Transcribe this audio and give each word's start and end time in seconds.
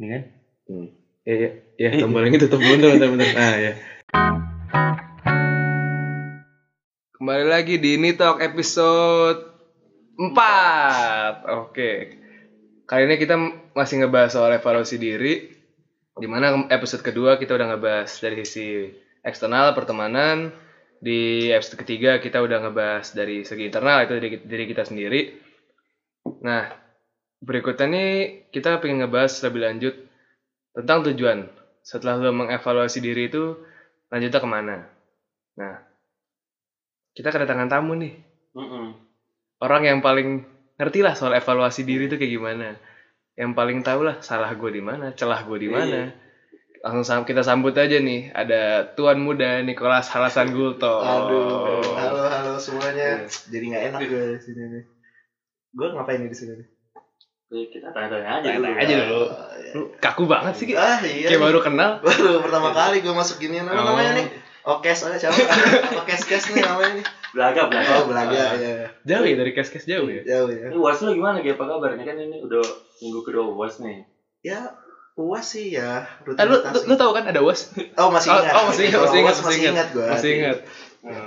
Ini 0.00 0.06
kan? 0.08 0.22
Hmm. 0.72 0.88
Iya, 1.28 1.36
iya. 1.36 1.50
Ya, 1.76 2.00
tombol 2.00 2.24
yang 2.24 2.40
itu 2.40 2.48
tombol 2.48 2.80
bentar, 2.80 2.96
bentar, 2.96 3.08
bentar. 3.12 3.30
Nah, 3.36 3.54
ya. 3.60 3.72
Kembali 7.20 7.44
lagi 7.44 7.76
di 7.76 8.00
Nitok 8.00 8.40
episode 8.40 9.52
4. 10.16 11.44
Oke. 11.60 11.90
Kali 12.88 13.02
ini 13.04 13.20
kita 13.20 13.36
masih 13.76 14.00
ngebahas 14.00 14.32
soal 14.32 14.56
evaluasi 14.56 14.96
diri. 14.96 15.52
Di 16.16 16.24
mana 16.24 16.64
episode 16.72 17.04
kedua 17.04 17.36
kita 17.36 17.52
udah 17.52 17.76
ngebahas 17.76 18.08
dari 18.16 18.48
sisi 18.48 18.88
eksternal 19.20 19.76
pertemanan. 19.76 20.56
Di 21.04 21.52
episode 21.52 21.84
ketiga 21.84 22.16
kita 22.16 22.40
udah 22.40 22.64
ngebahas 22.64 23.12
dari 23.12 23.44
segi 23.44 23.68
internal 23.68 24.08
itu 24.08 24.16
dari 24.16 24.40
diri 24.40 24.64
kita 24.64 24.88
sendiri. 24.88 25.36
Nah, 26.40 26.81
berikutnya 27.42 27.86
nih 27.94 28.08
kita 28.54 28.78
pengen 28.80 29.04
ngebahas 29.04 29.32
lebih 29.44 29.60
lanjut 29.66 29.94
tentang 30.76 30.98
tujuan. 31.10 31.38
Setelah 31.82 32.14
lo 32.22 32.30
mengevaluasi 32.30 32.98
diri 33.02 33.26
itu, 33.26 33.58
lanjutnya 34.10 34.38
ke 34.38 34.48
mana? 34.48 34.76
Nah, 35.58 35.74
kita 37.12 37.28
kedatangan 37.34 37.68
tamu 37.68 37.92
nih. 37.98 38.14
Orang 39.62 39.82
yang 39.86 39.98
paling 40.02 40.42
ngerti 40.78 41.00
lah 41.06 41.14
soal 41.14 41.34
evaluasi 41.38 41.82
diri 41.86 42.06
itu 42.10 42.16
kayak 42.18 42.32
gimana. 42.32 42.68
Yang 43.38 43.50
paling 43.58 43.78
tahu 43.82 44.00
lah 44.06 44.16
salah 44.22 44.50
gue 44.54 44.70
di 44.70 44.82
mana, 44.82 45.10
celah 45.14 45.40
gue 45.42 45.58
di 45.58 45.70
mana. 45.70 46.10
Langsung 46.82 47.06
sam- 47.06 47.26
kita 47.28 47.42
sambut 47.46 47.74
aja 47.78 47.98
nih, 47.98 48.34
ada 48.34 48.86
tuan 48.98 49.18
muda 49.22 49.62
Nicholas 49.62 50.10
Halasan 50.10 50.50
Gulto. 50.50 50.98
Aduh, 50.98 51.94
halo 51.94 52.22
halo 52.26 52.52
semuanya. 52.58 53.22
Jadi 53.52 53.64
nggak 53.70 53.84
enak 53.92 54.00
gue 54.10 54.24
di 54.34 54.40
sini 54.42 54.62
nih. 54.66 54.84
Gue 55.74 55.88
ngapain 55.94 56.18
nih 56.22 56.30
di 56.30 56.38
sini 56.38 56.52
nih? 56.58 56.68
Kita 57.52 57.92
tanya-tanya 57.92 58.40
aja 58.40 58.48
dulu. 58.48 58.64
Tanya 58.64 58.80
aja 58.80 58.94
dulu. 59.04 59.22
Lu 59.72 59.82
kaku 60.00 60.24
banget 60.24 60.54
sih. 60.56 60.72
Ah 60.72 60.96
iya. 61.04 61.28
Kayak 61.28 61.42
baru 61.44 61.60
kenal. 61.60 61.90
baru 62.04 62.40
pertama 62.40 62.72
kali 62.72 63.04
gue 63.04 63.12
masuk 63.12 63.36
gini 63.38 63.60
nama 63.60 63.76
Oh. 63.76 63.84
namanya 63.92 64.16
nih. 64.16 64.26
Okes 64.62 65.04
aja 65.04 65.18
siapa? 65.18 65.36
Okes 66.06 66.22
kes 66.24 66.44
nih 66.50 66.62
namanya 66.62 66.96
nih. 66.96 67.06
Belaga, 67.32 67.66
belaga. 67.66 67.92
Oh 67.98 68.04
belaga 68.06 68.42
ya. 68.56 68.88
Jauh 69.02 69.24
ya 69.24 69.34
dari 69.34 69.52
kes-kes 69.52 69.84
jauh 69.84 70.06
ya? 70.06 70.22
Jauh 70.22 70.48
ya. 70.48 70.70
Ini 70.70 70.76
UAS 70.76 71.02
lu 71.02 71.12
gimana, 71.12 71.40
Ge? 71.40 71.52
Apa 71.52 71.64
kabarnya? 71.66 72.04
Kan 72.04 72.16
ini 72.16 72.38
udah 72.38 72.62
minggu 73.00 73.20
kedua 73.20 73.50
UAS 73.50 73.82
nih. 73.82 74.06
Ya 74.40 74.72
puas 75.12 75.44
sih 75.44 75.74
ya. 75.74 76.06
Eh, 76.24 76.46
lu, 76.46 76.56
lu, 76.56 76.78
lu 76.88 76.94
tahu 76.94 77.10
kan 77.10 77.26
ada 77.26 77.42
UAS? 77.42 77.74
Oh 77.98 78.08
masih 78.08 78.30
Oh, 78.30 78.38
ingat. 78.38 78.52
oh, 78.54 78.64
masih 78.70 78.82
ingat, 78.86 79.00
masih 79.02 79.18
ingat, 79.18 79.34
UAS 79.34 79.38
masih 79.44 79.62
ingat 79.66 79.88
gue. 79.90 80.06
Masih 80.06 80.30
ingat. 80.38 80.58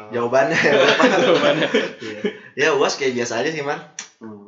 Jawabannya. 0.10 0.60
Jawabannya. 1.28 1.68
Iya. 2.00 2.20
Ya 2.56 2.68
uas 2.74 2.96
kayak 2.96 3.14
biasa 3.14 3.44
aja 3.44 3.50
sih 3.52 3.62
man. 3.62 3.78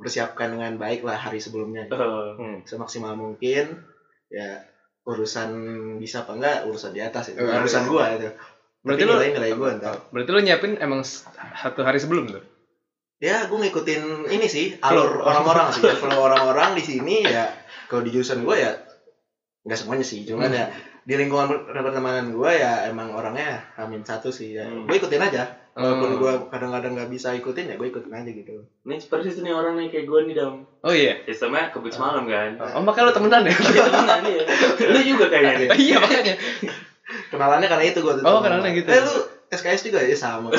Hmm. 0.08 0.10
Persiapkan 0.10 0.48
dengan 0.50 0.72
baik 0.76 1.04
lah 1.04 1.20
hari 1.20 1.38
sebelumnya. 1.38 1.84
Eh, 1.86 2.32
Hmm. 2.40 2.64
semaksimal 2.64 3.14
mungkin 3.14 3.84
ya 4.28 4.64
urusan 5.04 5.50
bisa 5.98 6.24
apa 6.24 6.32
enggak 6.34 6.58
urusan 6.64 6.92
di 6.92 7.00
atas 7.00 7.32
itu 7.32 7.40
Eh, 7.40 7.44
urusan 7.44 7.84
iya. 7.84 7.90
gua 7.90 8.06
itu 8.12 8.30
Berarti 8.80 9.04
Tapi 9.04 9.04
lu 9.04 9.14
nilai 9.16 9.30
nilai 9.36 9.52
gua 9.56 9.70
entar 9.74 9.96
Berarti 10.12 10.30
lu 10.32 10.40
nyiapin 10.42 10.72
emang 10.80 11.02
satu 11.04 11.84
hari 11.84 12.00
sebelum 12.00 12.32
tuh? 12.32 12.44
ya 13.18 13.48
gua 13.48 13.60
ngikutin 13.60 14.30
ini 14.30 14.46
sih 14.46 14.78
alur 14.78 15.26
orang-orang 15.26 15.74
sih 15.74 15.82
kalau 15.82 16.22
orang-orang 16.22 16.78
di 16.78 16.84
sini 16.86 17.26
ya 17.26 17.50
kalau 17.88 18.06
di 18.06 18.14
jurusan 18.14 18.46
gua 18.46 18.54
ya 18.56 18.72
nggak 19.66 19.74
semuanya 19.76 20.06
sih 20.06 20.22
cuman 20.24 20.54
ya 20.54 20.70
di 21.08 21.16
lingkungan 21.16 21.48
per- 21.48 21.72
pertemanan 21.72 22.30
gua 22.30 22.52
ya 22.52 22.72
emang 22.86 23.08
orangnya 23.10 23.64
amin 23.74 24.04
satu 24.04 24.28
sih 24.28 24.52
ya 24.54 24.68
Hmm. 24.68 24.84
gua 24.84 24.92
ikutin 24.94 25.24
aja 25.24 25.48
walaupun 25.72 26.10
Hmm. 26.10 26.20
gua 26.20 26.32
kadang-kadang 26.46 26.92
nggak 26.94 27.08
bisa 27.08 27.32
ikutin 27.32 27.72
ya 27.72 27.76
gua 27.76 27.88
ikutin 27.88 28.12
aja 28.12 28.28
gitu 28.28 28.68
Ini 28.84 29.00
persis 29.02 29.40
nih 29.40 29.52
orang 29.52 29.76
nih 29.76 29.88
kayak 29.88 30.04
gue 30.06 30.20
nih, 30.24 30.34
Dam. 30.34 30.64
Oh 30.82 30.90
iya. 30.90 31.20
Sistemnya 31.22 31.68
kebut 31.70 31.92
semalam 31.92 32.24
kan. 32.24 32.56
Oh 32.72 32.80
makanya 32.82 33.08
lu 33.08 33.14
temenan 33.14 33.44
ya? 33.44 33.52
Iya, 33.68 33.82
temenan 33.86 34.20
dia. 34.22 34.44
Lu 34.86 35.00
juga 35.02 35.26
kayaknya 35.28 35.54
nih. 35.58 35.68
iya 35.86 35.96
makanya. 35.98 36.34
kenalannya 37.28 37.68
karena 37.68 37.84
itu 37.86 38.00
gua 38.00 38.14
tuh 38.16 38.24
Oh, 38.24 38.40
temen. 38.40 38.44
kenalannya 38.48 38.72
gitu. 38.74 38.88
eh 38.90 39.02
lu 39.02 39.14
SKS 39.50 39.82
juga 39.86 40.00
ya 40.02 40.12
sama 40.12 40.52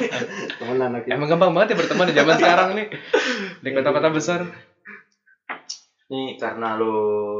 temenan 0.60 0.92
akhirnya 0.94 1.12
Emang 1.12 1.28
gampang 1.28 1.52
banget 1.52 1.68
ya 1.72 1.76
berteman 1.76 2.06
di 2.08 2.14
zaman 2.14 2.34
sekarang 2.36 2.68
nih. 2.72 2.86
Di 3.58 3.68
kota-kota 3.70 4.08
besar. 4.10 4.40
Nih 6.10 6.34
karena 6.42 6.74
lu 6.74 6.94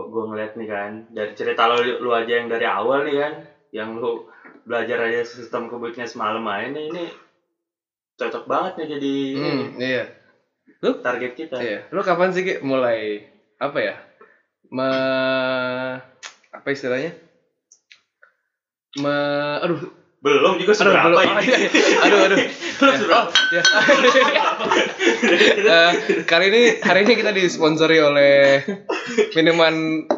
gue 0.06 0.22
ngeliat 0.30 0.54
nih 0.54 0.68
kan 0.70 0.90
dari 1.10 1.34
cerita 1.34 1.66
lu 1.66 1.98
lu 1.98 2.10
aja 2.14 2.38
yang 2.38 2.46
dari 2.46 2.62
awal 2.62 3.02
nih 3.02 3.16
kan 3.18 3.32
yang 3.74 3.98
lu 3.98 4.22
belajar 4.62 5.10
aja 5.10 5.26
sistem 5.26 5.66
kebutnya 5.66 6.06
semalam 6.06 6.42
aja 6.46 6.70
nih 6.70 6.86
ini 6.90 7.04
cocok 8.14 8.44
banget 8.46 8.72
nih 8.78 8.88
jadi 8.94 9.14
Hmm, 9.34 9.64
iya. 9.80 10.04
target 11.02 11.32
kita. 11.34 11.56
Iya. 11.58 11.78
Lu 11.90 12.00
kapan 12.06 12.30
sih 12.30 12.46
Ki, 12.46 12.62
mulai 12.62 13.26
apa 13.58 13.78
ya? 13.82 13.94
Me 14.70 14.90
apa 16.54 16.68
istilahnya? 16.70 17.10
Me 19.02 19.16
aduh, 19.62 19.82
Belum 20.20 20.60
juga 20.60 20.72
aduh, 20.72 20.80
seberapa 20.84 21.08
belum. 21.08 21.32
ini. 21.32 21.48
Aduh, 21.98 22.18
aduh. 22.28 22.38
Belum 22.76 22.92
Ya, 22.92 22.98
seberapa. 23.00 23.24
oh, 23.24 23.28
ya. 23.50 23.62
Eh, 25.60 25.92
kali 26.24 26.44
ini 26.48 26.62
hari 26.78 27.04
ini 27.04 27.14
kita 27.14 27.32
disponsori 27.32 27.96
oleh 27.98 28.60
minuman 29.32 29.74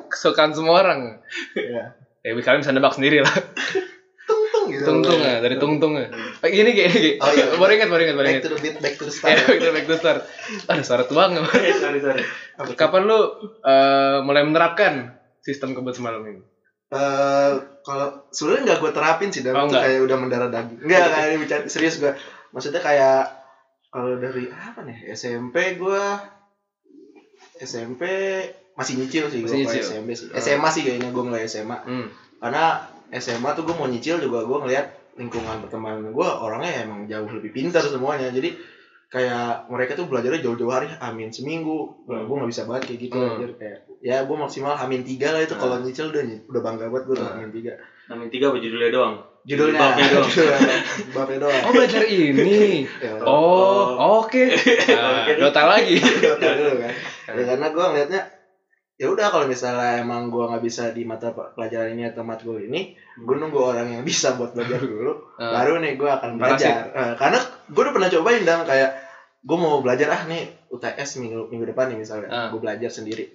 kesukaan 0.08 0.52
semua 0.52 0.82
orang. 0.82 1.00
ya 1.54 1.94
Ya, 2.22 2.30
kalian 2.32 2.62
bisa 2.62 2.70
nebak 2.70 2.94
sendiri 2.94 3.18
lah. 3.18 3.34
tung 4.52 4.70
gitu 4.70 4.86
Tungtung 4.86 5.18
ya, 5.18 5.38
dari 5.38 5.58
tungtung 5.58 5.94
ya. 5.94 6.06
Kayak 6.38 6.52
gini 6.52 6.70
kayak 6.72 6.90
gini. 6.92 7.10
Oh, 7.18 7.30
iya. 7.30 7.44
Baru 7.54 7.70
ingat, 7.72 7.88
baru 7.88 8.02
ingat, 8.02 8.16
baru 8.16 8.26
back 8.26 8.34
ingat. 8.36 8.42
to 8.42 8.50
the 8.50 8.58
beat 8.58 8.76
back 8.78 8.94
to 8.94 9.04
the 9.04 9.10
start 9.10 9.38
back 9.44 9.58
to 9.58 9.70
back 9.70 9.86
to 9.86 9.96
start. 9.96 10.20
Ada 10.66 10.82
suara 10.82 11.04
tuang. 11.04 11.30
sorry 11.76 11.98
sorry. 11.98 12.22
Kapan 12.74 13.02
lu 13.04 13.18
eh, 13.58 14.18
mulai 14.22 14.42
menerapkan 14.42 15.14
sistem 15.38 15.74
kebut 15.74 15.94
semalam 15.94 16.22
ini? 16.24 16.42
Eh, 16.92 17.52
kalau 17.80 18.06
sebenarnya 18.28 18.62
nggak 18.68 18.78
gue 18.78 18.92
terapin 18.92 19.28
sih 19.32 19.40
dan 19.40 19.56
Oh, 19.56 19.64
itu 19.64 19.74
kayak 19.74 20.00
udah 20.04 20.16
mendarah 20.16 20.48
daging. 20.48 20.76
Nggak 20.82 21.08
kayak 21.08 21.36
bicara 21.40 21.62
serius 21.66 21.96
gue 21.96 22.12
maksudnya 22.52 22.78
kayak 22.78 23.32
kalau 23.88 24.20
dari 24.20 24.44
apa 24.46 24.84
nih? 24.84 25.08
SMP 25.10 25.56
gue 25.74 26.02
SMP 27.58 28.02
masih 28.72 28.94
nyicil 28.98 29.24
sih 29.28 29.40
gue? 29.40 29.52
SMP 29.72 30.12
sih. 30.12 30.28
SMA 30.32 30.68
sih 30.68 30.82
kayaknya 30.82 31.08
gue 31.10 31.22
mulai 31.22 31.44
SMA 31.44 31.78
Hmm. 31.80 32.08
karena 32.38 32.84
SMA 33.10 33.50
tuh 33.52 33.64
gue 33.64 33.72
mau 33.72 33.86
nyicil 33.86 34.18
juga 34.18 34.42
gue 34.42 34.58
ngeliat 34.58 34.86
lingkungan 35.16 35.60
pertemanan 35.60 36.08
gue 36.08 36.28
orangnya 36.28 36.84
emang 36.84 37.04
jauh 37.04 37.28
lebih 37.30 37.52
pintar 37.52 37.80
semuanya. 37.80 38.28
Jadi 38.28 38.52
kayak 39.08 39.68
mereka 39.68 39.92
tuh 39.92 40.08
belajarnya 40.08 40.40
jauh-jauh 40.40 40.68
hari 40.68 40.88
amin 40.98 41.28
seminggu. 41.28 42.04
Hmm. 42.04 42.24
gue 42.24 42.34
nggak 42.34 42.50
bisa 42.50 42.62
banget 42.64 42.82
kayak 42.88 43.00
gitu 43.02 43.16
Hmm. 43.16 43.40
kayak 43.56 43.78
ya 44.02 44.20
gue 44.20 44.36
maksimal 44.36 44.74
amin 44.74 45.00
tiga 45.00 45.30
lah 45.30 45.40
itu 45.40 45.54
kalau 45.54 45.78
nyicil 45.78 46.10
udah 46.10 46.20
udah 46.44 46.60
bangga 46.60 46.86
banget 46.86 47.04
gue 47.06 47.16
Hmm. 47.16 47.34
amin 47.38 47.50
tiga 47.50 47.72
Namin 48.02 48.28
tiga 48.28 48.50
apa 48.50 48.58
judulnya 48.58 48.90
doang? 48.90 49.14
judulnya 49.42 49.78
Babnya 49.80 50.06
doang. 50.10 50.30
babnya 51.14 51.38
doang 51.40 51.60
Oh 51.62 51.72
belajar 51.72 52.02
ini. 52.04 52.82
Ya, 52.98 53.14
Oh, 53.22 53.94
oke. 54.20 54.42
Nah, 54.90 55.22
Oke. 55.22 55.32
Dota 55.36 55.62
lagi. 55.64 55.96
Dota 56.20 56.48
dulu 56.52 56.72
kan 56.76 56.92
ya, 57.30 57.42
karena 57.46 57.66
gue 57.68 57.84
ngeliatnya 57.84 58.20
ya 58.94 59.06
udah 59.08 59.26
kalau 59.28 59.46
misalnya 59.46 59.98
emang 59.98 60.28
gue 60.28 60.44
nggak 60.44 60.60
bisa 60.60 60.90
di 60.90 61.02
mata 61.02 61.30
pe- 61.30 61.54
pelajaran 61.54 61.90
ini 61.90 62.06
atau 62.06 62.22
matkul 62.22 62.58
ini 62.60 62.92
gue 63.16 63.34
nunggu 63.36 63.56
orang 63.56 63.88
yang 63.88 64.02
bisa 64.02 64.34
buat 64.34 64.50
belajar 64.52 64.78
dulu 64.78 65.14
Ah. 65.36 65.54
baru 65.56 65.78
nih 65.78 65.94
gue 65.96 66.10
akan 66.12 66.30
belajar 66.36 66.90
Eh, 66.92 67.14
karena 67.16 67.38
gue 67.64 67.80
udah 67.80 67.92
pernah 67.92 68.10
cobain 68.10 68.42
dan 68.42 68.62
kayak 68.62 68.90
gue 69.40 69.56
mau 69.56 69.78
belajar 69.78 70.06
ah 70.12 70.22
nih 70.24 70.42
UTS 70.68 71.18
minggu 71.18 71.46
minggu 71.48 71.66
depan 71.66 71.86
nih 71.86 71.98
misalnya 71.98 72.28
Ah. 72.28 72.46
gue 72.48 72.58
belajar 72.58 72.90
sendiri 72.90 73.30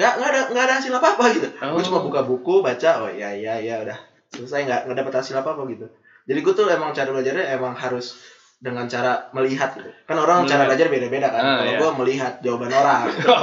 nggak 0.00 0.12
nggak 0.16 0.30
ada 0.30 0.40
nggak 0.48 0.64
ada 0.64 0.74
hasil 0.74 0.92
apa 0.92 1.08
apa 1.12 1.24
gitu 1.30 1.48
Oh. 1.60 1.76
gue 1.76 1.82
cuma 1.84 2.00
buka 2.00 2.20
buku 2.22 2.54
baca 2.60 2.90
oh 2.98 3.10
iya 3.10 3.28
iya 3.30 3.54
iya 3.56 3.74
udah 3.78 3.98
selesai 4.30 4.64
nggak 4.64 4.80
nggak 4.86 4.96
dapat 4.98 5.14
hasil 5.14 5.36
apa 5.36 5.52
apa 5.52 5.62
gitu 5.68 5.86
jadi 6.24 6.38
gue 6.38 6.54
tuh 6.54 6.66
emang 6.66 6.90
cara 6.90 7.10
belajarnya 7.10 7.52
emang 7.52 7.74
harus 7.74 8.16
dengan 8.56 8.84
cara 8.84 9.28
melihat 9.30 9.72
gitu 9.72 9.88
kan 10.04 10.16
orang 10.16 10.44
cara 10.44 10.64
Melihat. 10.64 10.68
belajar 10.70 10.86
beda 10.90 11.06
beda 11.08 11.28
kan 11.28 11.42
Ah, 11.42 11.52
kalau 11.58 11.64
iya. 11.66 11.78
gue 11.78 11.90
melihat 11.98 12.32
jawaban 12.40 12.70
orang 12.70 13.00
Oh. 13.26 13.36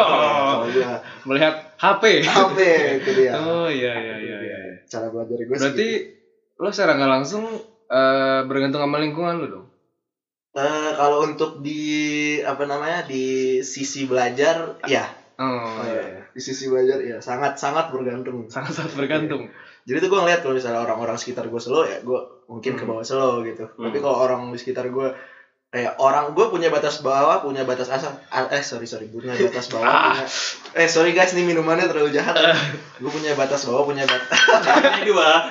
kalau 0.56 0.68
gue 0.68 0.86
Melihat 1.26 1.54
HP. 1.76 2.04
HP 2.24 2.58
itu 2.98 3.10
dia 3.16 3.32
Oh 3.36 3.66
iya 3.68 3.94
iya 3.96 4.16
iya 4.16 4.38
iya. 4.40 4.58
iya. 4.64 4.74
cara 4.86 5.10
belajar 5.10 5.38
gue 5.38 5.50
Berarti 5.52 5.88
gitu. 5.92 6.58
lo 6.58 6.70
secara 6.70 6.94
nggak 6.96 7.12
langsung 7.12 7.44
eh, 7.88 8.40
bergantung 8.44 8.78
sama 8.80 8.98
lingkungan 8.98 9.38
lo 9.38 9.48
dong. 9.48 9.66
Eh, 10.54 10.92
kalau 10.94 11.22
untuk 11.24 11.62
di 11.62 11.82
apa 12.40 12.64
namanya 12.64 13.02
di 13.04 13.26
sisi 13.60 14.06
belajar 14.06 14.82
ya 14.84 15.06
Oh 15.38 15.82
iya. 15.84 16.02
iya. 16.12 16.17
Di 16.38 16.44
sisi 16.44 16.70
belajar 16.70 17.02
ya 17.02 17.18
sangat 17.20 17.58
sangat 17.58 17.90
bergantung 17.90 18.46
Sangat 18.54 18.72
sangat 18.72 18.94
bergantung. 18.94 19.50
jadi 19.84 19.98
tuh 19.98 20.08
gue 20.08 20.20
ngeliat 20.20 20.40
kalau 20.40 20.54
misalnya 20.54 20.80
orang-orang 20.80 21.16
sekitar 21.16 21.44
gue 21.44 21.58
slow 21.58 21.82
ya 21.82 21.98
gue 22.00 22.20
mungkin 22.46 22.72
ke 22.72 22.80
Hmm. 22.80 22.94
bawah 22.94 23.02
slow 23.02 23.42
gitu 23.42 23.66
Hmm. 23.68 23.84
tapi 23.84 23.98
kalau 23.98 24.18
orang 24.20 24.42
di 24.48 24.56
sekitar 24.56 24.86
gue 24.88 25.10
kayak 25.68 25.98
orang 25.98 26.32
gue 26.32 26.46
punya 26.46 26.70
batas 26.70 27.02
bawah 27.02 27.42
punya 27.42 27.64
batas 27.64 27.90
atas 27.90 28.08
ah, 28.28 28.48
eh 28.48 28.62
sorry 28.62 28.86
sorry 28.86 29.08
punya 29.08 29.34
batas 29.34 29.68
bawah 29.74 29.84
Ah. 29.84 30.14
punya 30.14 30.24
eh 30.76 30.88
sorry 30.88 31.12
guys 31.12 31.34
nih 31.34 31.44
minumannya 31.44 31.86
terlalu 31.86 32.14
jahat 32.14 32.38
gue 32.96 33.12
punya 33.18 33.34
batas 33.34 33.66
bawah 33.66 33.84
punya 33.84 34.06
batas 34.06 34.40
Ini 34.94 35.04
dua. 35.04 35.50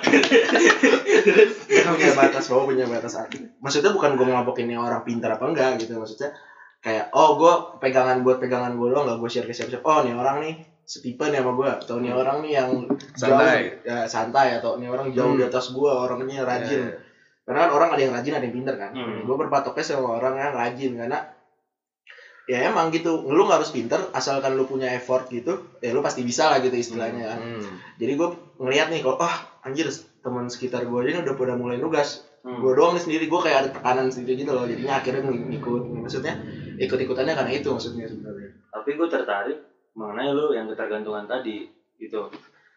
punya 1.87 2.11
batas 2.15 2.45
bawah 2.47 2.65
punya 2.65 2.87
batas 2.87 3.13
atas 3.15 3.41
maksudnya 3.59 3.91
bukan 3.91 4.15
gue 4.15 4.25
ngelompokin 4.25 4.69
yang 4.69 4.83
orang 4.83 5.03
pintar 5.03 5.33
apa 5.33 5.45
enggak 5.47 5.77
gitu 5.79 5.97
maksudnya 5.97 6.33
kayak 6.79 7.11
oh 7.11 7.35
gue 7.35 7.53
pegangan 7.81 8.21
buat 8.21 8.39
pegangan 8.39 8.73
gue 8.75 8.89
doang 8.89 9.05
gak 9.05 9.19
gue 9.19 9.29
share 9.29 9.45
ke 9.45 9.53
siapa-siapa 9.53 9.83
oh 9.83 10.01
nih 10.03 10.15
orang 10.15 10.37
nih 10.39 10.55
setipe 10.87 11.27
nih 11.27 11.39
sama 11.39 11.53
gue 11.53 11.69
atau 11.69 11.99
nih 11.99 12.13
orang 12.13 12.39
nih 12.41 12.53
yang 12.55 12.71
Santai. 13.13 13.75
jauh 13.75 13.85
ya, 13.85 13.97
santai 14.07 14.49
atau 14.55 14.79
nih 14.79 14.87
orang 14.87 15.11
jauh 15.11 15.35
Hmm. 15.35 15.41
di 15.41 15.45
atas 15.45 15.67
gue 15.69 15.91
orangnya 15.91 16.41
rajin 16.43 16.81
Ya. 16.81 16.95
karena 17.43 17.59
kan 17.61 17.71
orang 17.73 17.89
ada 17.91 18.01
yang 18.01 18.13
rajin 18.13 18.33
ada 18.33 18.43
yang 18.43 18.55
pinter 18.55 18.75
kan 18.75 18.91
Hmm. 18.91 19.21
gue 19.21 19.37
berpatoknya 19.37 19.83
sama 19.85 20.15
orang 20.15 20.35
yang 20.37 20.53
rajin 20.53 20.95
karena 20.95 21.19
ya 22.47 22.63
emang 22.65 22.89
gitu 22.89 23.27
lu 23.27 23.43
nggak 23.43 23.59
harus 23.59 23.71
pinter 23.71 23.99
asalkan 24.13 24.55
lu 24.55 24.63
punya 24.65 24.87
effort 24.93 25.27
gitu 25.29 25.53
ya 25.77 25.91
lu 25.91 25.99
pasti 25.99 26.23
bisa 26.23 26.47
lah 26.47 26.59
gitu 26.59 26.73
istilahnya 26.73 27.27
kan 27.27 27.39
Hmm. 27.41 27.67
jadi 27.99 28.15
gue 28.15 28.29
ngeliat 28.57 28.87
nih 28.89 29.03
kalau 29.03 29.19
ah 29.21 29.35
anjir 29.61 29.91
teman 30.17 30.47
sekitar 30.47 30.83
gue 30.83 30.95
aja 30.97 31.11
ini 31.13 31.21
udah 31.21 31.35
pada 31.35 31.55
mulai 31.55 31.77
nugas 31.77 32.23
Hmm. 32.41 32.63
gue 32.63 32.73
doang 32.73 32.95
nih 32.95 33.03
sendiri 33.03 33.27
gue 33.27 33.41
kayak 33.41 33.59
ada 33.61 33.71
tekanan 33.73 34.07
sendiri 34.07 34.39
gitu 34.39 34.55
loh 34.55 34.63
jadinya 34.65 34.95
akhirnya 34.97 35.23
ng- 35.25 35.51
ngikut 35.51 35.83
maksudnya 35.99 36.39
ikut 36.79 36.95
ikutannya 36.97 37.35
karena 37.35 37.51
itu 37.53 37.69
maksudnya 37.69 38.07
sebenarnya 38.07 38.55
tapi 38.71 38.91
gue 38.93 39.09
tertarik 39.09 39.59
mengenai 39.97 40.31
lu 40.37 40.53
yang 40.53 40.69
ketergantungan 40.69 41.25
tadi 41.25 41.65
gitu. 41.97 42.29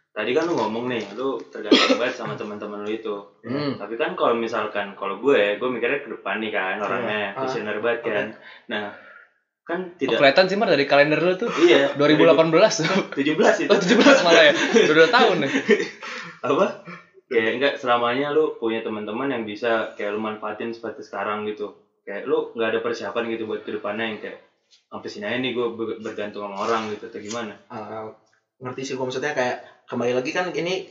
Tadi 0.10 0.32
kan 0.34 0.50
lu 0.50 0.58
ngomong 0.58 0.90
nih 0.90 1.04
lu 1.20 1.38
tergantung 1.52 2.00
banget 2.02 2.16
sama 2.18 2.34
teman-teman 2.34 2.82
lu 2.88 2.92
itu. 2.92 3.16
Hmm. 3.46 3.78
tapi 3.78 3.96
kan 3.96 4.18
kalau 4.18 4.36
misalkan 4.36 4.98
kalau 4.98 5.22
gue 5.22 5.60
gue 5.60 5.70
mikirnya 5.70 6.04
ke 6.04 6.10
depan 6.18 6.42
nih 6.44 6.52
kan 6.52 6.76
orangnya 6.82 7.36
Ah, 7.38 7.46
visioner 7.46 7.78
banget 7.84 8.00
kan. 8.08 8.28
Nah 8.72 8.96
kan 9.70 9.80
Oh, 9.86 9.98
tidak 10.02 10.18
kelihatan 10.18 10.46
sih 10.50 10.58
Mar 10.58 10.66
dari 10.74 10.90
kalender 10.90 11.22
lu 11.22 11.38
tuh. 11.38 11.52
Iya. 11.62 11.94
2018 11.94 12.50
tuh. 12.82 13.14
17 13.14 13.64
itu. 13.64 13.70
Oh 13.70 13.78
17 13.78 14.26
malah 14.26 14.44
ya. 14.50 14.54
Udah 14.58 14.96
dua 14.98 15.10
tahun 15.14 15.36
nih. 15.46 15.52
apa? 16.50 16.66
Kayak 17.30 17.52
enggak 17.62 17.74
selamanya 17.78 18.34
lu 18.34 18.58
punya 18.58 18.82
teman-teman 18.82 19.30
yang 19.30 19.46
bisa 19.46 19.94
kayak 19.94 20.18
lu 20.18 20.20
manfaatin 20.26 20.74
seperti 20.74 21.06
sekarang 21.06 21.46
gitu. 21.46 21.78
Kayak 22.02 22.26
lu 22.26 22.50
nggak 22.58 22.70
ada 22.74 22.80
persiapan 22.82 23.30
gitu 23.30 23.46
buat 23.46 23.62
ke 23.62 23.78
depannya 23.78 24.06
yang 24.10 24.18
kayak 24.18 24.49
sampai 24.90 25.10
sini 25.10 25.26
aja 25.30 25.38
nih 25.38 25.52
gue 25.54 25.68
ber- 25.74 26.00
bergantung 26.02 26.46
sama 26.46 26.58
orang 26.66 26.90
gitu 26.94 27.10
atau 27.10 27.22
gimana? 27.22 27.54
Ah, 27.70 28.10
ngerti 28.58 28.82
sih 28.86 28.94
gue 28.98 29.06
maksudnya 29.06 29.34
kayak 29.34 29.86
kembali 29.86 30.14
lagi 30.18 30.32
kan 30.34 30.50
ini 30.52 30.90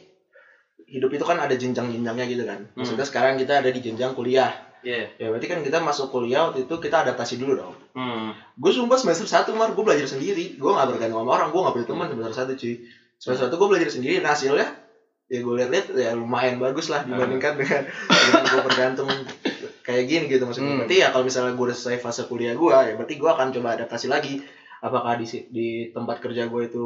hidup 0.89 1.11
itu 1.13 1.25
kan 1.27 1.37
ada 1.37 1.53
jenjang-jenjangnya 1.53 2.27
gitu 2.31 2.43
kan. 2.47 2.65
Maksudnya 2.73 3.05
sekarang 3.05 3.35
kita 3.37 3.61
ada 3.61 3.69
di 3.69 3.81
jenjang 3.83 4.15
kuliah. 4.15 4.51
Iya. 4.87 5.11
Ya 5.19 5.27
berarti 5.29 5.51
kan 5.51 5.61
kita 5.67 5.83
masuk 5.83 6.15
kuliah 6.15 6.49
waktu 6.49 6.65
itu 6.65 6.75
kita 6.79 7.03
adaptasi 7.03 7.37
dulu 7.37 7.59
dong. 7.59 7.75
Hmm. 7.99 8.31
gue 8.55 8.71
sumpah 8.71 8.95
semester 8.95 9.27
satu 9.27 9.51
mar 9.59 9.75
gue 9.75 9.85
belajar 9.85 10.07
sendiri. 10.07 10.55
Gue 10.57 10.71
nggak 10.71 10.95
bergantung 10.95 11.27
sama 11.27 11.33
orang 11.35 11.49
gue 11.51 11.61
nggak 11.61 11.75
punya 11.75 11.87
teman 11.91 12.07
semester 12.15 12.35
satu 12.35 12.53
cuy. 12.55 12.75
Semester 13.19 13.45
satu 13.51 13.55
gue 13.59 13.69
belajar 13.75 13.91
sendiri 13.91 14.23
nah 14.23 14.33
hasilnya 14.33 14.69
ya 15.29 15.45
gue 15.45 15.55
lihat-lihat 15.61 15.87
ya 15.93 16.11
lumayan 16.17 16.57
bagus 16.57 16.89
lah 16.89 17.05
dibandingkan 17.05 17.61
dengan 17.61 17.83
dengan 18.25 18.43
gue 18.49 18.61
bergantung 18.65 19.09
kayak 19.89 20.05
gini 20.05 20.25
gitu 20.29 20.45
maksudnya 20.45 20.77
Hmm. 20.77 20.81
berarti 20.85 20.97
ya 21.01 21.09
kalau 21.09 21.25
misalnya 21.25 21.53
gue 21.57 21.65
udah 21.73 21.77
selesai 21.81 22.01
fase 22.05 22.23
kuliah 22.29 22.53
gue 22.53 22.69
ya 22.89 22.93
berarti 22.99 23.15
gue 23.17 23.31
akan 23.33 23.47
coba 23.57 23.69
adaptasi 23.81 24.07
lagi 24.13 24.37
apakah 24.85 25.17
di 25.17 25.27
di 25.49 25.69
tempat 25.97 26.17
kerja 26.21 26.45
gue 26.45 26.63
itu 26.69 26.83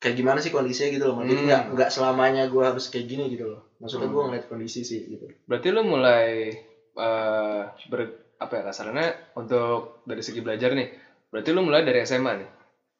kayak 0.00 0.14
gimana 0.16 0.38
sih 0.40 0.48
kondisinya 0.54 0.88
gitu 0.94 1.04
loh 1.10 1.14
jadi 1.26 1.34
Hmm. 1.42 1.46
nggak 1.50 1.62
nggak 1.74 1.90
selamanya 1.90 2.42
gue 2.46 2.62
harus 2.62 2.86
kayak 2.92 3.06
gini 3.10 3.24
gitu 3.34 3.44
loh 3.50 3.60
maksudnya 3.82 4.06
gue 4.08 4.20
Hmm. 4.22 4.28
ngeliat 4.30 4.44
kondisi 4.46 4.80
sih 4.86 5.00
gitu 5.10 5.26
Berarti 5.50 5.68
lu 5.74 5.82
mulai 5.82 6.54
eh 6.96 7.62
ber 7.90 8.00
apa 8.40 8.52
ya 8.56 8.62
kasarnya 8.72 9.06
untuk 9.36 10.00
dari 10.08 10.22
segi 10.24 10.40
belajar 10.40 10.72
nih. 10.72 10.88
Berarti 11.30 11.50
lu 11.52 11.60
mulai 11.62 11.84
dari 11.84 12.00
SMA 12.02 12.32
nih. 12.40 12.48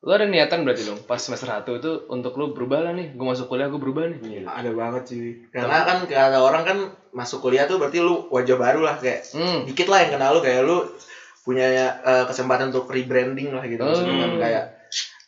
Lu 0.01 0.17
ada 0.17 0.25
niatan 0.25 0.65
berarti 0.65 0.89
dong 0.89 0.97
pas 1.05 1.21
semester 1.21 1.45
1 1.45 1.61
itu 1.77 1.91
untuk 2.09 2.33
lu 2.41 2.57
berubah 2.57 2.81
lah 2.81 2.93
nih. 2.97 3.13
Gue 3.13 3.27
masuk 3.27 3.53
kuliah 3.53 3.69
gue 3.69 3.77
berubah 3.77 4.09
nih. 4.09 4.49
ada 4.49 4.73
banget 4.73 5.03
sih 5.07 5.45
karena 5.53 5.85
kan 5.85 6.09
kata 6.09 6.41
orang 6.41 6.63
kan 6.65 6.79
masuk 7.13 7.45
kuliah 7.45 7.69
tuh 7.69 7.77
berarti 7.77 8.01
lu 8.01 8.25
wajah 8.33 8.57
baru 8.57 8.81
lah 8.81 8.97
kayak 8.97 9.29
Hmm. 9.37 9.69
dikit 9.69 9.93
lah 9.93 10.01
yang 10.01 10.17
kenal 10.17 10.33
lu 10.33 10.41
kayak 10.41 10.65
lu 10.65 10.89
punya 11.45 11.69
eh, 12.01 12.25
kesempatan 12.25 12.73
untuk 12.73 12.89
rebranding 12.89 13.53
lah 13.53 13.61
gitu 13.65 13.77
maksudnya 13.79 14.17
kan 14.17 14.31
Hmm. 14.33 14.41
kayak 14.41 14.65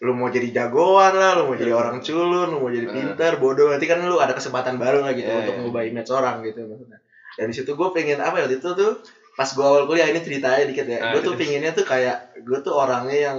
lu 0.02 0.18
mau 0.18 0.26
jadi 0.26 0.48
jagoan 0.50 1.14
lah, 1.14 1.38
lu 1.38 1.46
mau 1.46 1.54
jadi 1.54 1.70
orang 1.70 2.02
culun, 2.02 2.48
lu 2.50 2.58
mau 2.58 2.66
jadi 2.66 2.90
Hmm. 2.90 2.96
pinter, 3.14 3.38
bodoh, 3.38 3.70
nanti 3.70 3.86
kan 3.86 4.02
lu 4.02 4.18
ada 4.18 4.34
kesempatan 4.34 4.74
baru 4.74 4.98
lah 4.98 5.14
gitu 5.14 5.30
Iya, 5.30 5.46
untuk 5.46 5.54
iya. 5.54 5.62
ngubah 5.62 5.82
image 5.86 6.10
orang 6.10 6.36
gitu 6.42 6.60
maksudnya. 6.66 6.98
Dan 7.32 7.44
di 7.46 7.54
situ 7.54 7.70
gue 7.70 7.88
pengen 7.92 8.18
apa 8.18 8.34
ya 8.34 8.48
waktu 8.48 8.58
itu 8.58 8.68
tuh 8.72 8.92
pas 9.32 9.46
gue 9.46 9.62
awal 9.62 9.86
kuliah 9.86 10.10
ini 10.10 10.18
ceritanya 10.18 10.64
dikit 10.66 10.86
ya, 10.86 10.98
Ah, 10.98 11.10
gue 11.14 11.20
tuh 11.22 11.32
iya. 11.32 11.38
pengennya 11.38 11.70
tuh 11.72 11.84
kayak 11.86 12.16
gue 12.40 12.58
tuh 12.58 12.74
orangnya 12.74 13.18
yang 13.22 13.38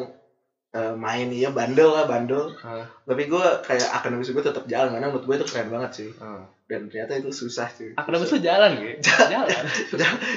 eh, 0.73 0.93
main 0.95 1.29
iya 1.29 1.49
bandel 1.49 1.85
lah 1.87 2.03
bandel, 2.03 2.49
Ah, 2.59 2.81
tapi 3.03 3.25
gue 3.25 3.45
kayak 3.61 3.89
akademis 3.93 4.27
gue 4.27 4.41
tetap 4.41 4.65
jalan 4.65 4.89
karena 4.91 5.07
menurut 5.07 5.23
gue 5.23 5.35
itu 5.35 5.45
keren 5.45 5.69
banget 5.69 5.91
sih 5.95 6.09
ah. 6.17 6.41
dan 6.65 6.87
ternyata 6.87 7.13
itu 7.15 7.29
susah 7.29 7.69
sih. 7.69 7.93
Akademis 7.93 8.27
lu 8.27 8.39
jalan 8.39 8.71
gitu. 8.75 8.97
Jalan. 9.31 9.47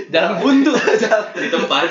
jalan 0.06 0.32
buntu. 0.36 0.72
di 1.34 1.48
tempat 1.48 1.88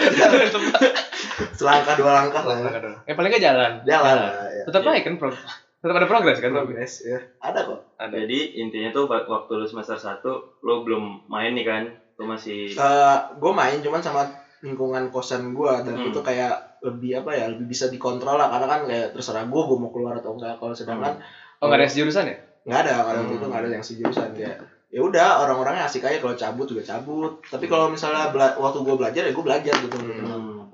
Selangkah 1.52 1.96
dua 1.96 2.12
langkah 2.16 2.44
lah. 2.44 2.58
ya. 2.62 2.94
Eh 3.04 3.14
paling 3.14 3.30
nggak 3.30 3.44
jalan. 3.44 3.72
Jalan 3.82 4.16
lah. 4.20 4.32
Ya. 4.46 4.64
Tetap 4.64 4.82
baik 4.84 5.04
kan 5.04 5.16
pro 5.18 5.30
tetap 5.76 5.96
ada 5.96 6.08
progres 6.08 6.38
kan 6.38 6.50
tapi 6.50 6.66
Progres 6.68 6.94
ya. 7.04 7.20
Ada 7.40 7.60
kok. 7.64 7.80
ada. 7.96 8.10
jadi 8.16 8.40
intinya 8.58 8.90
tuh 8.92 9.06
wa- 9.06 9.22
waktu 9.24 9.52
lu 9.56 9.66
semester 9.66 9.94
1 9.94 10.18
lu 10.62 10.82
belum 10.82 11.04
main 11.26 11.54
nih 11.54 11.62
kan 11.62 11.84
lu 12.16 12.26
masih 12.26 12.74
Eh 12.74 13.18
gue 13.32 13.52
main 13.52 13.78
cuman 13.80 14.02
sama 14.02 14.26
lingkungan 14.62 15.10
kosan 15.10 15.54
gue 15.54 15.74
dan 15.82 15.94
Hmm. 15.96 16.10
itu 16.10 16.20
kayak 16.20 16.65
lebih 16.82 17.12
apa 17.16 17.32
ya 17.32 17.46
lebih 17.48 17.66
bisa 17.66 17.86
dikontrol 17.86 18.36
lah. 18.36 18.48
Karena 18.48 18.68
kan 18.68 18.82
kayak 18.84 19.08
terserah 19.12 19.44
gue 19.44 19.62
gue 19.62 19.78
mau 19.78 19.90
keluar 19.90 20.16
atau 20.16 20.34
enggak. 20.34 20.56
Kalau 20.56 20.72
sedangkan 20.72 21.20
Oh 21.58 21.66
nggak 21.66 21.78
ada 21.78 21.84
yang 21.84 21.94
sejurusan 21.94 22.26
ya? 22.26 22.38
nggak 22.66 22.80
ada 22.82 22.94
kalau 23.00 23.20
waktu 23.20 23.30
Hmm. 23.30 23.38
itu 23.38 23.46
nggak 23.46 23.62
ada 23.62 23.70
yang 23.72 23.86
sejurusan 23.86 24.28
kayak 24.34 24.58
ya 24.88 25.00
udah 25.02 25.28
orang-orangnya 25.40 25.86
asik 25.86 26.02
aja 26.02 26.18
kalau 26.18 26.34
cabut 26.34 26.66
juga 26.66 26.82
cabut. 26.84 27.38
Tapi 27.42 27.66
kalau 27.66 27.88
misalnya 27.88 28.30
bela- 28.30 28.56
waktu 28.56 28.80
gue 28.82 28.96
belajar 28.96 29.22
ya 29.22 29.32
gue 29.32 29.44
belajar 29.44 29.74
gitu. 29.78 29.96
Hmm. 29.96 30.66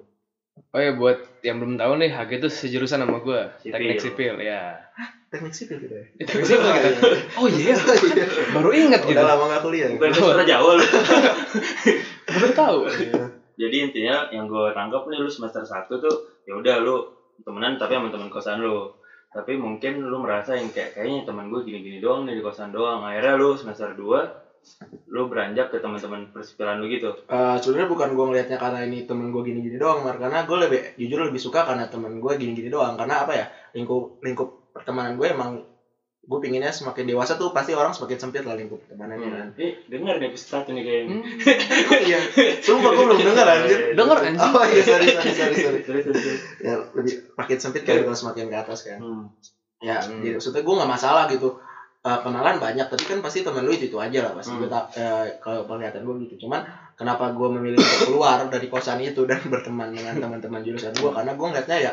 Oh 0.72 0.80
ya 0.80 0.96
buat 0.96 1.20
yang 1.42 1.60
belum 1.60 1.76
tahu 1.76 2.00
nih, 2.00 2.08
HG 2.10 2.32
itu 2.38 2.48
sejurusan 2.48 3.04
sama 3.04 3.20
gue, 3.20 3.40
teknik 3.62 4.00
sipil 4.00 4.40
ya. 4.40 4.80
teknik 5.28 5.52
sipil 5.52 5.80
gitu 5.80 5.92
ya? 5.92 6.06
Teknik 6.18 6.48
sipil 6.48 6.70
kita. 6.72 7.08
Oh 7.36 7.48
iya, 7.48 7.76
baru 8.56 8.72
inget 8.72 9.04
gitu. 9.04 9.12
udah 9.12 9.26
lama 9.28 9.44
nggak 9.48 9.62
kuliah. 9.62 9.88
Bukan 9.92 10.12
Jawa 10.46 10.72
lu 10.76 10.86
Baru 12.26 12.48
tahu. 12.54 12.80
Jadi 13.62 13.76
intinya 13.86 14.16
yang 14.34 14.50
gue 14.50 14.74
tangkap 14.74 15.06
nih 15.06 15.22
lu 15.22 15.30
semester 15.30 15.62
1 15.62 15.86
tuh 15.86 16.16
ya 16.50 16.58
udah 16.58 16.76
lu 16.82 16.96
temenan 17.46 17.78
tapi 17.78 17.94
sama 17.94 18.10
teman 18.10 18.30
kosan 18.34 18.66
lu 18.66 18.90
tapi 19.32 19.56
mungkin 19.56 20.02
lu 20.02 20.18
merasa 20.20 20.58
yang 20.58 20.74
kayak 20.74 20.98
kayaknya 20.98 21.24
teman 21.24 21.48
gue 21.54 21.62
gini-gini 21.62 22.02
doang 22.02 22.26
nih 22.26 22.42
di 22.42 22.44
kosan 22.44 22.74
doang 22.74 23.06
akhirnya 23.06 23.38
lu 23.38 23.54
semester 23.54 23.94
2 23.94 24.42
lu 25.12 25.28
beranjak 25.28 25.74
ke 25.74 25.78
teman-teman 25.82 26.30
persipilan 26.30 26.78
lu 26.78 26.86
gitu 26.88 27.12
Eh, 27.28 27.56
sebenarnya 27.60 27.90
bukan 27.90 28.10
gue 28.14 28.26
ngelihatnya 28.32 28.58
karena 28.62 28.80
ini 28.86 29.04
temen 29.10 29.34
gue 29.34 29.42
gini-gini 29.42 29.76
doang, 29.82 30.06
Mar. 30.06 30.22
karena 30.22 30.46
gue 30.46 30.58
lebih 30.68 30.80
jujur 31.02 31.28
lebih 31.28 31.42
suka 31.42 31.66
karena 31.66 31.90
temen 31.90 32.22
gue 32.22 32.34
gini-gini 32.38 32.70
doang. 32.70 32.96
Karena 32.96 33.26
apa 33.26 33.34
ya 33.34 33.46
lingkup 33.76 34.22
lingkup 34.22 34.72
pertemanan 34.72 35.18
gue 35.20 35.28
emang 35.28 35.71
gue 36.22 36.38
pinginnya 36.38 36.70
semakin 36.70 37.10
dewasa 37.10 37.34
tuh 37.34 37.50
pasti 37.50 37.74
orang 37.74 37.92
semakin 37.92 38.18
sempit 38.18 38.46
lah 38.46 38.54
lingkup 38.54 38.78
pertemanannya 38.86 39.28
kan. 39.28 39.48
hmm. 39.52 39.62
eh 39.62 39.74
denger 39.90 40.22
nih 40.22 40.28
episode 40.30 40.50
satu 40.54 40.70
nih 40.72 40.84
kayaknya 40.86 41.18
Hmm. 41.18 41.24
Iya, 42.08 42.20
sumpah 42.62 42.92
gue 42.94 43.06
belum 43.10 43.20
dengar 43.26 43.46
anjir. 43.50 43.80
Denger, 43.98 44.18
anjing. 44.22 44.40
Oh 44.54 44.64
iya 44.64 44.82
sorry 44.86 45.06
sorry 45.10 45.32
sorry 45.34 45.56
sorry. 45.58 45.80
Terus, 45.82 46.04
terus. 46.06 46.40
Ya 46.62 46.78
lebih 46.94 47.14
makin 47.34 47.58
sempit 47.58 47.82
kan 47.84 47.98
kalau 48.00 48.14
semakin 48.14 48.48
ke 48.48 48.58
atas 48.58 48.80
kan. 48.86 49.02
Hmm. 49.02 49.26
Ya, 49.82 49.98
Hmm. 49.98 50.22
jadi 50.22 50.38
maksudnya 50.38 50.62
gue 50.62 50.76
nggak 50.78 50.92
masalah 50.94 51.26
gitu. 51.26 51.58
Eh, 52.02 52.20
kenalan 52.22 52.58
banyak, 52.58 52.86
tapi 52.90 53.04
kan 53.06 53.22
pasti 53.22 53.42
temen 53.42 53.62
lu 53.62 53.74
itu 53.74 53.86
itu 53.86 53.98
aja 53.98 54.20
lah 54.22 54.34
pasti. 54.34 54.54
Hmm. 54.54 54.62
Gue 54.62 54.70
tak 54.70 54.86
eh, 54.94 55.26
kalau 55.38 55.66
penglihatan 55.66 56.02
gue 56.02 56.16
gitu. 56.30 56.46
Cuman 56.46 56.62
kenapa 56.94 57.34
gue 57.34 57.48
memilih 57.50 57.78
untuk 57.78 58.14
keluar 58.14 58.46
dari 58.46 58.70
kosan 58.70 59.02
itu 59.02 59.26
dan 59.26 59.42
berteman 59.50 59.90
dengan 59.90 60.18
teman-teman 60.18 60.62
jurusan 60.62 60.94
gue 60.94 61.10
karena 61.10 61.34
gue 61.34 61.48
ngeliatnya 61.50 61.78
ya 61.82 61.92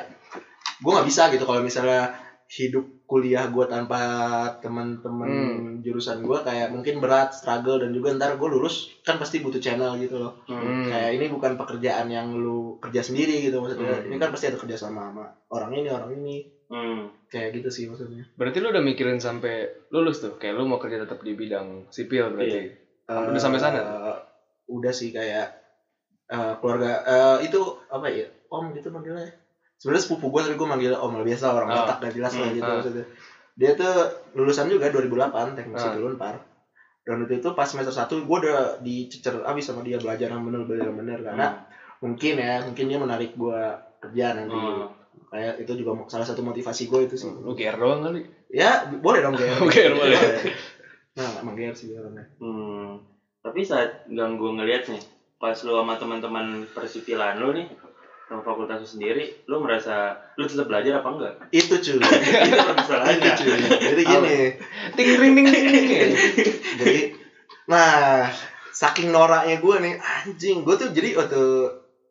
gue 0.79 0.91
nggak 0.95 1.09
bisa 1.09 1.33
gitu 1.33 1.43
kalau 1.43 1.59
misalnya 1.59 2.13
hidup 2.49 2.85
kuliah 3.05 3.49
gue 3.49 3.65
tanpa 3.65 4.01
teman-teman 4.61 5.29
Hmm. 5.29 5.69
jurusan 5.81 6.21
gue 6.21 6.39
kayak 6.41 6.73
mungkin 6.73 7.01
berat 7.01 7.33
struggle 7.33 7.81
dan 7.81 7.93
juga 7.93 8.13
ntar 8.17 8.37
gue 8.37 8.49
lulus 8.49 8.89
kan 9.05 9.17
pasti 9.17 9.41
butuh 9.41 9.61
channel 9.61 9.97
gitu 9.97 10.17
loh 10.17 10.33
Hmm. 10.45 10.89
kayak 10.89 11.17
ini 11.17 11.29
bukan 11.29 11.57
pekerjaan 11.57 12.09
yang 12.09 12.37
lu 12.37 12.77
kerja 12.81 13.01
sendiri 13.01 13.49
gitu 13.49 13.61
maksudnya 13.61 14.01
Hmm. 14.01 14.09
ini 14.09 14.17
kan 14.17 14.29
pasti 14.33 14.49
ada 14.49 14.61
kerja 14.61 14.77
sama 14.77 15.09
sama 15.09 15.25
orang 15.49 15.73
ini 15.77 15.89
orang 15.89 16.11
ini 16.17 16.37
Hmm. 16.69 17.09
kayak 17.29 17.61
gitu 17.61 17.69
sih 17.73 17.85
maksudnya 17.89 18.29
Berarti 18.37 18.61
lu 18.61 18.69
udah 18.69 18.85
mikirin 18.85 19.17
sampai 19.19 19.69
lulus 19.89 20.21
tuh, 20.21 20.37
kayak 20.37 20.53
lu 20.53 20.69
mau 20.69 20.77
kerja 20.77 21.01
tetap 21.01 21.25
di 21.25 21.33
bidang 21.33 21.89
sipil 21.89 22.29
berarti. 22.29 22.69
Udah 23.09 23.41
sampai 23.41 23.61
sana? 23.61 23.81
Eh, 23.81 24.17
udah 24.69 24.93
sih 24.93 25.09
kayak 25.09 25.49
eh, 26.29 26.53
keluarga 26.61 27.01
eh, 27.09 27.49
itu 27.49 27.61
apa 27.89 28.13
ya 28.13 28.29
om 28.53 28.69
gitu 28.77 28.93
manggilnya 28.93 29.33
sebenarnya 29.79 30.05
sepupu 30.05 30.27
gue 30.29 30.43
tapi 30.43 30.55
gue 30.55 30.69
manggil 30.69 30.93
om 30.93 31.13
lah 31.13 31.23
biasa 31.23 31.45
orang 31.49 31.69
Oh. 31.69 31.77
Batak 31.81 31.97
gak 32.01 32.13
jelas 32.13 32.33
lah 32.33 32.45
Hmm, 32.45 32.55
gitu 32.55 32.65
ah. 32.65 32.75
maksudnya 32.77 33.05
dia 33.55 33.71
tuh 33.73 33.95
lulusan 34.35 34.67
juga 34.67 34.87
2008 34.89 35.55
teknik 35.55 35.75
sipil 35.77 36.05
Unpar 36.05 36.35
dan 37.01 37.17
waktu 37.19 37.35
itu 37.37 37.49
pas 37.53 37.65
semester 37.65 37.91
1 37.91 38.07
gue 38.21 38.37
udah 38.39 38.59
dicecer 38.79 39.35
abis 39.41 39.65
sama 39.65 39.81
dia 39.81 39.97
belajar 39.97 40.29
yang 40.29 40.43
bener-bener 40.43 40.91
bener 40.93 41.19
karena 41.21 41.47
mungkin 41.99 42.35
ya 42.37 42.63
mungkin 42.63 42.85
dia 42.85 42.99
menarik 42.99 43.33
gue 43.33 43.61
kerja 43.99 44.27
nanti 44.33 44.53
Hmm. 44.53 44.87
kayak 45.27 45.59
itu 45.59 45.73
juga 45.77 46.07
salah 46.07 46.23
satu 46.23 46.41
motivasi 46.41 46.87
gue 46.87 47.01
itu 47.05 47.15
sih 47.17 47.27
Lu 47.27 47.51
GR 47.53 47.75
doang 47.75 48.01
kali. 48.01 48.23
ya 48.49 48.71
boleh 48.93 49.19
dong 49.21 49.35
GR 49.35 49.59
Oke, 49.65 49.83
boleh. 49.89 50.19
nah 51.13 51.31
emang 51.39 51.55
GR 51.55 51.73
sih 51.73 51.91
orangnya 51.93 52.27
Hmm. 52.37 53.03
Tapi 53.39 53.61
saat 53.61 54.07
yang 54.09 54.35
gue 54.35 54.51
ngeliat 54.53 54.87
nih, 54.87 55.01
pas 55.37 55.55
lu 55.57 55.73
sama 55.73 55.95
teman-teman 55.95 56.47
persipilan 56.69 57.39
lu 57.39 57.51
nih, 57.53 57.67
sama 58.29 58.45
fakultas 58.45 58.85
lu 58.85 58.89
sendiri, 58.89 59.25
lu 59.49 59.65
merasa 59.65 60.21
lu 60.37 60.45
tetap 60.45 60.69
belajar 60.69 61.01
apa 61.01 61.09
enggak? 61.09 61.35
itu 61.49 61.75
cuy 61.81 61.99
itu 62.47 62.55
permasalahannya. 62.61 63.25
itu 63.25 63.31
cuy 63.41 63.59
jadi 63.81 64.03
gini 64.05 64.39
ting 64.95 65.09
ring 65.17 65.35
ting 65.35 65.47
ting 65.49 65.65
ting 65.73 65.89
ya. 65.89 66.09
jadi 66.85 67.01
nah 67.65 68.29
saking 68.77 69.09
noraknya 69.11 69.57
gue 69.59 69.77
nih 69.81 69.95
anjing 69.97 70.63
gue 70.63 70.75
tuh 70.77 70.89
jadi 70.93 71.17
waktu 71.19 71.43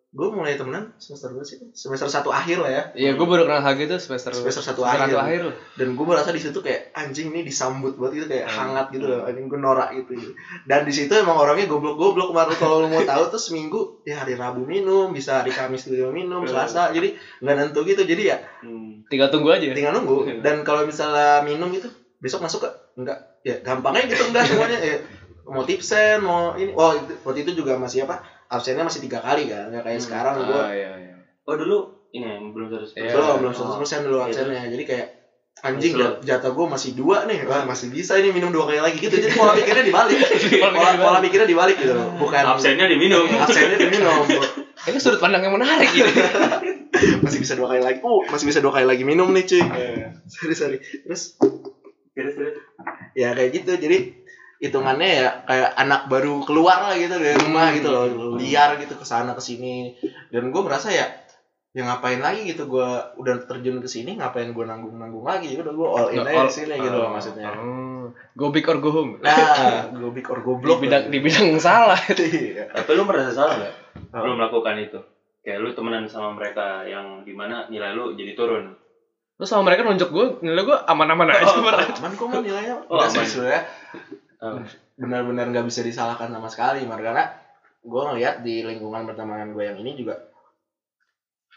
gue 0.10 0.28
mulai 0.30 0.56
temenan 0.56 0.96
semester 0.96 1.30
berapa 1.30 1.44
sih? 1.44 1.60
Semester 1.72 2.08
satu 2.08 2.32
akhir 2.32 2.58
lah 2.58 2.72
ya. 2.72 2.84
Iya, 2.96 3.12
gue 3.14 3.28
baru 3.28 3.44
kenal 3.44 3.60
Hagi 3.60 3.86
tuh 3.86 4.00
semester 4.00 4.32
Semester 4.32 4.64
satu 4.64 4.82
semester 4.82 5.04
akhir. 5.04 5.10
satu 5.10 5.20
akhir 5.20 5.42
dan 5.76 5.88
gue 5.94 6.06
merasa 6.06 6.30
di 6.30 6.40
situ 6.40 6.58
kayak 6.58 6.82
anjing 6.92 7.28
nih 7.30 7.44
disambut 7.44 7.94
buat 7.94 8.10
gitu 8.10 8.24
kayak 8.24 8.48
hangat 8.48 8.88
gitu 8.90 9.04
loh. 9.04 9.24
Anjing 9.24 9.46
gue 9.46 9.58
norak 9.58 9.92
gitu. 9.94 10.16
Dan 10.64 10.84
di 10.84 10.94
situ 10.96 11.12
emang 11.12 11.36
orangnya 11.36 11.68
goblok 11.68 11.96
goblok 11.96 12.32
kemarin 12.32 12.56
kalau 12.56 12.76
lu 12.80 12.88
mau 12.88 13.04
tahu 13.04 13.24
tuh 13.28 13.38
seminggu 13.38 13.80
ya 14.02 14.24
hari 14.24 14.34
rabu 14.34 14.64
minum 14.64 15.12
bisa 15.12 15.40
hari 15.40 15.52
kamis 15.52 15.86
juga 15.86 16.08
minum 16.10 16.42
selasa. 16.44 16.90
Jadi 16.90 17.12
nggak 17.40 17.56
nentu 17.58 17.84
gitu. 17.84 18.02
Jadi 18.02 18.24
ya 18.26 18.40
Hmm. 18.58 19.04
Tinggal 19.06 19.28
tunggu 19.28 19.52
aja. 19.52 19.70
tinggal 19.70 19.92
nunggu. 19.94 20.40
Dan 20.40 20.64
kalau 20.64 20.84
misalnya 20.84 21.40
minum 21.40 21.68
itu 21.70 21.92
besok 22.18 22.42
masuk 22.42 22.64
ke? 22.64 22.70
Enggak 22.96 23.38
ya 23.42 23.60
gampangnya 23.60 24.08
gitu. 24.08 24.24
Enggak 24.26 24.48
semuanya. 24.48 24.80
Ya 24.80 24.98
mau 25.46 25.62
tipsen 25.62 26.20
mau 26.20 26.56
ini. 26.56 26.72
Oh 26.72 26.92
itu- 26.92 27.20
waktu 27.22 27.44
itu 27.44 27.60
juga 27.60 27.76
masih 27.76 28.04
apa 28.04 28.24
absennya 28.48 28.82
masih 28.82 29.02
tiga 29.02 29.20
kali 29.20 29.46
kan 29.46 29.68
nggak 29.68 29.84
kayak 29.84 29.98
Hmm. 29.98 30.06
sekarang 30.06 30.36
Ah, 30.36 30.46
gue 30.46 30.64
iya, 30.74 30.92
iya. 30.98 31.16
Oh 31.44 31.56
dulu 31.56 31.78
ini 32.10 32.24
ya, 32.24 32.38
belum 32.42 32.68
terus. 32.70 32.90
Iya. 32.94 33.12
belum 33.12 33.36
belum 33.40 33.52
Oh. 33.52 33.58
seratus 33.58 33.78
persen 33.78 34.00
dulu 34.02 34.18
Iya, 34.18 34.26
absennya 34.26 34.64
jadi 34.68 34.84
kayak 34.84 35.08
anjing 35.60 35.90
jat- 35.92 36.22
jatah 36.22 36.52
gue 36.52 36.66
masih 36.66 36.92
dua 36.94 37.26
nih 37.26 37.42
wah 37.44 37.66
masih 37.66 37.90
bisa 37.90 38.14
ini 38.16 38.30
minum 38.30 38.50
dua 38.50 38.64
kali 38.66 38.78
lagi 38.78 38.98
gitu 39.00 39.10
jadi 39.12 39.34
pola 39.34 39.52
pikirnya 39.52 39.84
dibalik 39.84 40.14
pola, 40.70 40.92
pola 40.96 41.18
pikirnya 41.20 41.48
dibalik 41.48 41.76
gitu 41.76 41.92
loh 41.92 42.14
bukan 42.16 42.46
Absennya 42.46 42.86
diminum. 42.86 43.26
absennya 43.26 43.76
diminum 43.76 44.22
Ini 44.80 44.98
sudut 44.98 45.18
pandang 45.18 45.42
yang 45.42 45.52
menarik 45.52 45.90
gitu. 45.90 46.06
masih 47.20 47.40
bisa 47.40 47.54
dua 47.54 47.68
kali 47.70 47.82
lagi 47.82 48.00
oh 48.02 48.22
masih 48.24 48.46
bisa 48.46 48.60
dua 48.60 48.70
kali 48.72 48.86
lagi 48.86 49.02
minum 49.02 49.28
nih 49.30 49.44
cuy 49.46 49.62
sorry 50.28 50.54
sorry 50.54 50.78
terus 50.78 51.36
Terus 52.14 52.34
terus. 52.34 52.54
ya 53.14 53.30
kayak 53.32 53.50
gitu 53.52 53.72
jadi 53.78 53.98
hitungannya 54.58 55.10
ya 55.22 55.28
kayak 55.46 55.70
anak 55.78 56.10
baru 56.10 56.42
keluar 56.42 56.90
lah 56.90 56.96
gitu 56.98 57.14
dari 57.14 57.38
rumah 57.38 57.70
gitu 57.78 57.90
loh 57.90 58.06
liar 58.36 58.82
gitu 58.82 58.98
ke 58.98 59.06
sana 59.06 59.38
ke 59.38 59.42
sini 59.42 59.94
dan 60.34 60.50
gue 60.50 60.62
merasa 60.66 60.90
ya 60.90 61.06
ya 61.78 61.86
ngapain 61.86 62.18
lagi 62.18 62.42
gitu 62.50 62.66
gue 62.66 62.90
udah 63.22 63.46
terjun 63.46 63.78
ke 63.78 63.86
sini 63.86 64.18
ngapain 64.18 64.50
gue 64.50 64.66
nanggung 64.66 64.98
nanggung 64.98 65.22
lagi 65.22 65.54
udah 65.54 65.74
gue 65.78 65.88
all 65.88 66.10
in 66.10 66.26
aja 66.26 66.42
All- 66.42 66.50
di 66.50 66.56
sini 66.58 66.74
gitu 66.74 66.98
loh 66.98 67.06
Oh, 67.06 67.14
maksudnya 67.14 67.48
oh. 67.54 68.10
Go 68.40 68.56
big 68.56 68.64
or 68.66 68.80
go 68.80 68.90
home. 68.90 69.20
nah 69.20 69.84
gue 70.00 70.10
big 70.16 70.26
or 70.32 70.40
Di 70.40 70.46
goblok 70.48 70.80
bidang 70.80 71.12
di 71.12 71.20
bidang 71.20 71.60
salah. 71.60 72.00
Iya. 72.16 72.72
Tapi 72.72 72.96
lu 72.96 73.04
merasa 73.04 73.36
salah 73.36 73.60
nggak? 73.60 73.74
Oh. 74.16 74.24
Lu 74.24 74.40
melakukan 74.40 74.80
itu. 74.80 74.96
Kayak 75.44 75.60
lu 75.60 75.70
temenan 75.76 76.08
sama 76.08 76.32
mereka 76.32 76.88
yang 76.88 77.28
di 77.28 77.36
mana 77.36 77.68
nilai 77.68 77.92
lu 77.92 78.16
jadi 78.16 78.32
turun. 78.32 78.80
Terus 79.36 79.50
sama 79.52 79.68
mereka 79.68 79.84
nunjuk 79.84 80.08
gue, 80.08 80.26
nilai 80.40 80.64
gue 80.64 80.78
aman-aman 80.88 81.36
aja. 81.36 81.52
Oh, 81.52 81.68
aman 81.68 82.12
kok 82.16 82.26
man 82.32 82.42
nilainya 82.42 82.80
Oh, 82.88 82.96
aman. 82.96 83.12
sebenarnya 83.12 83.62
Benar-benar 84.98 85.50
nggak 85.50 85.66
bisa 85.66 85.82
disalahkan 85.82 86.30
sama 86.30 86.50
sekali 86.50 86.86
karena 86.86 87.26
gue 87.82 88.02
ngeliat 88.04 88.42
di 88.42 88.62
lingkungan 88.62 89.06
pertemanan 89.06 89.54
gue 89.54 89.64
yang 89.64 89.78
ini 89.78 89.94
juga 89.94 90.18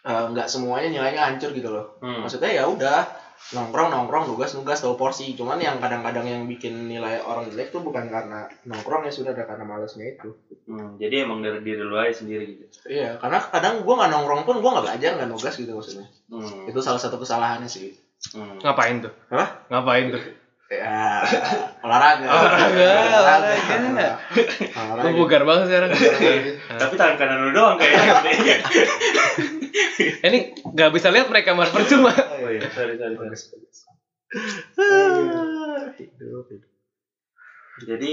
eh, 0.00 0.24
nggak 0.30 0.48
semuanya 0.48 0.88
nilainya 0.88 1.22
hancur 1.26 1.50
gitu 1.50 1.68
loh 1.68 2.00
Hmm. 2.00 2.24
maksudnya 2.24 2.48
ya 2.48 2.64
udah 2.64 3.04
nongkrong 3.52 3.88
nongkrong 3.88 4.28
nugas 4.28 4.52
nugas 4.52 4.78
tahu 4.78 4.94
porsi 4.94 5.32
cuman 5.32 5.56
yang 5.56 5.76
kadang-kadang 5.76 6.24
yang 6.24 6.42
bikin 6.44 6.86
nilai 6.86 7.20
orang 7.20 7.48
jelek 7.48 7.68
tuh 7.68 7.80
bukan 7.80 8.06
karena 8.06 8.44
nongkrong 8.64 9.04
ya 9.04 9.12
sudah 9.12 9.32
ada 9.32 9.44
karena 9.44 9.64
malesnya 9.64 10.06
itu 10.10 10.32
Hmm, 10.70 10.94
Jadi 10.96 11.26
emang 11.26 11.42
dari 11.42 11.58
diri 11.66 11.82
lu 11.82 11.98
aja 11.98 12.14
sendiri 12.14 12.46
gitu. 12.46 12.64
iya 12.86 13.18
karena 13.18 13.42
kadang 13.42 13.82
gue 13.82 13.90
nggak 13.90 14.06
nongkrong 14.08 14.42
pun 14.46 14.56
gue 14.62 14.70
nggak 14.70 14.86
belajar 14.86 15.10
nggak 15.18 15.28
nugas 15.28 15.54
gitu 15.56 15.72
maksudnya 15.74 16.06
Hmm. 16.30 16.64
itu 16.64 16.78
salah 16.78 17.00
satu 17.00 17.18
kesalahannya 17.18 17.66
sih 17.66 17.90
Hmm. 18.30 18.60
Ngapain 18.60 19.00
tuh? 19.00 19.12
Hah? 19.32 19.64
Ngapain 19.66 20.12
tuh? 20.12 20.20
Ya 20.70 21.26
olahraga 21.82 22.26
Olahraga, 22.30 22.90
olahraga. 23.18 24.06
olahraga 24.70 25.02
Lu 25.02 25.10
bugar 25.18 25.42
banget 25.42 25.66
sekarang. 25.66 25.90
Tapi 26.78 26.94
tangan 26.94 27.16
kanan 27.18 27.38
lu 27.42 27.50
doang 27.50 27.74
kayaknya. 27.74 28.62
Ini 30.30 30.38
nggak 30.70 30.90
bisa 30.94 31.10
lihat 31.10 31.26
mereka 31.26 31.58
mar 31.58 31.74
percuma. 31.74 32.14
oh 32.14 32.46
iya, 32.46 32.70
sorry 32.70 32.94
sorry. 32.94 33.18
sorry. 33.18 33.66
Ah. 34.78 35.90
Jadi 37.82 38.10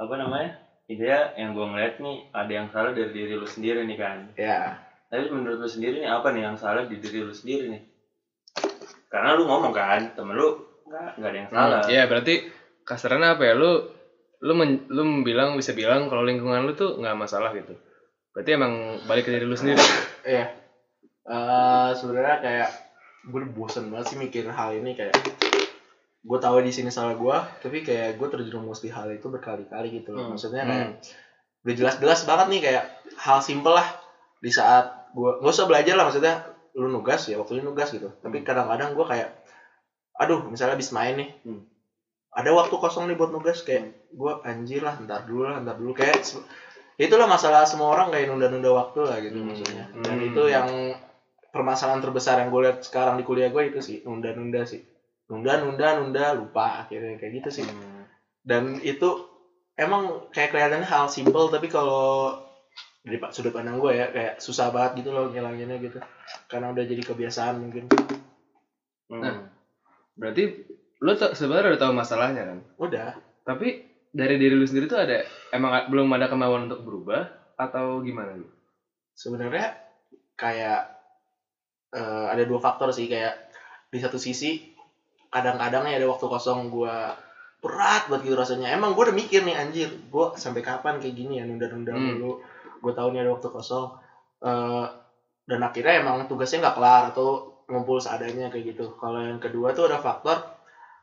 apa 0.00 0.14
namanya? 0.16 0.64
Intinya 0.88 1.36
yang 1.36 1.52
gua 1.52 1.68
ngeliat 1.68 2.00
nih 2.00 2.32
ada 2.32 2.48
yang 2.48 2.72
salah 2.72 2.96
dari 2.96 3.12
diri 3.12 3.36
lu 3.36 3.44
sendiri 3.44 3.84
nih 3.84 3.98
kan. 4.00 4.32
ya 4.32 4.80
Tapi 5.12 5.28
menurut 5.28 5.60
lu 5.60 5.68
sendiri 5.68 6.00
nih 6.00 6.08
apa 6.08 6.32
nih 6.32 6.48
yang 6.48 6.56
salah 6.56 6.88
di 6.88 6.96
diri 6.96 7.20
lu 7.20 7.36
sendiri 7.36 7.68
nih? 7.68 7.82
Karena 9.12 9.36
lu 9.36 9.44
ngomong 9.44 9.72
kan, 9.72 10.16
temen 10.16 10.36
lu 10.36 10.67
nggak 10.88 11.20
nggak 11.20 11.30
ada 11.30 11.38
yang 11.38 11.48
salah. 11.52 11.80
Iya, 11.86 12.02
berarti 12.08 12.34
kasarnya 12.82 13.36
apa 13.36 13.42
ya? 13.44 13.54
Lu 13.54 13.72
lu 14.38 14.52
men, 14.54 14.86
lu 14.88 15.02
bilang 15.26 15.54
bisa 15.54 15.76
bilang 15.76 16.08
kalau 16.08 16.24
lingkungan 16.24 16.64
lu 16.64 16.72
tuh 16.72 16.96
nggak 16.96 17.14
masalah 17.14 17.52
gitu. 17.52 17.76
Berarti 18.32 18.50
emang 18.56 18.96
balik 19.04 19.28
ke 19.28 19.34
diri 19.34 19.44
lu 19.44 19.54
sendiri. 19.54 19.80
Iya. 20.24 20.46
Eh 21.28 21.90
sebenarnya 21.92 22.36
kayak 22.40 22.68
gue 23.28 23.40
bosen 23.52 23.92
banget 23.92 24.14
sih 24.14 24.16
mikirin 24.16 24.54
hal 24.54 24.72
ini 24.72 24.96
kayak 24.96 25.12
gue 26.18 26.38
tahu 26.40 26.64
di 26.64 26.72
sini 26.72 26.88
salah 26.88 27.14
gue 27.14 27.36
tapi 27.60 27.84
kayak 27.84 28.16
gue 28.16 28.28
terjerumus 28.28 28.80
di 28.80 28.88
hal 28.88 29.08
itu 29.12 29.28
berkali-kali 29.28 30.02
gitu 30.02 30.16
loh 30.16 30.28
Hmm. 30.28 30.30
maksudnya 30.34 30.64
kayak 30.64 30.88
udah 31.62 31.74
jelas-jelas 31.76 32.20
banget 32.24 32.46
nih 32.52 32.60
kayak 32.64 32.84
hal 33.20 33.38
simpel 33.44 33.76
lah 33.76 33.86
di 34.40 34.48
saat 34.48 35.12
gue 35.12 35.30
nggak 35.40 35.52
usah 35.52 35.68
belajar 35.68 35.94
lah 35.94 36.08
maksudnya 36.08 36.34
lu 36.78 36.88
nugas 36.90 37.26
ya 37.28 37.36
waktunya 37.38 37.62
nugas 37.64 37.92
gitu 37.92 38.08
tapi 38.18 38.42
kadang-kadang 38.42 38.96
gue 38.96 39.06
kayak 39.06 39.28
aduh 40.18 40.44
misalnya 40.44 40.74
habis 40.74 40.90
main 40.90 41.14
nih 41.16 41.30
Hmm. 41.46 41.62
ada 42.34 42.50
waktu 42.52 42.74
kosong 42.74 43.06
nih 43.06 43.16
buat 43.16 43.30
nugas 43.30 43.62
kayak 43.62 44.10
gue 44.10 44.32
anjir 44.42 44.82
lah 44.82 44.98
ntar 45.00 45.24
dulu 45.24 45.46
lah 45.46 45.62
ntar 45.62 45.78
dulu 45.78 45.94
kayak 45.94 46.18
itulah 46.98 47.24
masalah 47.24 47.62
semua 47.62 47.94
orang 47.94 48.10
kayak 48.10 48.26
nunda-nunda 48.26 48.70
waktu 48.70 49.00
lah 49.06 49.16
gitu 49.18 49.38
Hmm. 49.38 49.46
maksudnya 49.48 49.84
dan 50.02 50.16
Hmm. 50.18 50.28
itu 50.28 50.42
yang 50.46 50.68
permasalahan 51.48 52.02
terbesar 52.02 52.42
yang 52.42 52.50
gue 52.50 52.62
lihat 52.66 52.78
sekarang 52.82 53.16
di 53.16 53.24
kuliah 53.24 53.48
gue 53.48 53.62
itu 53.66 53.78
sih 53.80 53.96
nunda-nunda 54.02 54.66
sih 54.66 54.82
nunda 55.28 55.62
nunda 55.62 55.88
nunda 55.96 56.24
lupa 56.34 56.84
akhirnya 56.84 57.16
kayak 57.16 57.32
gitu 57.40 57.62
sih 57.62 57.66
Hmm. 57.66 58.04
dan 58.42 58.62
itu 58.82 59.08
emang 59.78 60.26
kayak 60.34 60.50
kelihatannya 60.50 60.84
hal 60.84 61.06
simple 61.06 61.46
tapi 61.48 61.70
kalau 61.70 62.34
dari 62.98 63.16
pak 63.16 63.30
sudut 63.30 63.54
pandang 63.54 63.78
gue 63.78 63.94
ya 63.94 64.10
kayak 64.10 64.34
susah 64.36 64.68
banget 64.68 65.00
gitu 65.00 65.14
loh 65.14 65.30
ngilanginnya 65.30 65.78
gitu 65.78 66.02
karena 66.46 66.74
udah 66.74 66.84
jadi 66.84 67.02
kebiasaan 67.04 67.56
mungkin 67.56 67.86
Hmm. 69.08 69.22
Nah. 69.24 69.36
Berarti 70.18 70.42
lu 70.98 71.14
tuh 71.14 71.30
sebenarnya 71.32 71.78
udah 71.78 71.80
tahu 71.80 71.92
masalahnya 71.94 72.42
kan. 72.42 72.58
udah 72.82 73.14
Tapi 73.46 73.68
dari 74.10 74.34
diri 74.36 74.54
lu 74.58 74.66
sendiri 74.66 74.90
tuh 74.90 74.98
ada 74.98 75.22
emang 75.54 75.86
belum 75.88 76.10
ada 76.16 76.26
kemauan 76.26 76.66
untuk 76.68 76.82
berubah 76.82 77.28
atau 77.54 78.02
gimana 78.02 78.34
lu? 78.34 78.46
sebenarnya 79.18 79.74
kayak 80.38 80.86
eh, 81.90 82.26
ada 82.30 82.42
dua 82.46 82.62
faktor 82.62 82.94
sih 82.94 83.10
kayak 83.10 83.34
di 83.90 83.98
satu 83.98 84.14
sisi 84.14 84.62
kadang-kadang 85.26 85.90
nih 85.90 85.98
ada 85.98 86.06
waktu 86.06 86.22
kosong 86.30 86.70
gue 86.70 86.96
berat 87.58 88.06
buat 88.06 88.22
gitu 88.22 88.38
rasanya 88.38 88.70
emang 88.70 88.94
gue 88.94 89.10
udah 89.10 89.16
mikir 89.16 89.42
nih 89.42 89.58
anjir 89.58 89.90
gue 89.90 90.26
sampai 90.38 90.62
kapan 90.62 91.02
kayak 91.02 91.18
gini 91.18 91.42
ya 91.42 91.44
nunda-nunda 91.44 91.98
Hmm. 91.98 92.14
dulu 92.14 92.38
gue 92.78 92.92
tahu 92.94 93.10
nih 93.10 93.26
ada 93.26 93.30
waktu 93.34 93.48
kosong 93.50 93.90
Eh, 94.38 94.86
dan 95.50 95.60
akhirnya 95.66 95.98
emang 95.98 96.30
tugasnya 96.30 96.62
nggak 96.62 96.76
kelar 96.78 97.02
atau 97.10 97.57
ngumpul 97.68 98.00
seadanya 98.00 98.48
kayak 98.48 98.74
gitu. 98.74 98.96
Kalau 98.96 99.20
yang 99.20 99.38
kedua 99.38 99.76
tuh 99.76 99.86
ada 99.86 100.00
faktor 100.00 100.40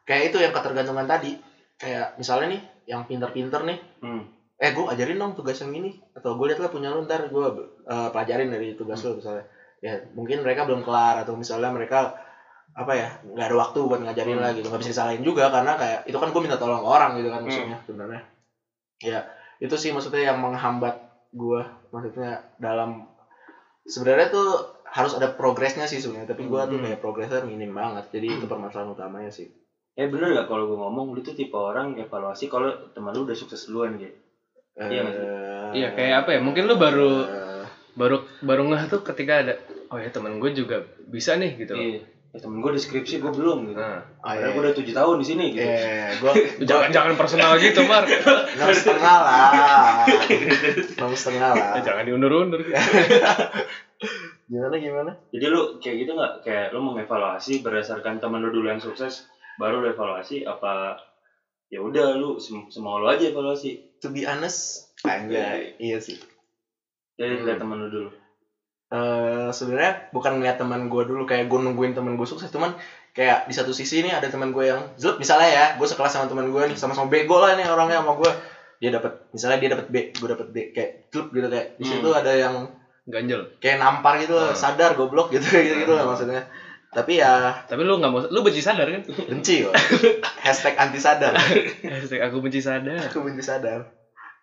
kayak 0.03 0.33
itu 0.33 0.37
yang 0.41 0.51
ketergantungan 0.51 1.05
tadi. 1.05 1.37
Kayak 1.77 2.17
misalnya 2.17 2.57
nih 2.57 2.61
yang 2.89 3.05
pinter-pinter 3.05 3.61
nih. 3.63 3.79
Hmm. 4.01 4.23
eh 4.55 4.71
gue 4.71 4.87
ajarin 4.87 5.19
dong 5.19 5.35
tugas 5.35 5.59
yang 5.59 5.75
ini. 5.75 5.99
Atau 6.15 6.39
gue 6.39 6.47
liat 6.47 6.59
lah 6.63 6.71
punya 6.71 6.89
lu 6.89 7.03
ntar 7.03 7.27
gue 7.27 7.47
eh, 7.85 8.09
pelajarin 8.09 8.49
dari 8.49 8.73
tugas 8.73 9.03
lu 9.05 9.19
misalnya. 9.19 9.45
Ya 9.83 9.99
mungkin 10.15 10.41
mereka 10.41 10.63
belum 10.65 10.81
kelar 10.81 11.21
atau 11.21 11.35
misalnya 11.35 11.69
mereka 11.75 12.15
apa 12.73 12.91
ya 12.97 13.07
nggak 13.23 13.45
ada 13.51 13.57
waktu 13.61 13.79
buat 13.87 14.01
ngajarin 14.01 14.35
Hmm. 14.35 14.43
lah 14.43 14.51
gitu 14.57 14.67
nggak 14.67 14.81
bisa 14.81 14.91
disalahin 14.95 15.23
juga 15.23 15.47
karena 15.53 15.77
kayak 15.77 15.99
itu 16.09 16.17
kan 16.17 16.33
gue 16.33 16.41
minta 16.41 16.57
tolong 16.57 16.81
ke 16.81 16.89
orang 16.89 17.11
gitu 17.19 17.29
kan 17.29 17.39
maksudnya 17.45 17.77
sebenarnya. 17.85 18.21
Ya 19.03 19.19
itu 19.59 19.75
sih 19.75 19.91
maksudnya 19.95 20.33
yang 20.33 20.39
menghambat 20.41 20.95
gue 21.35 21.61
maksudnya 21.91 22.47
dalam 22.59 23.11
sebenarnya 23.85 24.27
tuh 24.31 24.74
harus 24.95 25.11
ada 25.11 25.27
progresnya 25.29 25.85
sih 25.85 25.99
sebenarnya 25.99 26.31
tapi 26.31 26.47
gue 26.47 26.55
tuh 26.65 26.77
Hmm. 26.77 26.85
kayak 26.85 26.99
progresnya 26.99 27.43
minim 27.43 27.69
banget 27.69 28.07
jadi 28.09 28.27
itu 28.33 28.45
permasalahan 28.45 28.91
utamanya 28.91 29.29
sih 29.29 29.51
Eh 29.95 30.11
bener 30.11 30.35
gak 30.35 30.51
kalau 30.51 30.67
gue 30.67 30.75
ngomong 30.75 31.15
lu 31.15 31.23
tuh 31.23 31.31
tipe 31.31 31.55
orang 31.55 31.95
evaluasi 31.95 32.47
kalau 32.47 32.67
teman 32.91 33.15
lu 33.15 33.23
udah 33.23 33.31
sukses 33.31 33.63
duluan 33.63 33.95
gitu. 33.95 34.11
Iya? 34.75 35.07
Eh, 35.07 35.71
Iya, 35.71 35.87
kayak 35.95 36.15
apa 36.19 36.29
ya, 36.35 36.39
mungkin 36.43 36.67
lu 36.67 36.75
baru- 36.75 37.23
eh, 37.23 37.63
Baru 37.95 38.19
baru 38.43 38.67
ngeh 38.67 38.91
tuh 38.91 38.99
ketika 39.01 39.39
ada 39.39 39.55
oh 39.87 39.95
ya 39.95 40.11
temen 40.11 40.35
gue 40.35 40.51
juga 40.51 40.83
bisa 40.99 41.39
nih 41.39 41.55
gitu. 41.55 41.79
Iya. 41.79 42.03
Ya 42.03 42.39
temen 42.43 42.59
gue 42.59 42.75
deskripsi 42.75 43.23
gue 43.23 43.31
belum 43.31 43.71
gitu. 43.71 43.79
Nah, 43.79 44.03
ah, 44.19 44.35
Padahal 44.35 44.43
iya. 44.43 44.51
gue 44.51 44.63
udah 44.67 44.75
tujuh 44.75 44.93
tahun 44.93 45.15
di 45.15 45.25
sini 45.25 45.45
gitu. 45.55 45.63
Eh, 45.63 46.09
gue 46.19 46.31
jangan 46.67 46.89
jangan 46.91 47.13
personal 47.15 47.55
gitu, 47.55 47.87
Mar. 47.87 48.03
enam 48.59 48.69
setengah 48.75 49.15
lah, 49.23 50.03
enam 50.99 51.11
setengah 51.15 51.49
lah. 51.55 51.71
jangan 51.79 52.03
diundur-undur. 52.03 52.67
gimana 54.45 54.75
gimana 54.77 55.11
Jadi 55.29 55.45
lu 55.45 55.61
kayak 55.77 55.95
gitu 55.99 56.11
nggak? 56.13 56.33
Kayak 56.41 56.65
lu 56.69 56.79
mengevaluasi 56.83 57.59
berdasarkan 57.59 58.17
temen 58.17 58.39
lu 58.39 58.49
dulu 58.49 58.67
yang 58.67 58.77
sukses, 58.77 59.25
baru 59.57 59.81
lu 59.81 59.89
evaluasi 59.89 60.43
apa 60.43 61.01
ya 61.65 61.81
udah 61.81 62.13
lu 62.13 62.37
sem 62.37 62.61
semua 62.69 62.97
lu 62.97 63.07
aja 63.07 63.25
evaluasi. 63.25 63.81
to 63.97 64.07
be 64.07 64.21
honest 64.21 64.85
enggak 65.01 65.73
iya 65.77 65.97
sih 65.97 66.13
Jadi 67.15 67.31
Hmm. 67.33 67.43
lihat 67.43 67.57
temen 67.57 67.77
lu 67.79 67.89
dulu. 67.89 68.09
eh 68.85 69.49
sebenarnya 69.49 70.13
bukan 70.13 70.37
ngeliat 70.37 70.61
teman 70.61 70.85
gue 70.85 71.03
dulu 71.03 71.25
kayak 71.25 71.49
gue 71.49 71.57
nungguin 71.57 71.91
teman 71.91 72.13
gue 72.13 72.23
sukses 72.23 72.47
cuman 72.47 72.77
kayak 73.11 73.49
di 73.49 73.53
satu 73.53 73.73
sisi 73.73 73.99
nih 73.99 74.13
ada 74.13 74.29
teman 74.29 74.53
gue 74.53 74.61
yang 74.63 74.93
zlep 74.93 75.17
misalnya 75.17 75.49
ya 75.49 75.65
gue 75.73 75.83
sekelas 75.83 76.13
sama 76.13 76.29
teman 76.29 76.53
gue 76.53 76.63
nih 76.69 76.77
sama-sama 76.77 77.09
bego 77.09 77.41
lah 77.41 77.57
nih 77.57 77.65
orangnya 77.65 77.97
sama 77.97 78.13
gue 78.13 78.29
dia 78.77 78.93
dapat 78.93 79.25
misalnya 79.33 79.57
dia 79.57 79.69
dapat 79.73 79.87
B 79.89 79.95
gue 80.13 80.27
dapat 80.29 80.47
B 80.53 80.57
kayak 80.69 81.09
zlep 81.09 81.27
gitu 81.33 81.47
kayak 81.49 81.67
di 81.75 81.83
situ 81.83 82.05
Hmm. 82.05 82.19
ada 82.21 82.31
yang 82.31 82.55
Ganjel. 83.05 83.53
kayak 83.57 83.77
nampar 83.77 84.17
gitu 84.17 84.33
loh, 84.33 84.49
Hmm. 84.49 84.57
sadar 84.57 84.93
goblok 84.93 85.29
gitu 85.29 85.45
gitu 85.45 85.77
gitu 85.77 85.93
lah 85.93 86.03
Hmm. 86.03 86.11
maksudnya 86.11 86.41
tapi 86.89 87.19
ya 87.19 87.61
Tapi 87.65 87.81
lu 87.81 87.99
nggak 87.99 88.07
mau, 88.09 88.23
lu 88.23 88.39
benci 88.39 88.59
sadar 88.59 88.87
kan? 88.87 89.03
benci 89.03 89.61
kok 89.61 89.75
hashtag 90.45 90.73
anti 90.75 90.97
sadar 90.97 91.35
Hashtag 91.83 92.23
aku 92.23 92.39
benci 92.39 92.59
sadar. 92.59 93.03
aku 93.03 93.19
benci 93.21 93.41
sadar 93.41 93.91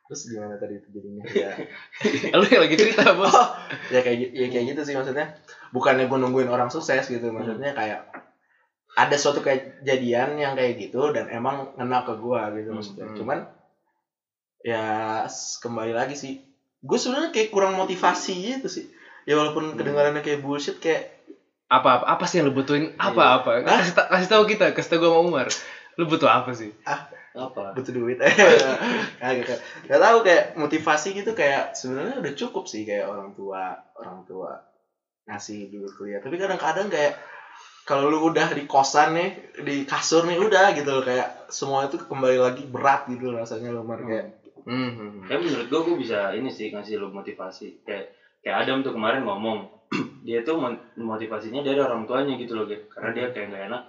terus 0.03 0.29
gimana 0.29 0.55
tadi 0.57 0.77
itu 0.77 0.89
jadinya 0.91 1.25
ya 1.27 1.51
Lu 2.37 2.45
yang 2.45 2.61
lagi 2.61 2.77
cerita 2.77 3.03
bos. 3.17 3.31
Oh, 3.31 3.49
ya 3.89 3.99
kayak 3.99 4.31
ya 4.31 4.47
kayak 4.47 4.65
gitu 4.71 4.81
sih 4.85 4.93
maksudnya 4.93 5.33
bukannya 5.71 6.05
gue 6.05 6.19
nungguin 6.19 6.47
orang 6.47 6.69
sukses 6.69 7.03
gitu 7.03 7.29
maksudnya 7.29 7.73
kayak 7.73 8.05
ada 8.93 9.17
suatu 9.17 9.41
kejadian 9.41 10.37
yang 10.37 10.53
kayak 10.53 10.77
gitu 10.77 11.09
dan 11.11 11.27
emang 11.27 11.73
ngena 11.75 12.05
ke 12.05 12.13
gue 12.15 12.41
gitu 12.55 12.69
Hmm, 12.69 12.77
maksudnya 12.77 13.07
hmm. 13.07 13.17
cuman 13.17 13.39
ya 14.61 14.85
kembali 15.57 15.93
lagi 15.93 16.13
sih 16.15 16.35
gue 16.83 16.99
sebenarnya 16.99 17.31
kayak 17.31 17.49
kurang 17.49 17.79
motivasi 17.79 18.35
gitu 18.59 18.67
sih 18.67 18.87
ya 19.23 19.39
walaupun 19.39 19.79
kedengarannya 19.79 20.21
kayak 20.21 20.43
bullshit 20.43 20.77
kayak 20.77 21.15
Apa, 21.71 22.03
apa 22.03 22.05
apa 22.05 22.25
sih 22.29 22.37
yang 22.37 22.53
lu 22.53 22.55
butuhin? 22.55 22.93
Apa 23.01 23.17
Iya. 23.17 23.37
apa? 23.41 23.51
Kasih, 23.65 23.95
ta- 23.97 24.05
kasih 24.05 24.29
tahu 24.29 24.45
kita, 24.45 24.77
kasih 24.77 24.91
tahu 24.93 24.99
gua 25.01 25.09
sama 25.09 25.21
Umar. 25.25 25.47
Lu 25.97 26.05
butuh 26.05 26.29
apa 26.29 26.53
sih? 26.53 26.69
Apa? 27.33 27.73
butuh 27.73 27.97
duit 27.97 28.21
kagak 28.21 28.77
kagak 29.17 29.59
gak 29.89 30.01
tahu 30.05 30.17
kayak 30.21 30.45
motivasi 30.53 31.17
gitu 31.17 31.33
kayak 31.33 31.73
sebenarnya 31.73 32.21
udah 32.21 32.33
cukup 32.37 32.69
sih 32.69 32.85
kayak 32.85 33.09
orang 33.09 33.33
tua 33.33 33.73
orang 33.97 34.21
tua 34.29 34.61
ngasih 35.25 35.73
duit 35.73 35.89
kuliah 35.97 36.21
tapi 36.21 36.37
kadang-kadang 36.37 36.93
kayak 36.93 37.17
kalau 37.89 38.13
lu 38.13 38.21
udah 38.21 38.53
di 38.53 38.69
kosan 38.69 39.17
nih 39.17 39.31
di 39.65 39.89
kasur 39.89 40.29
nih 40.29 40.37
udah 40.37 40.77
gitu 40.77 40.93
loh 40.93 41.01
kayak 41.01 41.49
semua 41.49 41.89
itu 41.89 41.97
kembali 41.97 42.37
lagi 42.37 42.69
berat 42.69 43.09
gitu 43.09 43.33
loh 43.33 43.41
rasanya 43.41 43.73
lo 43.73 43.81
Mar 43.81 44.05
kayak 44.05 44.42
Hmm, 44.63 44.91
hmm, 44.95 45.11
hmm. 45.11 45.27
Ya 45.31 45.37
menurut 45.43 45.67
gua 45.71 45.81
gua 45.83 45.97
bisa 45.99 46.19
ini 46.39 46.49
sih 46.51 46.71
ngasih 46.71 46.95
lu 47.01 47.11
motivasi. 47.11 47.83
Kayak 47.83 48.15
kayak 48.43 48.57
Adam 48.67 48.83
tuh 48.87 48.93
kemarin 48.95 49.23
ngomong 49.27 49.67
dia 50.27 50.43
tuh 50.47 50.57
motivasinya 50.99 51.61
dari 51.67 51.79
orang 51.83 52.07
tuanya 52.07 52.39
gitu 52.39 52.55
loh 52.55 52.65
gitu. 52.71 52.83
Karena 52.91 53.11
dia 53.11 53.25
kayak 53.35 53.47
nggak 53.51 53.65
enak 53.71 53.83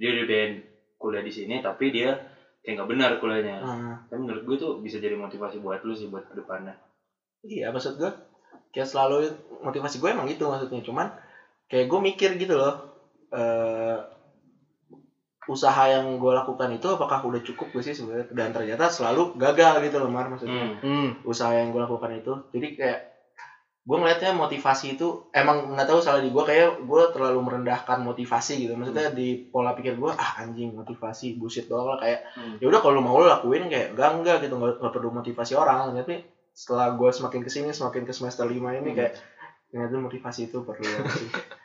dia 0.00 0.10
dibiayain 0.16 0.52
kuliah 1.00 1.24
di 1.24 1.32
sini 1.32 1.60
tapi 1.60 1.92
dia 1.92 2.16
kayak 2.64 2.74
nggak 2.80 2.88
benar 2.88 3.10
kuliahnya. 3.20 3.56
ah, 3.64 3.94
Tapi 4.08 4.18
menurut 4.20 4.42
gue 4.44 4.56
tuh 4.60 4.70
bisa 4.80 4.96
jadi 5.00 5.16
motivasi 5.16 5.56
buat 5.60 5.80
lu 5.84 5.92
sih 5.96 6.08
buat 6.08 6.24
ke 6.28 6.36
depannya. 6.36 6.76
iya 7.48 7.72
maksud 7.72 7.96
gue 7.96 8.10
kayak 8.76 8.88
selalu 8.88 9.32
motivasi 9.64 9.96
gue 9.96 10.08
emang 10.12 10.28
gitu 10.28 10.44
maksudnya 10.52 10.84
cuman 10.84 11.08
kayak 11.72 11.88
gue 11.88 12.00
mikir 12.04 12.30
gitu 12.36 12.54
loh 12.60 12.74
eh 13.32 13.96
usaha 15.50 15.82
yang 15.90 16.16
gue 16.16 16.30
lakukan 16.30 16.70
itu 16.70 16.86
apakah 16.86 17.18
udah 17.26 17.42
cukup 17.42 17.74
gak 17.74 17.82
sih 17.82 17.94
sebenarnya? 17.98 18.30
Dan 18.30 18.54
ternyata 18.54 18.86
selalu 18.86 19.34
gagal 19.34 19.82
gitu 19.82 19.98
loh 19.98 20.06
Mar 20.06 20.30
maksudnya. 20.30 20.78
Hmm. 20.78 21.18
usaha 21.26 21.50
yang 21.50 21.74
gue 21.74 21.82
lakukan 21.82 22.10
itu. 22.14 22.32
Jadi 22.54 22.68
kayak 22.78 22.98
gue 23.80 23.96
ngeliatnya 23.96 24.36
motivasi 24.36 24.94
itu 24.94 25.26
emang 25.32 25.72
nggak 25.74 25.88
tahu 25.88 25.98
salah 25.98 26.20
di 26.20 26.30
gue 26.30 26.44
kayak 26.44 26.84
gue 26.84 27.02
terlalu 27.10 27.40
merendahkan 27.42 27.98
motivasi 28.00 28.62
gitu. 28.62 28.78
Maksudnya 28.78 29.10
di 29.10 29.50
pola 29.50 29.74
pikir 29.74 29.98
gue 29.98 30.12
ah 30.14 30.38
anjing 30.38 30.70
motivasi 30.72 31.34
bullshit 31.34 31.66
doang 31.66 31.90
lah. 31.90 31.98
Kayak 31.98 32.22
Hmm. 32.38 32.56
ya 32.62 32.70
udah 32.70 32.78
kalau 32.78 33.00
lu 33.00 33.02
mau 33.02 33.18
lu 33.18 33.26
lakuin 33.26 33.66
kayak 33.66 33.98
enggak 33.98 34.10
enggak 34.14 34.36
gitu. 34.46 34.54
Nggak 34.54 34.92
perlu 34.94 35.10
motivasi 35.10 35.52
orang. 35.58 35.90
Tapi 35.96 36.22
setelah 36.54 36.94
gue 36.94 37.10
semakin 37.10 37.40
ke 37.42 37.50
sini 37.50 37.68
semakin 37.72 38.06
ke 38.06 38.12
semester 38.14 38.46
lima 38.46 38.70
ini 38.72 38.94
Hmm. 38.94 38.98
kayak 39.02 39.12
ternyata 39.70 39.96
motivasi 39.98 40.40
itu 40.46 40.62
perlu 40.62 40.86
sih. 41.10 41.28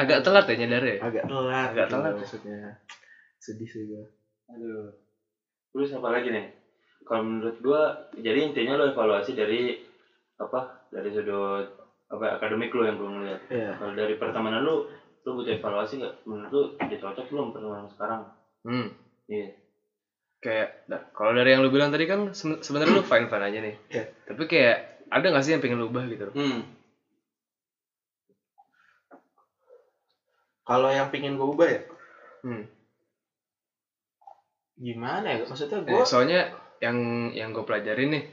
Agak 0.00 0.18
telat 0.22 0.44
ya 0.44 0.54
nyadar 0.56 0.84
ya? 0.84 0.96
agak 1.00 1.24
telat 1.26 1.68
Agak 1.70 1.86
gitu 1.86 1.94
telat. 1.94 2.12
maksudnya 2.14 2.58
sedih 3.36 3.68
sih 3.68 3.82
gue 3.86 4.04
Aduh. 4.48 4.90
Terus 5.70 5.94
apa 5.94 6.08
lagi 6.10 6.28
nih? 6.28 6.46
Kalau 7.00 7.22
menurut 7.22 7.56
gua, 7.58 7.82
jadi 8.12 8.38
intinya 8.44 8.74
lo 8.74 8.90
evaluasi 8.90 9.32
dari 9.32 9.78
apa? 10.36 10.86
Dari 10.88 11.08
sudut 11.08 11.66
apa 12.06 12.36
akademik 12.36 12.70
lo 12.70 12.82
yang 12.82 12.98
belum 12.98 13.12
ngeliat. 13.16 13.40
Iya. 13.46 13.70
Kalau 13.78 13.94
dari 13.94 14.14
pertemanan 14.14 14.60
lu, 14.60 14.82
lu 15.22 15.30
butuh 15.32 15.54
evaluasi 15.54 16.02
nggak? 16.02 16.14
Menurut 16.24 16.74
udah 16.76 16.98
cocok 16.98 17.26
belum 17.30 17.46
pertemanan 17.50 17.86
sekarang? 17.88 18.20
Hmm. 18.62 18.88
Iya. 19.26 19.48
Kayak, 20.40 20.68
nah, 20.86 21.00
kalau 21.12 21.32
dari 21.32 21.52
yang 21.52 21.60
lu 21.60 21.68
bilang 21.68 21.90
tadi 21.90 22.04
kan 22.04 22.32
se- 22.32 22.58
sebenarnya 22.58 22.96
lu 22.96 23.04
fine 23.04 23.28
fine 23.28 23.44
aja 23.44 23.58
nih. 23.60 23.74
Iya. 23.88 24.04
Tapi 24.26 24.42
kayak 24.44 24.76
ada 25.06 25.26
nggak 25.26 25.44
sih 25.44 25.52
yang 25.54 25.62
pengen 25.62 25.78
lu 25.78 25.86
ubah 25.86 26.04
gitu? 26.06 26.26
Hmm. 26.34 26.66
Kalau 30.70 30.86
yang 30.88 31.10
pingin 31.10 31.34
gue 31.34 31.48
ubah 31.50 31.68
ya 31.68 31.80
Hmm. 32.40 32.64
gimana 34.80 35.26
ya 35.28 35.44
maksudnya 35.44 35.82
gue 35.84 35.92
Eh, 35.92 36.06
soalnya 36.06 36.40
yang 36.80 36.96
yang 37.36 37.52
gue 37.52 37.64
pelajarin 37.66 38.16
nih 38.16 38.24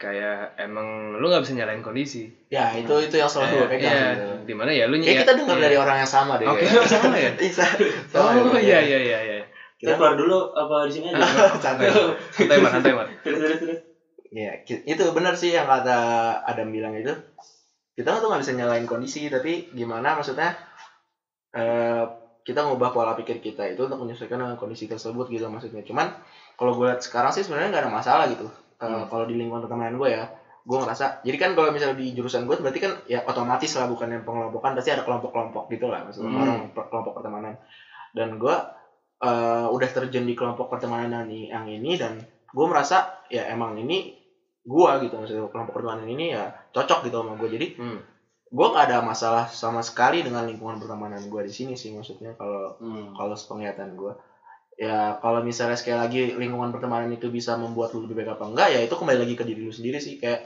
kayak 0.00 0.56
emang 0.56 1.12
lu 1.20 1.28
nggak 1.28 1.44
bisa 1.44 1.52
nyalain 1.52 1.84
kondisi. 1.84 2.24
ya 2.48 2.72
itu 2.72 2.88
itu 3.04 3.20
yang 3.20 3.28
selalu 3.28 3.52
gue 3.52 3.60
Eh, 3.60 3.68
pegang 3.68 3.92
iya, 3.92 4.08
gitu. 4.16 4.28
di 4.48 4.54
mana 4.56 4.70
ya 4.72 4.88
lu 4.88 4.96
Kayak 4.96 5.28
kita 5.28 5.34
dengar 5.36 5.56
iya. 5.60 5.64
dari 5.68 5.76
orang 5.76 5.96
yang 6.00 6.08
sama 6.08 6.40
deh. 6.40 6.48
Oke, 6.48 6.64
kayak. 6.64 6.88
sama 6.88 7.16
ya? 7.20 7.30
Iya, 7.44 7.64
sama 8.08 8.28
Oh 8.32 8.56
ya, 8.56 8.60
iya 8.64 8.78
iya 8.80 8.98
iya 9.04 9.18
iya. 9.20 9.38
Kita 9.76 10.00
keluar 10.00 10.16
dulu 10.16 10.56
apa 10.56 10.88
di 10.88 10.92
sini 10.92 11.06
aja? 11.12 11.20
Santai. 11.60 11.88
Santai 12.32 12.56
mar, 12.64 12.70
santai 12.72 12.92
mar. 12.96 13.06
terus. 13.20 13.60
Iya, 14.32 14.64
ki- 14.64 14.84
itu 14.88 15.04
benar 15.12 15.36
sih 15.36 15.52
yang 15.52 15.68
kata 15.68 15.98
Adam 16.48 16.72
bilang 16.72 16.96
itu. 16.96 17.12
Kita 17.92 18.16
tuh 18.16 18.32
nggak 18.32 18.40
bisa 18.40 18.56
nyalain 18.56 18.88
kondisi, 18.88 19.28
tapi 19.28 19.68
gimana 19.76 20.16
maksudnya 20.16 20.56
eh 21.50 22.04
kita 22.40 22.64
ngubah 22.64 22.90
pola 22.90 23.12
pikir 23.12 23.38
kita 23.38 23.68
itu 23.68 23.84
untuk 23.84 24.00
menyesuaikan 24.00 24.40
dengan 24.40 24.56
kondisi 24.56 24.88
tersebut 24.88 25.28
gitu 25.28 25.46
maksudnya. 25.46 25.84
Cuman 25.84 26.08
kalau 26.56 26.72
gue 26.74 26.88
lihat 26.88 27.04
sekarang 27.04 27.30
sih 27.30 27.44
sebenarnya 27.44 27.68
nggak 27.70 27.82
ada 27.86 27.92
masalah 27.92 28.24
gitu. 28.32 28.48
Eh, 28.80 28.86
Hmm. 28.88 29.04
Kalau 29.06 29.24
di 29.28 29.36
lingkungan 29.36 29.60
pertemanan 29.68 30.00
gue 30.00 30.08
ya, 30.08 30.24
gue 30.64 30.76
ngerasa. 30.80 31.20
Jadi 31.20 31.36
kan 31.36 31.52
kalau 31.52 31.68
misalnya 31.68 32.00
di 32.00 32.16
jurusan 32.16 32.48
gue 32.48 32.56
berarti 32.56 32.80
kan 32.80 32.92
ya 33.04 33.20
otomatis 33.28 33.70
lah 33.76 33.84
bukan 33.86 34.08
yang 34.08 34.22
pengelompokan, 34.24 34.72
pasti 34.72 34.90
ada 34.90 35.04
kelompok-kelompok 35.04 35.68
gitu 35.68 35.86
lah 35.92 36.00
maksudnya 36.06 36.32
Hmm. 36.32 36.40
orang 36.42 36.58
kelompok 36.72 37.12
pertemanan. 37.20 37.54
Dan 38.16 38.40
gue 38.40 38.54
eh, 39.20 39.66
udah 39.68 39.88
terjun 39.92 40.24
di 40.24 40.32
kelompok 40.32 40.72
pertemanan 40.72 41.28
yang- 41.28 41.52
yang 41.52 41.64
ini 41.68 41.92
dan 42.00 42.16
gue 42.50 42.66
merasa 42.66 43.20
ya 43.28 43.52
emang 43.52 43.76
ini 43.76 44.16
gua 44.64 44.96
gitu 45.04 45.20
maksudnya 45.20 45.44
kelompok 45.52 45.76
pertemanan 45.76 46.08
ini 46.08 46.32
ya 46.32 46.48
cocok 46.72 47.04
gitu 47.04 47.20
sama 47.20 47.36
gue 47.36 47.48
jadi 47.52 47.66
Hmm. 47.76 48.00
Gue 48.50 48.66
gak 48.74 48.84
ada 48.90 48.98
masalah 49.06 49.46
sama 49.46 49.78
sekali 49.80 50.26
dengan 50.26 50.42
lingkungan 50.42 50.82
pertemanan 50.82 51.22
gue 51.22 51.42
di 51.46 51.52
sini 51.54 51.74
sih 51.78 51.94
maksudnya 51.94 52.34
kalau 52.34 52.74
Hmm. 52.82 53.14
kalau 53.14 53.34
sepenglihatan 53.38 53.94
gue 53.94 54.12
ya 54.74 55.14
kalau 55.22 55.44
misalnya 55.44 55.78
sekali 55.78 55.98
lagi 56.02 56.20
lingkungan 56.34 56.74
pertemanan 56.74 57.12
itu 57.14 57.30
bisa 57.30 57.54
membuat 57.54 57.94
lu 57.94 58.04
lebih 58.08 58.18
baik 58.24 58.34
apa 58.34 58.44
enggak 58.50 58.68
ya 58.74 58.80
itu 58.82 58.94
kembali 58.96 59.18
lagi 59.22 59.34
ke 59.38 59.44
diri 59.46 59.62
lu 59.62 59.70
sendiri 59.70 60.02
sih 60.02 60.18
kayak 60.18 60.42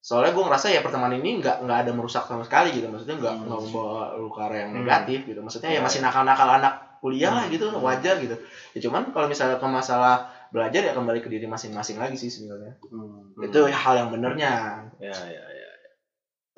soalnya 0.00 0.32
gue 0.32 0.42
ngerasa 0.42 0.72
ya 0.72 0.80
pertemanan 0.80 1.20
ini 1.20 1.44
nggak 1.44 1.60
nggak 1.68 1.78
ada 1.86 1.92
merusak 1.92 2.24
sama 2.24 2.42
sekali 2.42 2.72
gitu 2.72 2.88
maksudnya 2.88 3.20
nggak 3.20 3.34
Hmm. 3.36 3.46
nggak 3.46 3.60
membawa 3.68 4.02
lu 4.16 4.32
ke 4.32 4.40
arah 4.40 4.58
yang 4.64 4.70
Hmm. 4.74 4.78
negatif 4.82 5.18
gitu 5.28 5.40
maksudnya 5.44 5.70
ya 5.70 5.78
Ya, 5.78 5.82
masih 5.84 6.00
nakal-nakal 6.02 6.48
anak 6.56 6.74
kuliah 7.04 7.30
lah 7.32 7.44
Hmm. 7.46 7.52
gitu 7.54 7.66
wajar 7.80 8.14
gitu 8.18 8.36
ya 8.74 8.78
cuman 8.80 9.12
kalau 9.14 9.26
misalnya 9.28 9.56
ke 9.60 9.68
masalah 9.68 10.24
belajar 10.50 10.80
ya 10.82 10.92
kembali 10.96 11.20
ke 11.22 11.28
diri 11.30 11.46
masing-masing 11.46 12.00
lagi 12.00 12.16
sih 12.16 12.32
sebenarnya 12.32 12.74
Hmm. 12.90 13.28
Hmm. 13.36 13.44
itu 13.44 13.60
hal 13.70 13.94
yang 13.94 14.08
benernya 14.10 14.82
Ya 14.98 15.14
ya 15.14 15.44
ya. 15.46 15.59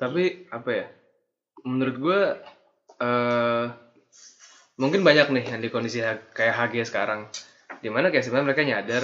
Tapi 0.01 0.23
apa 0.51 0.69
ya? 0.79 0.85
Menurut 1.65 1.97
gue 1.99 2.19
eh 3.03 3.65
mungkin 4.81 5.01
banyak 5.07 5.27
nih 5.33 5.45
yang 5.53 5.61
di 5.63 5.69
kondisi 5.73 5.99
kayak 6.37 6.53
HG 6.57 6.75
sekarang. 6.89 7.21
Di 7.83 7.89
mana 7.93 8.09
kayak 8.11 8.23
sebenarnya 8.25 8.47
mereka 8.49 8.63
nyadar 8.65 9.03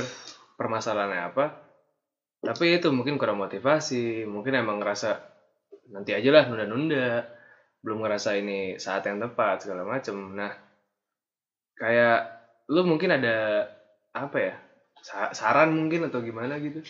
permasalahannya 0.59 1.21
apa. 1.29 1.45
Tapi 2.39 2.65
itu 2.79 2.87
mungkin 2.97 3.15
kurang 3.19 3.39
motivasi, 3.43 4.23
mungkin 4.27 4.53
emang 4.61 4.79
ngerasa 4.79 5.09
nanti 5.95 6.11
aja 6.17 6.29
lah 6.35 6.43
nunda-nunda, 6.47 7.27
belum 7.83 7.99
ngerasa 8.03 8.31
ini 8.41 8.77
saat 8.79 9.03
yang 9.09 9.19
tepat 9.23 9.63
segala 9.67 9.83
macem. 9.87 10.15
Nah, 10.39 10.53
kayak 11.79 12.17
lu 12.73 12.81
mungkin 12.85 13.09
ada 13.17 13.65
apa 14.13 14.37
ya? 14.37 14.53
sa- 14.99 15.31
Saran 15.31 15.71
mungkin 15.71 16.01
atau 16.11 16.19
gimana 16.19 16.59
gitu? 16.59 16.83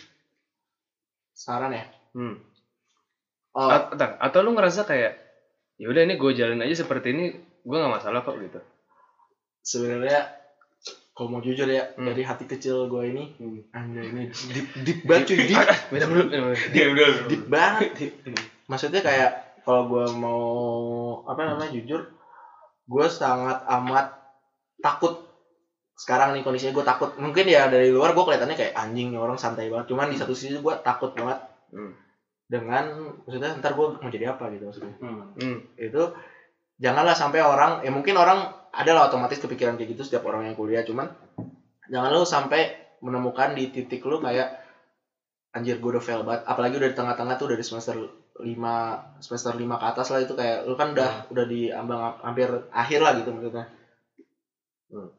saran 1.42 1.72
ya 1.78 1.84
Hmm. 2.14 2.34
Oh. 3.52 3.68
At- 3.68 3.94
atau, 3.94 4.08
atau 4.16 4.38
lu 4.42 4.52
ngerasa 4.52 4.82
kayak 4.82 5.12
ya 5.76 5.86
udah 5.88 6.02
ini 6.02 6.14
gue 6.14 6.30
jalan 6.32 6.60
aja 6.60 6.76
seperti 6.76 7.12
ini 7.12 7.24
gue 7.60 7.76
nggak 7.76 7.94
masalah 7.94 8.20
kok 8.20 8.36
gitu? 8.36 8.60
Sebenarnya 9.60 10.36
kalau 11.12 11.36
mau 11.36 11.40
jujur 11.40 11.68
ya 11.68 11.84
Hmm. 11.94 12.08
dari 12.08 12.24
hati 12.24 12.44
kecil 12.44 12.86
gue 12.86 13.02
ini 13.06 13.24
Hmm. 13.36 13.60
anjay 13.70 14.08
ini 14.08 14.22
deep 14.50 14.68
deep 14.80 15.00
banget 15.04 15.24
cuy. 15.28 15.38
Deep. 15.44 15.60
Minum 15.92 16.08
dulu. 16.14 16.26
Dia 16.72 16.84
udah. 16.88 17.08
deep 17.28 17.44
banget. 17.46 17.88
Maksudnya 18.66 19.00
kayak 19.00 19.30
kalau 19.60 19.86
gue 19.86 20.06
mau 20.14 20.42
apa 21.28 21.44
namanya 21.44 21.70
jujur 21.70 22.08
gue 22.86 23.06
sangat 23.06 23.60
amat 23.68 24.16
takut. 24.78 25.28
Sekarang 25.92 26.32
nih 26.32 26.40
kondisinya 26.40 26.72
gue 26.72 26.86
takut. 26.86 27.10
Mungkin 27.16 27.44
ya 27.44 27.68
dari 27.68 27.92
luar 27.92 28.16
gue 28.16 28.24
kelihatannya 28.24 28.56
kayak 28.56 28.72
anjing 28.72 29.12
orang 29.12 29.36
santai 29.36 29.68
banget. 29.68 29.92
Cuman 29.92 30.08
di 30.08 30.16
satu 30.16 30.32
sisi 30.32 30.56
gue 30.56 30.74
takut 30.80 31.12
banget. 31.12 31.36
Hmm. 31.70 31.92
Dengan 32.50 33.14
maksudnya 33.22 33.54
ntar 33.62 33.78
gue 33.78 33.86
mau 34.02 34.10
jadi 34.10 34.34
apa 34.34 34.50
gitu 34.50 34.66
maksudnya. 34.66 34.94
Hmm. 34.98 35.30
Hmm. 35.38 35.58
itu 35.78 36.02
janganlah 36.82 37.14
sampai 37.14 37.38
orang 37.38 37.86
ya 37.86 37.94
mungkin 37.94 38.18
orang 38.18 38.50
adalah 38.74 39.06
otomatis 39.06 39.38
kepikiran 39.38 39.78
kayak 39.78 39.94
gitu 39.94 40.02
setiap 40.02 40.26
orang 40.26 40.50
yang 40.50 40.58
kuliah 40.58 40.82
cuman 40.82 41.14
jangan 41.86 42.10
lu 42.10 42.26
sampai 42.26 42.74
menemukan 42.98 43.54
di 43.54 43.70
titik 43.70 44.02
lu 44.02 44.18
kayak 44.18 44.58
anjir 45.50 45.78
gue 45.78 45.90
udah 45.94 46.02
fail 46.02 46.22
banget. 46.26 46.46
Apalagi 46.46 46.78
udah 46.78 46.90
di 46.90 46.96
tengah-tengah 46.98 47.34
tuh 47.38 47.48
dari 47.54 47.62
semester 47.62 47.94
5 47.98 48.42
semester 49.22 49.52
5 49.54 49.66
ke 49.66 49.86
atas 49.86 50.06
lah 50.10 50.20
itu 50.22 50.34
kayak 50.38 50.66
lu 50.66 50.74
kan 50.78 50.94
udah 50.94 51.30
udah 51.30 51.44
di 51.46 51.70
ambang 51.70 52.18
hampir 52.22 52.50
akhir 52.70 52.98
lah 53.02 53.12
gitu 53.18 53.30
maksudnya. 53.34 53.66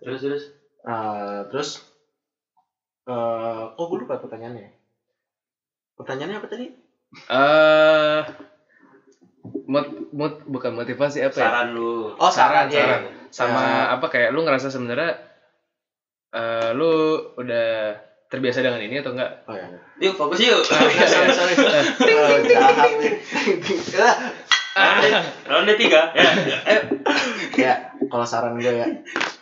Terus 0.04 0.20
terus. 0.20 0.44
Eh, 0.82 1.41
terus 1.54 1.70
eh 3.06 3.63
oh 3.78 3.86
gue 3.89 4.06
lupa 4.06 4.22
pertanyaannya 4.22 4.74
pertanyaannya 5.98 6.38
apa 6.38 6.48
tadi 6.50 6.70
Eh 7.12 8.21
mot, 9.67 9.88
mot 10.15 10.34
bukan 10.47 10.71
motivasi 10.76 11.24
apa 11.28 11.36
ya? 11.36 11.47
Saran 11.52 11.67
lu. 11.76 12.15
oh 12.15 12.32
Saran, 12.32 12.67
saran, 12.67 12.71
ya. 12.71 12.86
saran. 12.88 13.02
Sama 13.32 13.63
apa 13.95 14.06
kayak 14.12 14.32
lu 14.32 14.43
ngerasa 14.43 14.71
sebenarnya 14.71 15.15
eh 16.32 16.69
lu 16.71 17.19
udah 17.36 17.95
terbiasa 18.32 18.63
dengan 18.63 18.80
ini 18.80 19.04
atau 19.04 19.12
enggak? 19.12 19.43
oh 19.43 19.56
ya 19.56 19.67
Yuk 20.00 20.15
fokus 20.15 20.39
yuk. 20.39 20.63
sorry 20.63 20.95
sorry 21.36 21.56
oh, 22.15 22.39
jahat 22.47 22.91
nih 22.95 23.12
Ronde 25.52 25.76
tiga. 25.76 26.15
Ya. 26.15 26.32
Ya 27.60 27.74
kalau 28.08 28.24
saran 28.24 28.56
gue 28.56 28.71
ya 28.71 28.88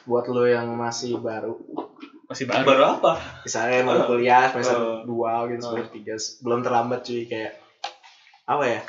buat 0.09 0.25
lo 0.25 0.49
yang 0.49 0.73
masih 0.73 1.21
baru 1.21 1.53
Masih 2.29 2.45
baru. 2.45 2.61
Baru 2.61 2.83
apa? 2.85 3.13
misalnya 3.41 3.81
mau 3.81 4.05
kuliah 4.05 4.45
semester 4.53 4.77
Oh. 4.77 5.01
dua 5.01 5.49
gitu 5.49 5.65
semester 5.65 5.89
tiga. 5.89 6.13
Belum 6.45 6.61
terlambat 6.61 7.01
cuy. 7.01 7.25
Kayak 7.25 7.57
apa 8.45 8.63
ya? 8.69 8.81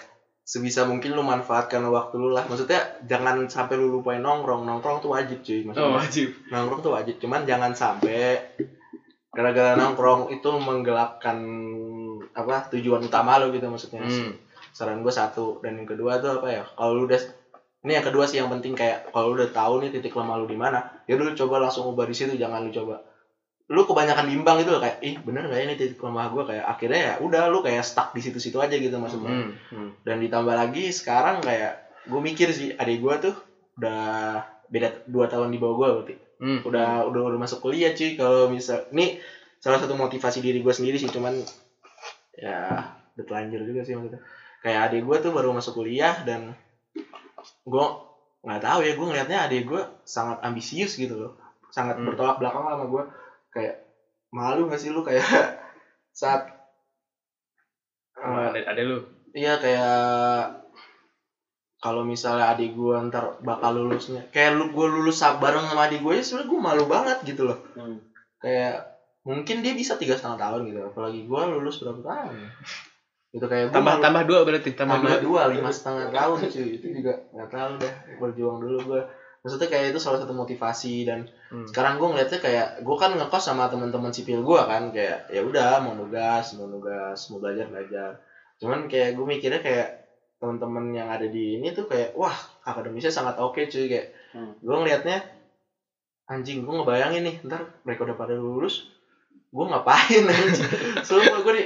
Sebisa 0.44 0.84
mungkin 0.84 1.16
lu 1.16 1.24
manfaatkan 1.24 1.80
waktu 1.88 2.20
lu 2.20 2.36
lah. 2.36 2.44
Maksudnya 2.44 3.00
jangan 3.08 3.48
sampai 3.48 3.80
lu 3.80 3.88
lupain 3.88 4.20
nongkrong. 4.20 4.68
Nongkrong 4.68 5.00
tuh 5.00 5.16
wajib 5.16 5.40
cuy 5.40 5.64
maksudnya. 5.64 5.88
Oh, 5.88 5.96
wajib. 5.96 6.28
nongkrong 6.52 6.80
tuh 6.84 6.92
wajib. 6.92 7.16
Cuman 7.16 7.48
jangan 7.48 7.72
sampai 7.72 8.44
gara-gara 9.32 9.72
nongkrong 9.72 10.28
itu 10.36 10.50
menggelapkan 10.60 11.38
apa 12.36 12.68
tujuan 12.76 13.00
utama 13.08 13.40
lu 13.40 13.56
gitu 13.56 13.66
maksudnya. 13.72 14.04
Hmm. 14.04 14.36
saran 14.76 15.00
gue 15.00 15.10
satu. 15.10 15.64
Dan 15.64 15.80
yang 15.80 15.88
kedua 15.88 16.20
tuh 16.20 16.44
apa 16.44 16.48
ya? 16.52 16.62
Kalau 16.76 16.92
lu 16.92 17.08
udah 17.08 17.18
ini 17.88 17.96
yang 17.96 18.04
kedua 18.04 18.28
sih 18.28 18.36
yang 18.36 18.52
penting. 18.52 18.76
Kayak 18.76 19.08
kalau 19.16 19.32
lu 19.32 19.40
udah 19.40 19.48
tahu 19.48 19.80
nih 19.80 19.96
titik 19.96 20.12
lemah 20.12 20.36
lu 20.36 20.44
di 20.44 20.60
mana 20.60 20.84
ya 21.08 21.16
lu 21.16 21.24
coba 21.32 21.56
langsung 21.64 21.88
ubah 21.88 22.04
di 22.04 22.12
situ. 22.12 22.36
Jangan 22.36 22.68
lu 22.68 22.70
coba 22.70 23.00
lu 23.70 23.86
kebanyakan 23.86 24.26
bimbang 24.26 24.58
gitu 24.58 24.74
loh 24.74 24.82
kayak 24.82 24.98
ih 25.00 25.14
bener 25.16 25.46
gak 25.46 25.54
ya 25.54 25.64
ini 25.64 25.74
titik 25.74 25.96
lemah 25.96 26.26
gue 26.28 26.42
kayak 26.44 26.64
akhirnya 26.66 27.00
ya 27.00 27.14
udah 27.20 27.42
lu 27.46 27.58
kayak 27.60 27.80
stuck 27.80 28.10
di 28.10 28.18
situ-situ 28.18 28.58
aja 28.58 28.74
gitu 28.74 28.96
maksudnya 28.96 29.30
Hmm. 29.30 29.50
Hmm. 29.70 29.90
dan 30.02 30.18
ditambah 30.18 30.50
lagi 30.52 30.90
sekarang 30.90 31.38
kayak 31.38 31.78
gue 32.04 32.20
mikir 32.20 32.50
sih 32.50 32.72
adik 32.72 32.98
gue 32.98 33.14
tuh 33.22 33.34
udah 33.76 34.42
beda 34.66 35.06
dua 35.06 35.26
tahun 35.26 35.48
di 35.48 35.58
bawah 35.58 35.76
gue 35.76 35.88
berarti 35.94 36.14
Hmm. 36.36 36.60
udah 36.64 37.06
udah 37.06 37.20
udah 37.26 37.38
masuk 37.38 37.60
kuliah 37.60 37.92
cuy 37.92 38.16
kalau 38.16 38.48
misal 38.48 38.90
ini 38.90 39.20
salah 39.56 39.76
satu 39.76 39.94
motivasi 39.94 40.40
diri 40.40 40.58
gue 40.58 40.72
sendiri 40.72 40.96
sih 40.96 41.06
cuman 41.06 41.36
ya 42.32 42.80
udah 43.12 43.24
telanjur 43.24 43.62
juga 43.62 43.80
sih 43.80 43.92
maksudnya 43.92 44.18
kayak 44.58 44.80
adik 44.88 45.02
gue 45.04 45.16
tuh 45.20 45.30
baru 45.30 45.52
masuk 45.52 45.76
kuliah 45.76 46.16
dan 46.22 46.56
gue 47.62 47.84
nggak 48.40 48.60
tahu 48.60 48.80
ya 48.80 48.92
gue 48.92 49.06
ngelihatnya 49.06 49.38
adik 49.42 49.62
gue 49.64 49.82
sangat 50.02 50.40
ambisius 50.40 50.96
gitu 50.96 51.14
loh 51.14 51.32
sangat 51.68 51.96
Hmm. 51.96 52.08
bertolak 52.08 52.40
belakang 52.40 52.64
sama 52.66 52.84
gue 52.84 53.02
kayak 53.50 53.74
malu 54.30 54.70
gak 54.70 54.78
sih 54.78 54.90
lu 54.90 55.02
kayak 55.02 55.22
saat 56.20 56.46
Sama 58.14 58.52
eh, 58.52 58.60
ada, 58.60 58.60
ada 58.74 58.82
lu. 58.82 58.98
Iya 59.30 59.56
kayak 59.56 59.94
kalau 61.80 62.04
misalnya 62.04 62.52
adik 62.52 62.76
gue 62.76 62.92
ntar 63.08 63.40
bakal 63.40 63.72
lulusnya 63.72 64.28
kayak 64.28 64.52
lu 64.52 64.68
gue 64.68 64.86
lulus 64.86 65.24
bareng 65.24 65.64
sama 65.64 65.88
adik 65.88 66.04
gue 66.04 66.20
ya 66.20 66.22
sebenarnya 66.22 66.50
gue 66.52 66.60
malu 66.60 66.84
banget 66.84 67.18
gitu 67.24 67.42
loh 67.48 67.58
Hmm. 67.72 68.02
kayak 68.36 68.84
mungkin 69.24 69.64
dia 69.64 69.72
bisa 69.72 69.96
tiga 69.96 70.12
setengah 70.18 70.36
tahun 70.36 70.68
gitu 70.68 70.80
apalagi 70.84 71.24
gue 71.24 71.42
lulus 71.48 71.80
berapa 71.80 72.00
tahun 72.02 72.34
ya? 72.36 72.50
gitu 73.30 73.46
kayak 73.46 73.64
Tambah 73.70 73.94
malu- 73.96 74.02
tambah 74.04 74.22
dua 74.26 74.40
berarti, 74.42 74.70
tambah, 74.74 74.98
tambah 74.98 75.12
dua. 75.22 75.46
dua 75.46 75.54
lima 75.54 75.70
setengah 75.70 76.10
tahun 76.10 76.36
cuy 76.50 76.68
itu 76.76 76.86
juga 76.90 77.12
nggak 77.30 77.48
tahu 77.48 77.70
deh 77.80 77.94
berjuang 78.18 78.58
dulu 78.60 78.76
gue 78.84 79.00
maksudnya 79.40 79.66
kayak 79.66 79.86
itu 79.90 79.98
salah 79.98 80.18
satu 80.18 80.32
motivasi 80.32 81.04
dan 81.04 81.24
Hmm. 81.50 81.66
sekarang 81.66 81.96
gue 81.96 82.06
ngeliatnya 82.06 82.38
kayak 82.38 82.68
gue 82.80 82.94
kan 82.94 83.10
ngekos 83.10 83.42
sama 83.42 83.66
teman-teman 83.66 84.08
sipil 84.08 84.38
gue 84.40 84.60
kan 84.62 84.88
kayak 84.90 85.26
ya 85.28 85.42
udah 85.42 85.80
mau 85.80 85.94
nugas 85.94 86.54
mau 86.54 86.64
nugas 86.64 87.18
mau 87.26 87.38
belajar 87.38 87.66
belajar 87.66 88.22
cuman 88.56 88.86
kayak 88.86 89.18
gue 89.18 89.26
mikirnya 89.26 89.58
kayak 89.58 89.88
teman-teman 90.38 90.92
yang 90.92 91.08
ada 91.08 91.24
di 91.24 91.58
ini 91.58 91.72
tuh 91.72 91.84
kayak 91.84 92.14
wah 92.14 92.32
akademisnya 92.62 93.10
sangat 93.10 93.34
oke 93.36 93.58
cuy 93.62 93.86
kayak 93.86 94.14
Hmm. 94.30 94.54
gue 94.56 94.76
ngeliatnya 94.76 95.26
anjing 96.24 96.62
gue 96.62 96.70
ngebayangin 96.70 97.22
nih 97.24 97.36
ntar 97.42 97.66
mereka 97.82 98.06
udah 98.06 98.14
pada 98.14 98.38
lulus 98.38 98.86
gue 99.50 99.64
ngapain 99.66 100.22
anjing 100.22 100.70
sumpah 101.02 101.42
gue 101.42 101.52
di 101.56 101.64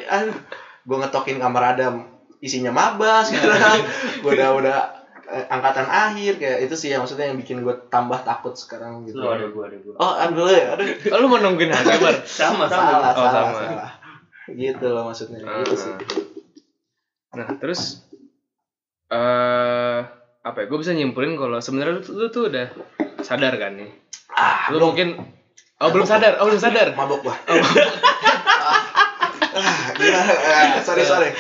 gue 0.80 0.96
ngetokin 0.96 1.36
kamar 1.36 1.76
adam 1.76 2.08
isinya 2.40 2.72
maba 2.72 3.20
sekarang 3.20 3.84
gue 4.24 4.30
udah 4.32 4.50
udah 4.56 4.78
angkatan 5.26 5.86
akhir 5.86 6.36
kayak 6.36 6.58
itu 6.62 6.74
sih 6.74 6.88
yang 6.88 7.00
maksudnya 7.00 7.26
yang 7.26 7.36
bikin 7.36 7.60
gue 7.60 7.74
tambah 7.86 8.20
takut 8.20 8.52
sekarang 8.52 9.04
gitu 9.04 9.16
Lu 9.16 9.28
ada 9.28 9.46
gua 9.46 9.66
ada 9.66 9.78
gua. 9.78 9.94
oh 9.96 10.12
aduh 10.14 10.46
ya 10.46 10.72
aduh 10.72 10.86
Oh, 11.08 11.18
lu 11.18 11.26
mau 11.26 11.38
nungguin 11.38 11.68
hasil, 11.68 11.96
Bar? 11.96 12.16
Sama 12.40 12.66
salah 12.66 13.00
Oh, 13.06 13.24
salah 13.24 13.30
sama. 13.32 13.58
salah 13.58 13.90
gitu 14.46 14.86
loh 14.86 15.02
maksudnya 15.04 15.40
gitu 15.40 15.74
sih 15.74 15.94
Nah, 17.32 17.48
terus 17.54 17.98
eh 19.06 19.98
apa 20.40 20.56
ya? 20.56 20.66
Gue 20.66 20.78
bisa 20.78 20.92
nyimpulin 20.92 21.34
kalau 21.34 21.58
sebenarnya 21.58 21.92
lu, 21.94 22.00
tuh- 22.00 22.14
lu 22.14 22.26
tuh 22.28 22.42
udah 22.46 22.66
sadar 23.20 23.56
kan 23.56 23.74
nih. 23.74 23.90
ah 24.30 24.68
Lu 24.68 24.76
belum 24.76 24.86
mungkin 24.90 25.08
Oh, 25.76 25.90
belum 25.90 26.06
sadar. 26.06 26.38
Oh, 26.38 26.46
belum 26.46 26.60
sadar. 26.60 26.94
mabok 26.94 27.20
gua 27.20 27.34
ah, 27.34 27.58
ah, 29.64 30.80
sorry 30.80 31.02
sorry 31.02 31.30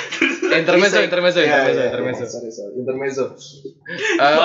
Intermezzo, 0.54 1.00
intermezzo, 1.00 1.40
intermezzo, 1.40 1.82
intermezzo. 1.82 2.24
sorry 2.26 2.50
sorry 2.50 2.72
intermezzo 2.76 3.24
Eh. 4.14 4.36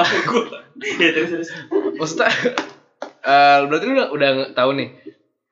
Ya 0.99 1.09
terus 1.11 1.29
terus. 1.29 1.49
maksudnya 1.95 2.29
eh 3.19 3.57
berarti 3.67 3.83
lu 3.85 3.93
udah, 3.93 4.07
udah 4.09 4.29
tahu 4.53 4.71
nih. 4.75 4.89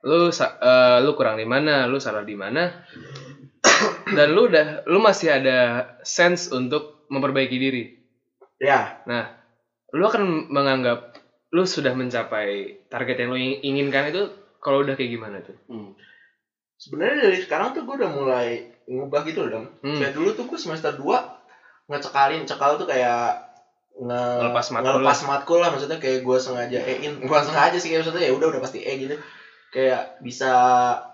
Lu 0.04 0.30
eh, 0.30 0.98
lu 1.02 1.12
kurang 1.14 1.36
di 1.36 1.44
mana, 1.44 1.84
lu 1.86 2.00
salah 2.00 2.24
di 2.24 2.34
mana. 2.34 2.84
Dan 4.08 4.32
lu 4.32 4.48
udah 4.48 4.88
lu 4.88 4.98
masih 4.98 5.32
ada 5.34 5.60
sense 6.02 6.48
untuk 6.50 7.04
memperbaiki 7.08 7.58
diri. 7.58 7.84
ya 8.58 9.04
Nah, 9.06 9.36
lu 9.92 10.04
akan 10.04 10.48
menganggap 10.50 11.14
lu 11.52 11.64
sudah 11.64 11.92
mencapai 11.92 12.82
target 12.88 13.16
yang 13.20 13.30
lu 13.32 13.38
ing- 13.38 13.62
inginkan 13.64 14.10
itu 14.10 14.28
kalau 14.58 14.82
udah 14.82 14.96
kayak 14.96 15.12
gimana 15.12 15.38
tuh? 15.40 15.56
Hmm. 15.68 15.92
Sebenarnya 16.78 17.28
dari 17.28 17.38
sekarang 17.42 17.74
tuh 17.74 17.84
gue 17.84 17.96
udah 17.98 18.12
mulai 18.14 18.48
ngubah 18.88 19.22
gitu 19.28 19.46
loh 19.46 19.50
dong 19.60 19.66
Hmm. 19.84 20.00
kayak 20.00 20.14
dulu 20.14 20.30
tuh 20.38 20.46
gue 20.48 20.60
semester 20.62 20.94
2 20.96 21.04
ngecekalin 21.90 22.44
cekal 22.46 22.78
tuh 22.78 22.88
kayak 22.88 23.48
nge 23.98 24.22
Ngelepas 24.46 24.66
matkul 24.70 24.92
ngelepas 25.02 25.20
matkul 25.26 25.58
lah 25.58 25.70
maksudnya 25.74 25.98
kayak 25.98 26.22
gue 26.22 26.38
sengaja 26.38 26.78
E-in. 26.86 27.18
Bukan 27.26 27.44
sengaja. 27.50 27.78
Sih 27.82 27.90
kayak 27.90 28.06
maksudnya 28.06 28.30
ya 28.30 28.34
udah 28.38 28.48
udah 28.54 28.62
pasti 28.62 28.86
E 28.86 28.94
gitu. 29.02 29.18
Kayak 29.74 30.22
bisa 30.22 30.52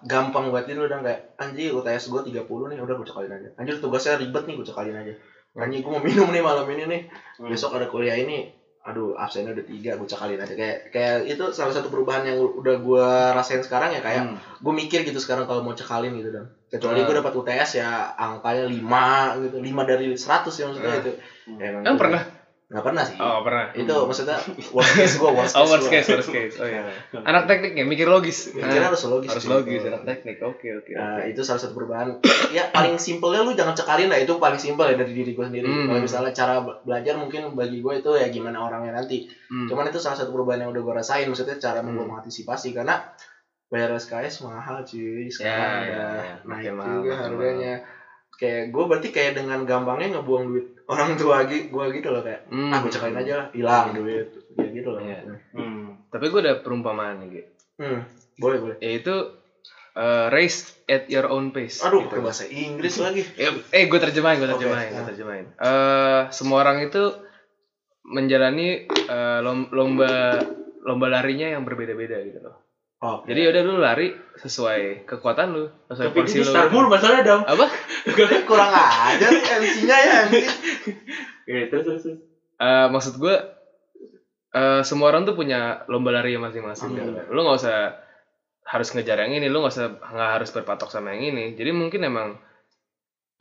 gampang 0.04 0.52
buat 0.52 0.68
itu 0.68 0.84
udah 0.84 1.00
kayak 1.00 1.40
anjir 1.40 1.72
UTS 1.72 2.12
gue 2.12 2.22
30 2.36 2.44
nih 2.44 2.78
udah 2.84 2.96
gue 3.00 3.08
cekalin 3.08 3.32
aja. 3.32 3.50
Anjir 3.56 3.80
tugasnya 3.80 4.20
ribet 4.20 4.44
nih 4.44 4.56
gue 4.60 4.68
cekalin 4.68 5.00
aja. 5.00 5.14
Anjir 5.56 5.80
gue 5.80 5.92
mau 5.96 6.04
minum 6.04 6.28
nih 6.28 6.44
malam 6.44 6.68
ini 6.76 6.84
nih. 6.92 7.02
Hmm. 7.40 7.48
besok 7.48 7.80
ada 7.80 7.88
kuliah 7.88 8.20
ini 8.20 8.52
aduh 8.84 9.16
absennya 9.16 9.56
udah 9.56 9.64
tiga 9.64 9.96
gue 9.96 10.04
cekalin 10.06 10.36
aja 10.38 10.54
kayak 10.54 10.92
kayak 10.92 11.16
itu 11.26 11.44
salah 11.50 11.72
satu 11.72 11.88
perubahan 11.88 12.24
yang 12.26 12.36
udah 12.36 12.76
gue 12.78 13.08
rasain 13.32 13.60
sekarang 13.60 13.90
ya 13.90 14.00
kayak 14.00 14.24
Hmm. 14.26 14.36
gue 14.36 14.74
mikir 14.76 15.04
gitu 15.04 15.16
sekarang 15.18 15.44
kalau 15.44 15.64
mau 15.64 15.72
cekalin 15.72 16.12
gitu 16.14 16.30
dan 16.30 16.52
kecuali 16.68 17.00
Hmm. 17.00 17.08
gue 17.08 17.16
dapat 17.18 17.32
UTS 17.34 17.70
ya 17.76 17.90
angkanya 18.12 18.68
5 18.68 19.08
gitu 19.40 19.58
5 19.58 19.84
dari 19.86 20.12
100 20.12 20.52
ya 20.54 20.68
maksudnya 20.68 20.92
Hmm. 20.92 21.02
itu 21.02 21.12
Hmm. 21.44 21.60
Ya, 21.60 21.66
emang 21.70 21.82
Emang 21.82 21.96
itu- 21.96 22.02
pernah? 22.02 22.22
Nggak 22.74 22.82
pernah 22.84 23.04
sih 23.04 23.14
Oh, 23.16 23.40
pernah. 23.40 23.70
itu 23.72 23.86
maksudnya 23.94 24.34
worst 24.68 24.94
case 24.96 25.16
gue 25.16 25.30
worst 25.30 25.54
case 25.54 25.62
Oh, 25.62 25.70
worst 25.70 25.86
gua. 25.86 25.94
case, 25.94 26.08
worst 26.10 26.32
case. 26.32 26.56
Oh 26.58 26.66
iya. 26.66 26.82
Anak 27.30 27.46
teknik 27.46 27.72
ya, 27.72 27.86
mikir 27.86 28.04
logis. 28.06 28.50
Nah, 28.52 28.66
harus 28.66 29.06
logis 29.06 29.30
harus 29.30 29.46
logis 29.46 29.82
anak 29.84 30.02
teknik. 30.04 30.42
Oke, 30.42 30.74
oke. 30.74 30.90
Nah, 30.92 31.22
oke. 31.22 31.30
itu 31.30 31.42
salah 31.42 31.62
satu 31.62 31.72
perubahan. 31.72 32.18
ya 32.52 32.68
paling 32.68 32.98
simpelnya 32.98 33.42
lu 33.42 33.54
jangan 33.54 33.72
cekalin 33.72 34.10
lah 34.10 34.18
itu 34.18 34.34
paling 34.36 34.58
simpel 34.58 34.86
ya 34.86 34.98
dari 34.98 35.14
diri 35.14 35.32
gue 35.32 35.46
sendiri. 35.46 35.64
Hmm. 35.64 35.86
Kalau 35.88 36.02
misalnya 36.02 36.32
cara 36.32 36.56
be- 36.60 36.82
belajar 36.82 37.14
mungkin 37.16 37.54
bagi 37.54 37.78
gue 37.78 37.94
itu 37.96 38.12
ya 38.12 38.28
gimana 38.28 38.58
orangnya 38.60 38.98
nanti. 38.98 39.30
Hmm. 39.48 39.70
Cuman 39.70 39.88
itu 39.88 39.98
salah 39.98 40.18
satu 40.18 40.32
perubahan 40.32 40.60
yang 40.60 40.72
udah 40.72 40.82
gue 40.82 40.94
rasain. 40.96 41.26
Maksudnya 41.26 41.56
cara 41.56 41.80
Hmm. 41.80 41.94
gue 41.94 42.04
mengantisipasi 42.04 42.74
karena 42.74 43.06
bayar 43.68 43.94
SKS 43.94 44.42
mahal 44.44 44.82
cuy. 44.82 45.30
Sekarang 45.30 45.62
Ya, 45.80 45.94
udah 45.94 46.10
ya, 46.10 46.26
ya. 46.26 46.36
naik 46.44 46.74
juga 46.74 47.14
harganya. 47.20 47.74
kayak 48.34 48.70
gue 48.70 48.84
berarti 48.84 49.10
kayak 49.10 49.34
dengan 49.36 49.62
gampangnya 49.64 50.18
ngebuang 50.18 50.44
duit 50.48 50.66
orang 50.86 51.16
tua 51.16 51.44
gue 51.46 51.64
gitu 51.92 52.08
loh 52.10 52.20
kayak 52.20 52.44
Hmm. 52.46 52.70
ah 52.70 52.80
gue 52.80 52.90
cekain 52.90 53.16
aja 53.16 53.34
lah 53.36 53.48
hilang 53.50 53.94
duit 53.94 54.28
ya 54.54 54.68
gitu 54.68 54.90
loh 54.90 55.00
Iya. 55.00 55.20
Hmm. 55.52 56.02
Tapi 56.08 56.26
gue 56.28 56.40
ada 56.42 56.54
perumpamaan 56.58 57.20
nih, 57.20 57.28
Gi. 57.30 57.42
hmm, 57.78 58.00
boleh 58.38 58.58
boleh 58.60 58.76
Yaitu 58.80 59.16
eh, 59.94 60.26
race 60.28 60.74
at 60.86 61.06
your 61.08 61.26
own 61.26 61.50
pace. 61.50 61.80
aduh 61.80 62.04
gitu. 62.04 62.18
bahasa 62.20 62.44
Inggris 62.46 62.98
lagi 62.98 63.22
Ya, 63.36 63.54
eh, 63.70 63.86
gue 63.86 64.00
terjemahin, 64.00 64.38
gue 64.38 64.50
terjemahin, 64.52 64.90
gue 64.90 64.98
ah. 64.98 65.08
terjemahin. 65.08 65.46
Eh, 65.54 66.22
semua 66.32 66.62
orang 66.62 66.82
itu 66.82 67.14
menjalani 68.04 68.68
eh, 68.88 69.40
lom- 69.40 69.70
lomba 69.70 70.42
lomba 70.82 71.08
larinya 71.08 71.48
yang 71.48 71.64
berbeda-beda 71.64 72.20
gitu 72.22 72.42
loh. 72.42 72.60
Oh 73.04 73.18
Jadi 73.28 73.42
udah 73.52 73.62
lu 73.68 73.76
lari 73.84 74.16
sesuai 74.40 75.04
kekuatan 75.04 75.52
lu, 75.52 75.68
sesuai 75.92 76.10
Tapi 76.10 76.18
porsi 76.24 76.40
lu. 76.40 76.48
star 76.48 76.72
mulu 76.72 76.88
masalahnya 76.88 77.24
dong. 77.28 77.44
Apa? 77.44 77.66
kurang 78.50 78.72
aja 78.72 79.26
nih 79.28 79.44
MC-nya 79.44 79.98
ya 80.00 80.14
MC 80.32 80.36
Oke, 81.44 81.62
terus 81.68 81.84
terus. 81.84 82.02
terus. 82.08 82.20
Eh, 82.64 82.88
maksud 82.88 83.20
gue 83.20 83.36
eh, 84.56 84.82
semua 84.88 85.12
orang 85.12 85.28
tuh 85.28 85.36
punya 85.36 85.84
lomba 85.92 86.16
lari 86.16 86.40
masing-masing. 86.40 86.96
Hmm. 86.96 86.98
gitu. 86.98 87.12
Lu 87.36 87.44
nggak 87.44 87.60
usah 87.60 88.00
harus 88.64 88.88
ngejar 88.96 89.20
yang 89.28 89.36
ini, 89.36 89.52
lu 89.52 89.60
nggak 89.60 89.74
usah 89.76 89.88
nggak 90.00 90.32
harus 90.40 90.50
berpatok 90.56 90.88
sama 90.88 91.12
yang 91.14 91.36
ini. 91.36 91.60
Jadi 91.60 91.72
mungkin 91.76 92.08
emang 92.08 92.40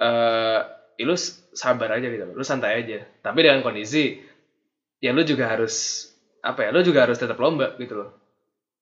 eh 0.03 0.61
ya 0.98 1.05
lu 1.07 1.14
sabar 1.55 1.94
aja 1.94 2.11
gitu, 2.11 2.27
lu 2.35 2.42
santai 2.42 2.83
aja. 2.83 3.07
Tapi 3.22 3.38
dengan 3.46 3.62
kondisi 3.62 4.18
ya 4.98 5.14
lu 5.14 5.22
juga 5.22 5.46
harus 5.46 6.07
apa 6.42 6.66
ya, 6.66 6.75
lu 6.75 6.83
juga 6.83 7.07
harus 7.07 7.22
tetap 7.22 7.38
lomba 7.38 7.79
gitu 7.79 7.94
loh. 7.94 8.21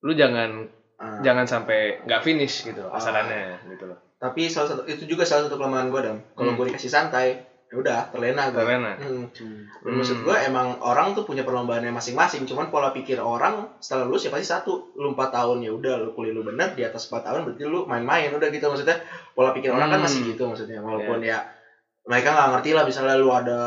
Lu 0.01 0.11
jangan 0.11 0.67
Ah, 0.97 1.17
jangan 1.25 1.49
sampai 1.49 1.97
nggak 2.05 2.21
finish 2.21 2.61
gitu 2.61 2.77
loh, 2.77 2.93
Ah. 2.93 3.01
kasarannya 3.01 3.57
gitu 3.67 3.89
loh. 3.89 3.97
tapi 4.21 4.45
salah 4.45 4.69
satu 4.69 4.85
itu 4.85 5.09
juga 5.09 5.25
salah 5.25 5.49
satu 5.49 5.57
kelemahan 5.57 5.89
gue 5.89 5.97
dam 5.97 6.21
kalau 6.31 6.53
Hmm. 6.53 6.61
gue 6.61 6.65
dikasih 6.69 6.93
santai 6.93 7.41
ya 7.41 7.75
udah 7.75 8.13
terlena 8.13 8.53
gue 8.53 8.61
Terlena. 8.61 8.93
Hmm. 9.01 9.25
Hmm. 9.25 9.97
Maksud 9.97 10.21
Hmm. 10.21 10.25
gue 10.29 10.35
emang 10.45 10.77
orang 10.77 11.17
tuh 11.17 11.25
punya 11.25 11.41
perlombaannya 11.41 11.89
masing-masing, 11.89 12.45
cuman 12.45 12.69
pola 12.69 12.91
pikir 12.91 13.17
orang 13.17 13.65
setelah 13.79 14.05
lulus 14.05 14.21
ya 14.21 14.29
pasti 14.29 14.45
satu, 14.45 14.93
lu 14.93 15.09
4 15.09 15.33
tahun 15.33 15.65
ya 15.65 15.73
udah 15.73 15.97
lu 15.97 16.13
kuliah 16.13 16.29
lu 16.31 16.45
bener 16.45 16.69
di 16.71 16.83
atas 16.83 17.09
4 17.09 17.23
tahun 17.23 17.41
berarti 17.43 17.65
lu 17.65 17.81
main-main 17.83 18.29
udah 18.29 18.45
gitu 18.47 18.61
maksudnya 18.61 19.01
pola 19.33 19.49
pikir 19.51 19.73
orang 19.73 19.89
kan 19.89 19.97
Hmm. 19.97 20.05
masih 20.05 20.21
gitu 20.27 20.43
maksudnya 20.45 20.77
walaupun 20.77 21.17
ya 21.19 21.41
mereka 22.01 22.33
nggak 22.33 22.49
ngerti 22.57 22.69
lah 22.73 22.81
misalnya 22.81 23.13
lu 23.13 23.29
ada 23.29 23.59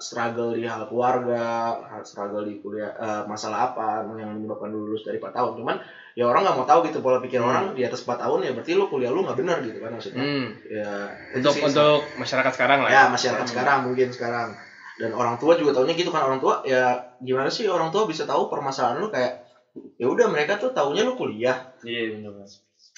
struggle 0.00 0.56
di 0.56 0.64
hal 0.64 0.88
keluarga, 0.88 1.76
struggle 2.02 2.40
di 2.40 2.56
kuliah 2.56 2.88
eh, 2.88 3.22
masalah 3.28 3.68
apa 3.68 4.00
yang 4.16 4.32
menyebabkan 4.32 4.72
lu 4.72 4.88
lulus 4.88 5.04
dari 5.04 5.20
4 5.20 5.28
tahun, 5.28 5.60
cuman 5.60 5.76
ya 6.16 6.24
orang 6.24 6.40
nggak 6.40 6.56
mau 6.56 6.64
tahu 6.64 6.88
gitu 6.88 7.04
pola 7.04 7.20
pikir 7.20 7.44
Hmm. 7.44 7.52
orang 7.52 7.64
di 7.76 7.84
atas 7.84 8.00
4 8.00 8.16
tahun 8.24 8.48
ya 8.48 8.50
berarti 8.56 8.72
lu 8.72 8.88
kuliah 8.88 9.12
lu 9.12 9.20
nggak 9.20 9.36
bener 9.36 9.60
gitu 9.60 9.76
kan 9.76 9.92
maksudnya. 9.92 10.24
Hmm. 10.24 10.46
Ya 10.64 10.92
Untuk 11.36 11.52
sih, 11.52 11.62
untuk 11.62 12.00
masyarakat 12.16 12.52
sekarang 12.56 12.78
lah. 12.80 12.88
ya 12.88 13.02
masyarakat 13.12 13.44
Hmm. 13.44 13.52
sekarang 13.52 13.78
mungkin 13.84 14.08
sekarang 14.08 14.48
dan 14.96 15.10
orang 15.12 15.36
tua 15.36 15.52
juga 15.56 15.76
taunya 15.76 15.92
gitu 15.92 16.08
kan 16.08 16.24
orang 16.24 16.40
tua 16.40 16.64
ya 16.64 16.96
gimana 17.20 17.48
sih 17.48 17.68
orang 17.68 17.92
tua 17.92 18.08
bisa 18.08 18.24
tahu 18.24 18.48
permasalahan 18.48 19.00
lu 19.00 19.08
kayak 19.08 19.40
ya 19.96 20.04
udah 20.08 20.28
mereka 20.28 20.56
tuh 20.56 20.72
taunya 20.72 21.00
lu 21.00 21.12
kuliah 21.12 21.60
Iya 21.80 22.12
benar. 22.16 22.40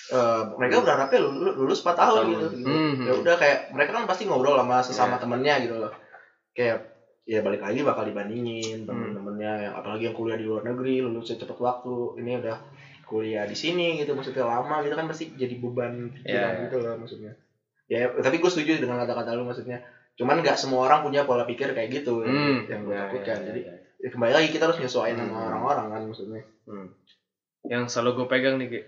Eh, 0.06 0.42
mereka 0.54 0.80
berharapnya 0.80 1.16
lu, 1.18 1.30
lu- 1.32 1.56
lulus 1.56 1.80
4 1.80 1.96
tahun 1.96 2.16
Tahun. 2.18 2.28
gitu, 2.28 2.46
gitu. 2.52 2.66
Hmm. 2.66 2.92
ya 3.00 3.12
udah 3.14 3.34
kayak 3.34 3.58
mereka 3.70 3.90
kan 3.92 4.04
pasti 4.04 4.22
ngobrol 4.24 4.52
sama 4.54 4.76
sesama 4.78 5.16
Ya. 5.16 5.18
temennya 5.18 5.54
gitu 5.58 5.74
loh 5.76 5.92
kayak 6.52 6.76
ya 7.24 7.40
balik 7.40 7.58
lagi 7.58 7.80
bakal 7.80 8.04
dibandingin 8.04 8.84
Hmm. 8.84 8.86
temen-temennya 8.86 9.52
yang 9.62 9.74
apalagi 9.74 10.04
yang 10.04 10.12
kuliah 10.12 10.36
di 10.36 10.44
luar 10.44 10.60
negeri 10.62 11.00
lulusnya 11.00 11.36
cepet 11.36 11.56
waktu 11.56 11.94
ini 12.20 12.36
udah 12.36 12.56
kuliah 13.02 13.42
di 13.42 13.54
sini 13.54 13.96
gitu 13.96 14.12
maksudnya 14.12 14.44
lama 14.44 14.80
gitu 14.80 14.92
kan 14.92 15.06
pasti 15.06 15.32
jadi 15.32 15.56
beban 15.56 15.92
pikiran 16.10 16.52
ya. 16.52 16.62
gitu 16.68 16.76
loh 16.78 16.94
maksudnya 16.94 17.32
ya 17.86 18.12
tapi 18.14 18.36
gue 18.36 18.50
setuju 18.50 18.76
dengan 18.78 19.00
kata-kata 19.00 19.32
lu 19.32 19.44
maksudnya 19.44 19.80
cuman 20.14 20.40
nggak 20.40 20.54
semua 20.54 20.84
orang 20.84 21.00
punya 21.00 21.24
pola 21.24 21.42
pikir 21.42 21.72
kayak 21.72 21.88
gitu 21.90 22.20
Hmm. 22.20 22.64
yang 22.64 22.84
gue 22.84 22.92
Ya, 22.92 23.08
takutkan 23.08 23.40
ya, 23.40 23.44
jadi 23.48 23.60
ya. 23.62 23.74
ya 23.98 24.08
kembali 24.10 24.32
lagi 24.32 24.48
kita 24.48 24.68
harus 24.68 24.76
nyesuaiin 24.78 25.16
sama 25.16 25.32
Hmm. 25.32 25.48
orang-orang 25.48 25.86
kan 25.90 26.02
maksudnya 26.04 26.42
Hmm. 26.64 26.92
Yang 27.64 27.88
selalu 27.88 28.10
gue 28.14 28.26
pegang 28.28 28.60
nih. 28.60 28.84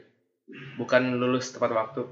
Bukan 0.76 1.02
lulus 1.16 1.50
tepat 1.50 1.70
waktu, 1.70 2.06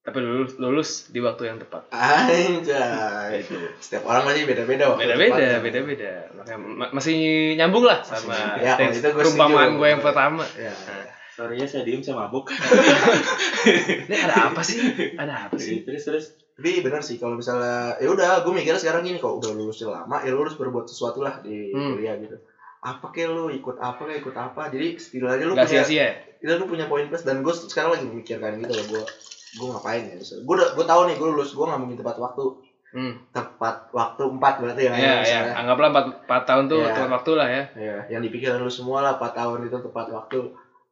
tapi 0.00 0.18
lulus 0.18 0.56
lulus 0.56 0.90
di 1.06 1.18
waktu 1.18 1.46
yang 1.46 1.56
tepat. 1.56 1.86
anjay 1.88 3.38
setiap 3.78 4.02
orang 4.02 4.24
masih 4.24 4.42
beda-beda 4.44 4.90
waktu 4.90 5.06
Beda-beda, 5.06 5.30
tepatnya. 5.30 5.58
beda-beda. 5.60 6.12
Makanya 6.34 6.58
ma- 6.58 6.90
masih 6.90 7.16
nyambung 7.54 7.84
lah 7.84 8.02
sama 8.02 8.34
Masih- 8.34 8.62
ya, 8.66 8.74
itu 8.88 8.98
gue 9.04 9.14
perumpamaan 9.14 9.70
gue 9.74 9.88
yang 9.88 10.00
pertama. 10.00 10.42
ya 10.52 10.74
Sorry 11.38 11.54
ya 11.54 11.70
saya 11.70 11.86
diem 11.86 12.02
saya 12.02 12.18
mabuk. 12.18 12.50
Ini 12.50 14.16
ada 14.18 14.50
apa 14.50 14.58
sih? 14.60 14.82
Ada 15.14 15.46
apa 15.46 15.54
sih? 15.56 15.82
terus 15.82 16.02
terus. 16.02 16.24
tapi 16.50 16.82
bener 16.82 16.98
sih 16.98 17.14
kalau 17.14 17.38
misalnya 17.38 17.94
ya 17.96 18.10
udah 18.10 18.42
gue 18.42 18.50
mikirnya 18.50 18.74
sekarang 18.76 19.06
gini 19.06 19.14
kok 19.16 19.30
udah 19.32 19.54
lulus 19.54 19.78
lama 19.80 20.18
ya 20.18 20.34
lu 20.34 20.42
harus 20.42 20.58
berbuat 20.58 20.90
sesuatu 20.90 21.22
lah 21.22 21.38
di 21.38 21.70
Hmm. 21.70 21.94
kuliah 21.94 22.18
gitu 22.18 22.34
apa 22.80 23.06
kayak 23.08 23.28
lu 23.28 23.44
ikut 23.50 23.76
apa 23.76 23.98
kayak 24.00 24.20
ikut 24.20 24.32
apa 24.32 24.62
jadi 24.68 24.94
setidaknya 24.94 25.44
lu 25.44 25.54
Gak 25.54 25.66
punya 25.66 25.82
sia-sia. 25.82 26.08
itu 26.38 26.52
lu 26.52 26.66
punya 26.66 26.86
poin 26.86 27.04
plus 27.04 27.22
dan 27.22 27.40
gue 27.40 27.50
sekarang 27.50 27.90
lagi 27.92 28.04
memikirkan 28.04 28.54
gitu 28.56 28.70
loh 28.70 28.86
gue 28.88 29.02
gue 29.50 29.66
ngapain 29.68 30.02
ya 30.04 30.14
gue 30.14 30.54
udah 30.54 30.68
gue 30.72 30.86
tahu 30.86 31.00
nih 31.04 31.16
gue 31.16 31.28
lulus 31.28 31.50
gue 31.50 31.64
nggak 31.64 31.80
mungkin 31.80 31.98
tepat 31.98 32.18
waktu 32.18 32.44
Hmm. 32.88 33.20
tepat 33.28 33.92
waktu 33.92 34.22
empat 34.30 34.54
berarti 34.58 34.80
ya 34.80 34.90
Ya, 34.90 34.96
ya. 34.96 35.12
misalnya. 35.20 35.52
Anggaplah 35.56 35.88
4, 35.92 36.24
4 36.24 36.42
tahun 36.42 36.64
tuh 36.66 36.80
Ya. 36.80 36.94
tepat 36.94 37.10
waktu 37.12 37.30
lah 37.34 37.44
ya. 37.46 37.62
ya 37.76 37.96
yang 38.08 38.22
dipikirin 38.22 38.56
lu 38.58 38.72
semua 38.72 39.04
lah 39.04 39.12
4 39.14 39.36
tahun 39.36 39.58
itu 39.62 39.76
tepat 39.82 40.08
waktu 40.08 40.40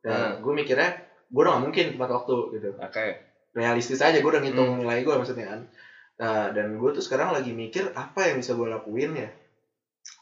dan 0.03 0.13
Hmm. 0.13 0.35
gue 0.39 0.53
mikirnya 0.55 0.91
gue 1.27 1.41
udah 1.41 1.53
gak 1.53 1.65
mungkin 1.65 1.85
tepat 1.97 2.11
waktu 2.13 2.35
gitu 2.53 2.69
Oke. 2.77 3.07
realistis 3.53 3.99
aja 3.99 4.13
gue 4.15 4.29
udah 4.29 4.39
ngitung 4.39 4.69
Hmm. 4.69 4.79
nilai 4.79 5.01
gue 5.01 5.15
maksudnya 5.15 5.49
kan 5.49 5.61
nah 6.17 6.49
dan 6.51 6.77
gue 6.77 6.91
tuh 6.91 7.01
sekarang 7.01 7.33
lagi 7.33 7.49
mikir 7.51 7.89
apa 7.91 8.21
yang 8.25 8.37
bisa 8.37 8.53
gue 8.53 8.67
lakuin 8.67 9.17
ya 9.17 9.29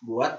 buat 0.00 0.30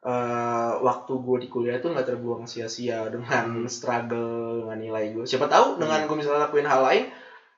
eh, 0.00 0.72
waktu 0.78 1.12
gue 1.16 1.36
di 1.38 1.48
kuliah 1.48 1.76
tuh 1.76 1.90
nggak 1.90 2.06
terbuang 2.06 2.44
sia-sia 2.44 3.08
dengan 3.08 3.66
struggle 3.66 4.30
dengan 4.62 4.78
nilai 4.78 5.10
gue 5.10 5.24
siapa 5.24 5.46
tahu 5.46 5.76
dengan 5.76 6.04
gue 6.04 6.16
misalnya 6.16 6.44
lakuin 6.44 6.64
hal 6.64 6.80
lain 6.80 7.04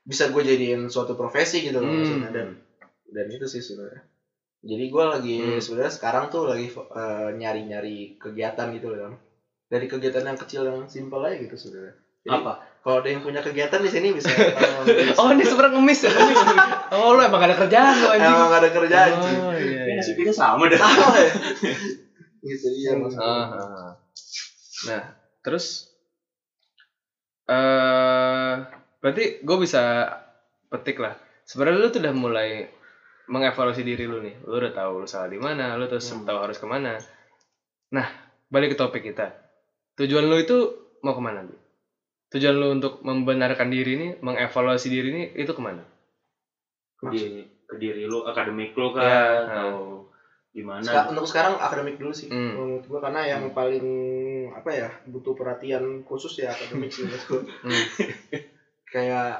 bisa 0.00 0.28
gue 0.28 0.40
jadiin 0.40 0.86
suatu 0.86 1.12
profesi 1.12 1.60
gitu 1.60 1.76
loh 1.76 1.86
Hmm. 1.86 2.00
maksudnya 2.00 2.30
dan 2.30 2.48
dan 3.06 3.26
itu 3.28 3.44
sih 3.44 3.60
sebenarnya 3.60 4.00
jadi 4.60 4.84
gue 4.86 5.04
lagi 5.06 5.36
Hmm. 5.38 5.60
sebenarnya 5.60 5.92
sekarang 5.92 6.24
tuh 6.28 6.46
lagi 6.46 6.68
eh, 6.70 7.28
nyari-nyari 7.34 8.16
kegiatan 8.16 8.72
gitu 8.72 8.88
loh 8.88 9.12
dari 9.66 9.84
kegiatan 9.84 10.24
yang 10.24 10.36
kecil 10.36 10.62
yang 10.64 10.84
simpel 10.86 11.20
aja 11.20 11.36
gitu 11.36 11.54
sebenarnya 11.54 11.94
Jadi, 12.20 12.36
Apa? 12.36 12.52
kalau 12.80 13.00
ada 13.00 13.08
yang 13.08 13.20
punya 13.20 13.40
kegiatan 13.40 13.80
di 13.80 13.88
sini 13.88 14.12
bisa 14.12 14.28
Oh, 15.16 15.28
ini 15.30 15.40
sebenarnya 15.40 15.72
ngemis 15.72 16.00
ya. 16.04 16.12
oh, 16.92 17.12
lu 17.12 17.20
emang 17.20 17.38
gak 17.38 17.48
ada 17.48 17.56
kerjaan 17.58 17.94
lu 17.94 18.08
anjing. 18.10 18.28
emang 18.28 18.48
gak 18.50 18.60
ada 18.60 18.70
kerjaan 18.70 19.12
sih 19.18 19.36
Oh, 19.36 19.52
iya. 19.52 19.72
Ini 19.78 19.88
iya. 19.88 19.94
nasib 19.96 20.16
kita 20.16 20.32
sama 20.32 20.64
dah. 20.66 20.76
Sama 20.76 21.16
ya? 21.16 21.32
gitu 22.40 22.66
iya 22.72 22.92
maksudnya 22.96 23.24
Ah, 23.26 23.46
ah, 23.52 23.60
ah. 23.60 23.92
Nah, 24.88 25.02
terus 25.44 25.88
eh 27.50 28.54
berarti 29.00 29.24
gue 29.44 29.56
bisa 29.60 30.08
petik 30.70 31.00
lah. 31.02 31.16
Sebenarnya 31.44 31.78
lu 31.82 31.88
tuh 31.90 32.00
udah 32.00 32.14
mulai 32.14 32.50
mengevaluasi 33.26 33.82
diri 33.82 34.06
lu 34.06 34.22
nih. 34.22 34.38
Lu 34.46 34.56
udah 34.56 34.72
tahu 34.72 35.02
lu 35.02 35.06
salah 35.10 35.28
di 35.28 35.36
mana, 35.36 35.74
lu 35.74 35.84
terus 35.90 36.08
Hmm. 36.14 36.24
tahu 36.24 36.38
harus 36.38 36.56
ke 36.56 36.66
mana. 36.68 36.96
Nah, 37.90 38.06
balik 38.48 38.74
ke 38.74 38.76
topik 38.78 39.02
kita. 39.02 39.34
Tujuan 39.98 40.30
lu 40.30 40.38
itu 40.38 40.56
mau 41.02 41.12
ke 41.12 41.22
mana? 41.22 41.42
Bi? 41.42 41.56
Tujuan 42.30 42.54
lu 42.54 42.68
untuk 42.78 43.02
membenarkan 43.02 43.66
diri 43.68 43.98
ini, 43.98 44.08
mengevaluasi 44.22 44.86
diri 44.86 45.08
ini 45.10 45.22
itu 45.34 45.50
ke 45.50 45.58
mana? 45.58 45.82
Ke 46.94 47.10
diri, 47.10 47.42
ke 47.66 47.74
diri 47.82 48.06
lu, 48.06 48.22
akademik 48.22 48.70
lu 48.78 48.94
kan, 48.94 49.02
Ya, 49.02 49.22
atau 49.50 50.06
gimana? 50.50 50.82
Ska- 50.82 51.08
untuk 51.08 51.24
sekarang 51.24 51.54
akademik 51.56 51.96
dulu 51.96 52.10
sih 52.10 52.26
Hmm. 52.26 52.52
menurut 52.52 52.84
gua 52.84 53.00
karena 53.00 53.22
yang 53.24 53.42
paling 53.50 53.86
apa 54.50 54.70
ya 54.70 54.88
butuh 55.06 55.32
perhatian 55.32 56.02
khusus 56.02 56.38
ya 56.38 56.50
akademik 56.50 56.88
sih 56.88 57.04
menurut 57.04 57.24
gua. 57.24 57.40
Hmm. 57.64 57.84
kayak 58.84 59.30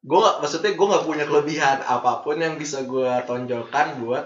gua 0.00 0.18
nggak 0.20 0.36
maksudnya 0.40 0.70
gua 0.72 0.86
nggak 0.88 1.06
punya 1.06 1.24
kelebihan 1.24 1.78
apa 1.80 2.12
pun 2.20 2.36
yang 2.36 2.54
bisa 2.54 2.82
gua 2.82 3.22
tonjolkan 3.22 3.98
buat 3.98 4.24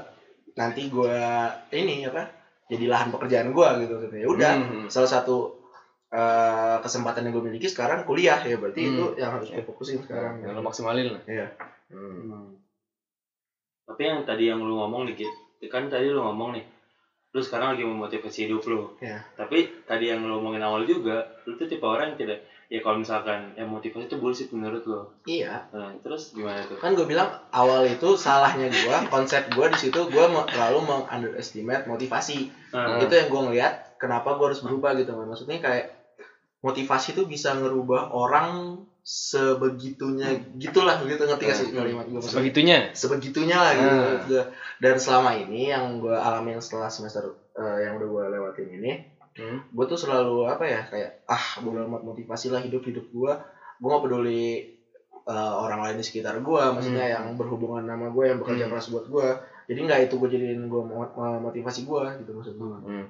nanti 0.52 0.88
gua 0.88 1.48
ini 1.70 2.04
apa 2.04 2.28
jadi 2.66 2.84
lahan 2.86 3.08
pekerjaan 3.10 3.52
gua 3.52 3.76
gitu 3.78 4.00
ya 4.08 4.24
udah 4.26 4.52
Hmm. 4.58 4.86
salah 4.88 5.10
satu 5.10 5.60
eh, 6.10 6.76
kesempatan 6.78 7.24
yang 7.24 7.32
gue 7.32 7.44
miliki 7.46 7.64
sekarang 7.66 8.04
kuliah 8.04 8.36
ya 8.38 8.56
berarti 8.56 8.84
Hmm. 8.84 8.92
itu 8.92 9.04
yang 9.16 9.32
harus 9.32 9.48
gue 9.48 9.64
fokusin 9.64 9.96
sekarang 9.98 10.44
Yang 10.44 10.52
lu 10.52 10.62
maksimalin 10.62 11.08
lah. 11.08 11.22
Iya. 11.24 11.46
Hmm. 11.88 12.20
Hmm. 12.22 12.48
Tapi 13.82 14.02
yang 14.02 14.20
tadi 14.22 14.44
yang 14.44 14.60
lu 14.60 14.76
ngomong 14.76 15.08
nih, 15.08 15.16
Kit, 15.16 15.32
kan 15.70 15.86
tadi 15.90 16.10
lu 16.10 16.22
ngomong 16.22 16.58
nih, 16.58 16.64
lu 17.32 17.40
sekarang 17.42 17.76
lagi 17.76 17.84
memotivasi 17.86 18.46
hidup 18.50 18.62
lu. 18.66 18.94
Iya. 18.98 19.22
Tapi 19.38 19.84
tadi 19.86 20.10
yang 20.10 20.22
lu 20.26 20.38
ngomongin 20.40 20.62
awal 20.62 20.82
juga, 20.86 21.26
lu 21.46 21.54
tuh 21.54 21.66
tipe 21.70 21.84
orang 21.86 22.14
yang 22.14 22.18
tidak, 22.18 22.38
ya 22.72 22.80
kalau 22.80 22.98
misalkan 22.98 23.52
yang 23.54 23.68
motivasi 23.68 24.08
itu 24.08 24.16
bullshit 24.16 24.48
menurut 24.50 24.82
lu. 24.88 25.04
iya 25.28 25.68
Nah, 25.76 25.92
terus 26.00 26.32
gimana 26.32 26.64
tuh? 26.64 26.80
kan 26.80 26.96
gue 26.96 27.04
bilang 27.04 27.28
awal 27.52 27.84
itu 27.84 28.16
salahnya 28.16 28.72
gue 28.72 28.96
konsep 29.12 29.44
gue 29.52 29.66
di 29.76 29.78
situ 29.78 30.00
gue 30.08 30.24
terlalu 30.48 30.78
meng 30.80 31.04
underestimate 31.04 31.84
motivasi 31.84 32.48
Nah, 32.72 32.96
itu 33.04 33.12
yang 33.12 33.28
gue 33.28 33.40
ngeliat 33.52 34.00
kenapa 34.00 34.40
gue 34.40 34.48
harus 34.48 34.64
berubah 34.64 34.96
gitu 34.96 35.12
kan 35.12 35.28
maksudnya 35.28 35.60
kayak 35.60 35.92
motivasi 36.64 37.12
itu 37.12 37.28
bisa 37.28 37.52
ngerubah 37.58 38.14
orang 38.14 38.80
sebegitunya 39.02 40.28
gitulah 40.56 41.02
gitu 41.02 41.18
ngerti 41.20 41.44
gak 41.44 41.56
sih 41.56 41.66
Hmm. 41.68 41.76
kalimat 41.76 42.04
gue 42.04 42.14
maksudnya 42.14 42.32
Sebegitunya. 42.32 42.78
sebegitunya 42.92 43.56
lah 43.56 43.72
gitu 43.72 43.96
Ah. 44.36 44.46
dan 44.78 44.94
selama 44.96 45.30
ini 45.36 45.68
yang 45.68 45.98
gue 45.98 46.12
alamin 46.12 46.56
setelah 46.56 46.86
semester 46.86 47.22
eh, 47.52 47.78
yang 47.82 47.96
udah 47.96 48.08
gue 48.08 48.24
lewatin 48.30 48.68
ini 48.72 48.92
Hmm. 49.32 49.64
gue 49.66 49.84
tuh 49.86 49.96
selalu 49.96 50.44
apa 50.46 50.64
ya 50.64 50.80
kayak 50.86 51.24
ah 51.24 51.44
bodo 51.58 51.82
amat 51.82 52.04
motivasi 52.04 52.48
lah 52.48 52.60
hidup 52.60 52.82
hidup 52.82 53.06
gue 53.06 53.32
gue 53.74 53.88
gak 53.88 54.02
peduli 54.02 54.44
eh, 55.24 55.32
orang 55.56 55.80
lain 55.80 55.96
di 55.96 56.04
sekitar 56.04 56.38
gue 56.38 56.62
maksudnya 56.68 57.02
Hmm. 57.04 57.12
yang 57.12 57.24
berhubungan 57.34 57.82
sama 57.82 58.06
gue 58.08 58.24
yang 58.24 58.38
bekerja 58.38 58.64
Hmm. 58.64 58.72
keras 58.72 58.86
buat 58.88 59.06
gue 59.06 59.28
jadi 59.64 59.78
nggak 59.80 60.00
itu 60.04 60.14
gue 60.16 60.28
jadiin 60.30 60.62
gue 60.64 60.82
motivasi 61.40 61.80
gue 61.82 62.02
gitu 62.18 62.30
maksud 62.32 62.54
gue 62.54 62.68
Hmm. 62.82 63.06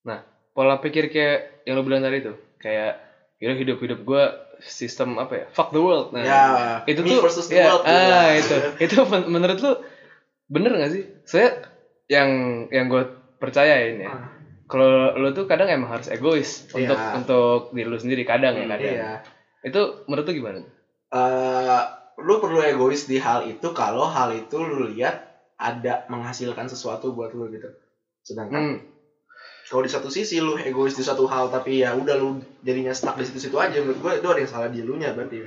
Nah, 0.00 0.24
pola 0.50 0.76
pikir 0.76 1.08
kayak 1.08 1.38
yang 1.62 1.74
lo 1.74 1.82
bilang 1.82 2.00
tadi 2.00 2.22
tuh, 2.22 2.32
kayak 2.56 3.09
hidup 3.40 3.56
hidup 3.56 3.78
hidup 3.80 4.00
gue 4.04 4.22
sistem 4.60 5.16
apa 5.16 5.32
ya? 5.34 5.46
Fuck 5.50 5.72
the 5.72 5.80
world. 5.80 6.12
Nah, 6.12 6.20
ya 6.22 6.40
itu 6.84 7.00
tuh 7.00 7.18
versus 7.18 7.48
the 7.48 7.56
ya, 7.56 7.72
world 7.72 7.82
ah 7.88 8.36
itu 8.36 8.54
itu 8.78 8.94
men- 9.08 9.26
menurut 9.26 9.58
lu 9.58 9.72
bener 10.46 10.76
gak 10.76 10.92
sih? 10.92 11.04
Saya 11.24 11.56
yang 12.06 12.28
yang 12.68 12.86
gue 12.86 13.08
percayain 13.40 13.96
ya. 13.96 14.10
Ah, 14.12 14.28
Kalau 14.68 15.16
lu 15.16 15.32
tuh 15.32 15.48
kadang 15.48 15.66
emang 15.66 15.90
harus 15.90 16.06
egois 16.06 16.68
untuk 16.70 16.94
Iya. 16.94 17.16
untuk 17.16 17.72
diri 17.72 17.88
lu 17.88 17.98
sendiri 17.98 18.22
kadang 18.22 18.54
ya 18.54 18.68
Hmm, 18.68 18.72
kadang. 18.76 18.94
iya 18.94 19.10
Itu 19.60 19.80
menurut 20.06 20.28
lu 20.28 20.34
gimana? 20.36 20.60
eh 21.10 21.80
lu 22.20 22.38
perlu 22.38 22.60
egois 22.60 23.08
di 23.08 23.16
hal 23.16 23.48
itu 23.48 23.72
kalau 23.72 24.06
hal 24.06 24.30
itu 24.30 24.60
lu 24.60 24.92
lihat 24.92 25.26
ada 25.56 26.04
menghasilkan 26.06 26.68
sesuatu 26.68 27.10
buat 27.10 27.32
lu 27.32 27.48
gitu. 27.48 27.66
Sedangkan 28.22 28.62
Hmm. 28.62 28.78
Kalau 29.70 29.86
di 29.86 29.90
satu 29.94 30.10
sisi 30.10 30.42
lu 30.42 30.58
egois 30.58 30.98
di 30.98 31.04
satu 31.06 31.30
hal 31.30 31.46
tapi 31.46 31.78
ya 31.78 31.94
udah 31.94 32.18
lu 32.18 32.42
jadinya 32.66 32.90
stuck 32.90 33.14
di 33.14 33.22
situ-situ 33.22 33.54
aja 33.54 33.78
menurut 33.78 34.02
gue 34.02 34.12
itu 34.18 34.26
ada 34.26 34.40
yang 34.42 34.50
salah 34.50 34.66
di 34.66 34.82
lu 34.82 34.98
nya 34.98 35.14
berarti. 35.14 35.46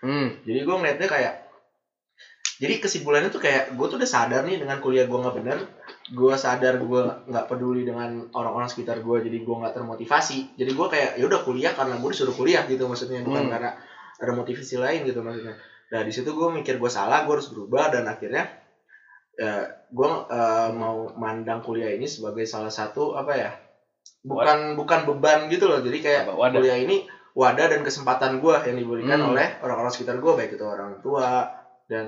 Hmm. 0.00 0.40
Jadi 0.40 0.58
gue 0.64 0.74
ngeliatnya 0.74 1.04
kayak 1.04 1.34
jadi 2.62 2.78
kesimpulannya 2.78 3.34
tuh 3.34 3.42
kayak 3.42 3.74
gue 3.74 3.86
tuh 3.90 3.98
udah 3.98 4.06
sadar 4.06 4.46
nih 4.46 4.62
dengan 4.62 4.78
kuliah 4.78 5.10
gue 5.10 5.18
nggak 5.18 5.34
bener 5.34 5.58
gue 6.14 6.34
sadar 6.38 6.78
gue 6.78 7.02
nggak 7.26 7.46
peduli 7.50 7.82
dengan 7.82 8.30
orang-orang 8.30 8.70
sekitar 8.70 9.02
gue 9.02 9.16
jadi 9.18 9.42
gue 9.42 9.54
nggak 9.58 9.74
termotivasi 9.74 10.54
jadi 10.54 10.70
gue 10.70 10.86
kayak 10.86 11.10
ya 11.18 11.24
udah 11.26 11.42
kuliah 11.42 11.74
karena 11.74 11.98
gue 11.98 12.08
disuruh 12.14 12.30
kuliah 12.30 12.62
gitu 12.70 12.86
maksudnya 12.86 13.26
bukan 13.26 13.50
Hmm. 13.50 13.52
karena 13.52 13.70
ada 14.22 14.32
motivasi 14.38 14.78
lain 14.78 15.02
gitu 15.10 15.26
maksudnya 15.26 15.58
nah 15.90 16.00
di 16.06 16.12
situ 16.14 16.30
gue 16.30 16.48
mikir 16.54 16.78
gue 16.78 16.90
salah 16.92 17.26
gue 17.26 17.34
harus 17.34 17.50
berubah 17.50 17.90
dan 17.90 18.06
akhirnya 18.06 18.61
ya 19.32 19.64
gue 19.88 20.08
eh, 20.28 20.68
mau 20.72 21.08
mandang 21.16 21.60
kuliah 21.60 21.88
ini 21.88 22.04
sebagai 22.04 22.44
salah 22.44 22.68
satu 22.68 23.16
apa 23.16 23.32
ya 23.32 23.50
bukan 24.22 24.76
bukan 24.76 25.00
beban 25.08 25.48
gitu 25.48 25.66
loh 25.66 25.80
jadi 25.80 25.98
kayak 25.98 26.22
Apa, 26.28 26.32
wadah? 26.36 26.58
kuliah 26.60 26.78
ini 26.78 26.96
wadah 27.32 27.66
dan 27.66 27.80
kesempatan 27.80 28.38
gue 28.38 28.54
yang 28.68 28.76
diberikan 28.76 29.18
Hmm. 29.18 29.32
oleh 29.32 29.56
orang-orang 29.64 29.90
sekitar 29.90 30.20
gue 30.20 30.32
baik 30.32 30.52
itu 30.54 30.64
orang 30.64 31.00
tua 31.00 31.48
dan 31.88 32.06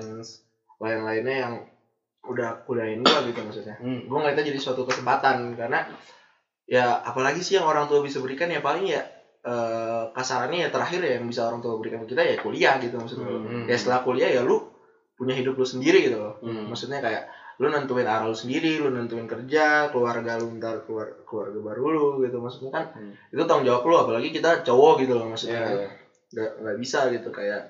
lain-lainnya 0.77 1.35
yang 1.35 1.53
udah 2.25 2.61
kuliahin 2.63 3.01
gue 3.01 3.19
gitu 3.29 3.39
maksudnya 3.41 3.75
Hmm. 3.77 4.05
gue 4.05 4.17
ngeliatnya 4.17 4.45
jadi 4.45 4.59
suatu 4.61 4.85
kesempatan 4.85 5.53
karena 5.53 5.81
ya 6.65 6.97
apalagi 7.01 7.41
sih 7.41 7.57
yang 7.57 7.65
orang 7.65 7.85
tua 7.85 8.01
bisa 8.01 8.17
berikan 8.21 8.49
ya 8.49 8.61
paling 8.61 8.85
ya 8.85 9.01
eh, 9.41 10.03
kasarannya 10.09 10.65
ya 10.65 10.69
terakhir 10.73 11.01
ya 11.01 11.11
yang 11.17 11.25
bisa 11.25 11.45
orang 11.45 11.61
tua 11.61 11.77
berikan 11.77 12.01
ke 12.01 12.13
kita 12.13 12.21
ya 12.21 12.37
kuliah 12.37 12.77
gitu 12.77 12.97
maksudnya 12.97 13.29
Hmm. 13.29 13.65
ya 13.65 13.75
setelah 13.75 14.01
kuliah 14.01 14.29
ya 14.29 14.41
lu 14.41 14.61
punya 15.15 15.33
hidup 15.33 15.55
lu 15.55 15.63
sendiri 15.63 15.99
gitu 16.03 16.17
loh 16.17 16.35
Hmm. 16.39 16.67
maksudnya 16.67 16.99
kayak 16.99 17.23
lu 17.55 17.67
nentuin 17.67 18.03
arah 18.03 18.23
lu 18.23 18.35
sendiri 18.35 18.77
lu 18.77 18.89
nentuin 18.89 19.23
kerja 19.25 19.87
keluarga 19.87 20.35
lu 20.35 20.51
ntar 20.53 20.83
keluar 20.83 21.07
keluarga 21.23 21.55
baru 21.61 21.83
lu 21.89 22.05
gitu 22.21 22.37
maksudnya 22.37 22.71
kan 22.73 22.85
Hmm. 22.91 23.15
itu 23.29 23.41
tanggung 23.41 23.63
jawab 23.63 23.83
lu 23.83 23.95
apalagi 23.97 24.29
kita 24.29 24.59
cowok 24.61 24.93
gitu 24.99 25.13
loh 25.13 25.27
maksudnya 25.27 25.55
Iya, 25.55 25.65
kan. 25.65 25.75
iya. 25.77 25.89
nggak 26.27 26.51
nggak 26.59 26.77
bisa 26.77 26.99
gitu 27.09 27.29
kayak 27.29 27.61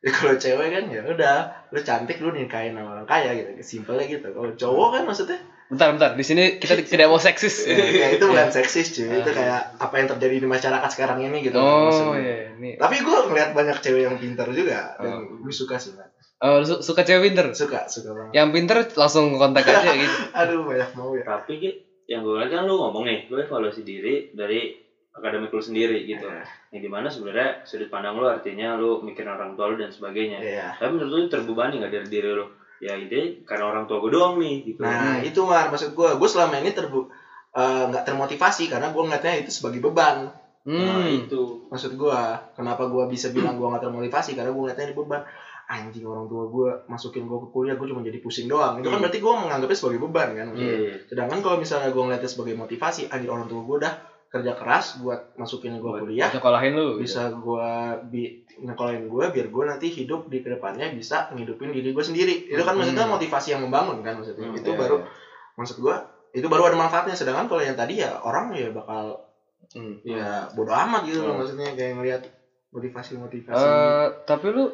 ya 0.00 0.10
kalau 0.14 0.34
cewek 0.34 0.68
kan 0.70 0.84
ya 0.86 1.00
udah 1.02 1.36
lu 1.68 1.78
cantik 1.78 2.16
lu 2.18 2.30
nikahin 2.30 2.72
sama 2.72 2.94
orang 2.94 3.04
kaya 3.04 3.30
gitu 3.34 3.50
simpelnya 3.60 4.04
gitu 4.06 4.28
kalau 4.30 4.48
cowok 4.50 4.88
kan 4.90 5.04
maksudnya 5.04 5.40
Bentar, 5.64 5.88
bentar. 5.90 6.12
Di 6.12 6.20
sini 6.20 6.60
kita 6.60 6.76
tidak 6.76 7.08
mau 7.08 7.16
seksis. 7.16 7.64
ya 7.96 8.12
itu 8.12 8.20
bukan 8.22 8.52
seksis 8.52 8.92
cuy 8.92 9.08
itu 9.16 9.30
kayak 9.32 9.80
apa 9.80 9.94
yang 9.96 10.06
terjadi 10.06 10.36
di 10.36 10.46
masyarakat 10.46 10.90
sekarang 10.92 11.24
ini 11.24 11.40
gitu 11.40 11.56
Oh, 11.56 11.88
maksudnya. 11.88 12.20
iya. 12.20 12.36
Ini. 12.52 12.70
tapi 12.76 13.00
gue 13.00 13.16
ngeliat 13.24 13.50
banyak 13.50 13.80
cewek 13.80 14.04
yang 14.04 14.14
pintar 14.14 14.44
juga 14.48 14.92
dan 14.94 15.24
Oh. 15.24 15.40
gue 15.40 15.48
suka 15.50 15.80
sih 15.80 15.96
Mat. 15.96 16.12
Oh, 16.44 16.60
su- 16.60 16.84
suka 16.84 17.00
cewek 17.00 17.24
pinter? 17.24 17.46
suka 17.50 17.88
suka 17.88 18.12
banget 18.12 18.32
Yang 18.34 18.48
pinter 18.52 18.76
langsung 18.94 19.32
kontak 19.34 19.64
aja 19.64 19.80
gitu. 19.96 20.16
aduh 20.30 20.60
banyak 20.62 20.90
mau 20.92 21.10
ya 21.10 21.24
Tapi 21.24 21.52
Ki, 21.56 21.70
yang 22.04 22.20
gue 22.20 22.36
lihat 22.36 22.52
kan 22.52 22.62
lu 22.62 22.76
ngomong 22.76 23.02
nih, 23.02 23.24
lu 23.26 23.40
evaluasi 23.40 23.80
diri 23.80 24.28
dari 24.30 24.76
akademik 25.10 25.48
lu 25.48 25.62
sendiri 25.62 26.04
gitu. 26.04 26.28
Yang 26.68 26.82
di 26.82 26.90
mana 26.90 27.08
sebenarnya 27.08 27.64
sudut 27.64 27.88
pandang 27.88 28.14
lu 28.14 28.26
artinya 28.26 28.76
lu 28.76 29.00
mikirin 29.00 29.30
orang 29.30 29.56
tua 29.56 29.72
lu 29.72 29.78
dan 29.78 29.88
sebagainya. 29.88 30.38
Iya. 30.38 30.66
Tapi 30.76 30.90
menurut 30.90 31.10
lu 31.10 31.20
terbebani 31.26 31.80
nggak 31.80 31.92
dari 31.94 32.08
diri 32.10 32.30
lu? 32.30 32.44
Ya 32.76 32.92
ide 32.92 33.40
karena 33.42 33.64
orang 33.66 33.88
tua 33.88 33.96
gue 33.98 34.12
doang 34.12 34.36
nih 34.36 34.54
gitu. 34.66 34.84
Nah 34.84 35.24
itu 35.24 35.40
mar 35.42 35.72
maksud 35.72 35.96
gue, 35.96 36.08
gue 36.12 36.28
selama 36.28 36.60
ini 36.60 36.70
terbu 36.70 37.08
eh, 37.54 37.84
nggak 37.88 38.04
termotivasi 38.04 38.68
karena 38.68 38.92
gue 38.92 39.00
ngeliatnya 39.00 39.32
itu 39.38 39.50
sebagai 39.50 39.80
beban. 39.80 40.28
Nah, 40.64 41.00
Hmm. 41.00 41.20
itu. 41.22 41.68
Maksud 41.68 41.92
gue, 41.94 42.18
kenapa 42.52 42.84
gue 42.84 43.04
bisa 43.06 43.28
bilang 43.28 43.54
gue 43.54 43.64
nggak 43.64 43.84
termotivasi 43.84 44.32
karena 44.32 44.48
gue 44.48 44.60
ngeliatnya 44.60 44.88
ini 44.88 44.94
beban. 44.94 45.22
Anjing 45.64 46.04
orang 46.04 46.26
tua 46.26 46.44
gue 46.44 46.68
masukin 46.86 47.24
gue 47.24 47.38
ke 47.38 47.48
kuliah, 47.48 47.74
gue 47.74 47.86
cuma 47.86 48.00
jadi 48.00 48.18
pusing 48.18 48.46
doang. 48.46 48.76
Itu 48.76 48.86
kan 48.86 48.96
Hmm. 48.96 49.04
berarti 49.04 49.18
gue 49.18 49.32
menganggapnya 49.34 49.74
sebagai 49.74 50.00
beban 50.00 50.28
kan. 50.30 50.46
Iya. 50.52 51.00
Sedangkan 51.04 51.38
kalau 51.40 51.56
misalnya 51.56 51.88
gue 51.88 52.02
ngeliatnya 52.02 52.28
sebagai 52.28 52.54
motivasi, 52.54 53.08
anjing 53.08 53.28
orang 53.28 53.46
tua 53.46 53.60
gue 53.60 53.76
udah 53.78 53.94
kerja 54.28 54.52
keras 54.52 54.98
buat 54.98 55.32
masukin 55.34 55.78
gue 55.78 55.92
kuliah, 55.96 56.26
Nyekolahin 56.28 56.74
lu. 56.74 56.86
gitu. 56.96 57.06
bisa 57.06 57.30
gue 57.30 57.68
bi 58.04 58.22
nyekolahin 58.56 59.06
gue 59.06 59.24
biar 59.30 59.46
gue 59.46 59.64
nanti 59.64 59.86
hidup 59.88 60.26
di 60.26 60.38
ke 60.38 60.50
depannya 60.50 60.90
bisa 60.90 61.30
ngidupin 61.30 61.70
diri 61.70 61.90
gue 61.90 62.04
sendiri. 62.04 62.34
Itu 62.44 62.60
kan 62.60 62.74
maksudnya 62.74 63.04
Hmm. 63.04 63.14
motivasi 63.14 63.48
yang 63.50 63.62
membangun 63.62 63.98
kan 64.00 64.14
maksudnya. 64.14 64.44
Hmm, 64.44 64.54
itu 64.54 64.68
Iya, 64.68 64.76
baru 64.76 64.96
iya. 64.96 65.06
maksud 65.54 65.76
gua 65.78 65.96
itu 66.28 66.44
baru 66.44 66.66
ada 66.66 66.76
manfaatnya 66.76 67.14
sedangkan 67.14 67.46
kalau 67.46 67.62
yang 67.62 67.74
tadi 67.74 67.94
ya 67.96 68.18
orang 68.18 68.50
ya 68.52 68.68
bakal 68.68 69.22
Hmm. 69.70 70.02
ya 70.02 70.50
bodoh 70.50 70.74
amat 70.76 71.02
gitu 71.04 71.18
loh 71.20 71.30
Hmm. 71.30 71.40
maksudnya 71.40 71.70
kayak 71.72 71.94
ngelihat 71.94 72.22
motivasi 72.68 73.14
motivasi 73.16 73.54
Eh, 73.56 74.06
tapi 74.24 74.50
lu 74.50 74.66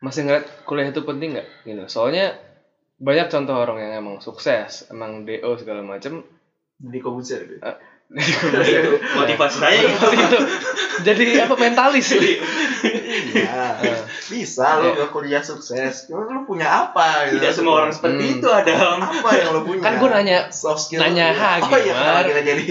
masih 0.00 0.24
ngeliat 0.24 0.64
kuliah 0.64 0.88
itu 0.88 1.00
penting 1.00 1.36
nggak? 1.36 1.48
Gitu. 1.64 1.84
Soalnya 1.86 2.36
banyak 2.96 3.28
contoh 3.28 3.56
orang 3.56 3.78
yang 3.80 3.92
emang 4.00 4.16
sukses, 4.20 4.88
emang 4.88 5.24
DO 5.24 5.56
segala 5.56 5.80
macem. 5.80 6.24
di 6.80 6.96
komputer 6.96 7.44
gitu. 7.44 7.60
Motivasi 9.20 9.56
saya 9.60 9.84
gitu. 9.84 10.08
itu 10.16 10.38
jadi 11.04 11.44
apa 11.44 11.54
mentalis? 11.60 12.08
iya 12.10 13.76
bisa 14.26 14.80
lo 14.80 14.96
gak 14.96 15.10
kuliah 15.12 15.44
sukses 15.44 16.08
cuma 16.08 16.24
lu 16.24 16.42
punya 16.42 16.66
apa 16.66 17.28
gitu 17.28 17.36
Tidak 17.38 17.52
semua 17.52 17.84
orang 17.84 17.92
seperti 17.92 18.22
Hmm. 18.24 18.34
itu 18.40 18.48
Adam. 18.48 18.96
apa 19.04 19.28
yang 19.36 19.48
lo 19.52 19.60
punya 19.62 19.82
kan 19.84 19.92
gue 20.00 20.08
nanya, 20.08 20.38
soft 20.48 20.88
skill 20.88 21.04
nanya 21.04 21.36
ha, 21.36 21.60
oh 21.60 21.78
iya 21.78 22.24
kita 22.24 22.40
jadi 22.42 22.64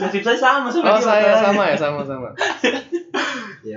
Nasib 0.00 0.22
saya 0.24 0.38
sama 0.40 0.68
sama 0.72 0.96
oh 0.96 1.00
saya 1.02 1.32
sama 1.38 1.62
ya 1.68 1.76
sama 1.76 2.00
sama. 2.08 2.28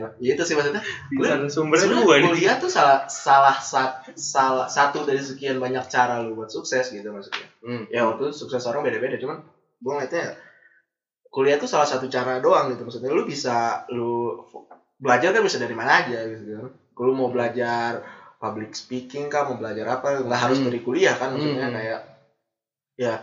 ya 0.06 0.10
ya 0.22 0.32
itu 0.34 0.44
sih 0.44 0.54
maksudnya 0.54 0.84
Bisa 1.10 1.34
sumbernya 1.50 1.86
Sebenarnya 1.86 2.06
dua 2.06 2.16
nih. 2.16 2.26
kuliah 2.28 2.56
tuh 2.56 2.70
salah 2.70 3.00
salah 3.06 3.56
sat- 3.56 4.00
salah 4.14 4.68
satu 4.68 5.02
dari 5.02 5.20
sekian 5.20 5.58
banyak 5.58 5.86
cara 5.86 6.20
lu 6.20 6.34
buat 6.34 6.48
sukses 6.48 6.90
gitu 6.90 7.08
maksudnya 7.08 7.48
Hmm. 7.60 7.84
ya 7.88 8.06
waktu 8.06 8.30
itu 8.30 8.34
sukses 8.38 8.64
orang 8.64 8.82
beda-beda 8.82 9.18
cuman 9.18 9.42
gue 9.76 9.92
ngeliatnya 9.92 10.26
kuliah 11.28 11.58
tuh 11.58 11.68
salah 11.68 11.84
satu 11.84 12.08
cara 12.08 12.38
doang 12.38 12.72
gitu 12.72 12.82
maksudnya 12.82 13.10
lu 13.10 13.24
bisa 13.24 13.84
lu 13.90 14.40
belajar 14.96 15.30
kan 15.30 15.42
bisa 15.42 15.58
dari 15.58 15.74
mana 15.74 16.00
aja 16.02 16.24
gitu 16.24 16.56
kan 16.56 16.66
lu 16.98 17.12
mau 17.12 17.28
belajar 17.28 18.00
public 18.38 18.72
speaking 18.72 19.28
kah 19.28 19.44
mau 19.44 19.58
belajar 19.58 19.84
apa 19.90 20.22
nggak 20.22 20.42
harus 20.42 20.58
Hmm. 20.58 20.68
dari 20.68 20.80
kuliah 20.80 21.12
kan 21.12 21.34
maksudnya 21.34 21.66
Hmm. 21.66 21.76
kayak 21.76 22.00
ya 22.96 23.14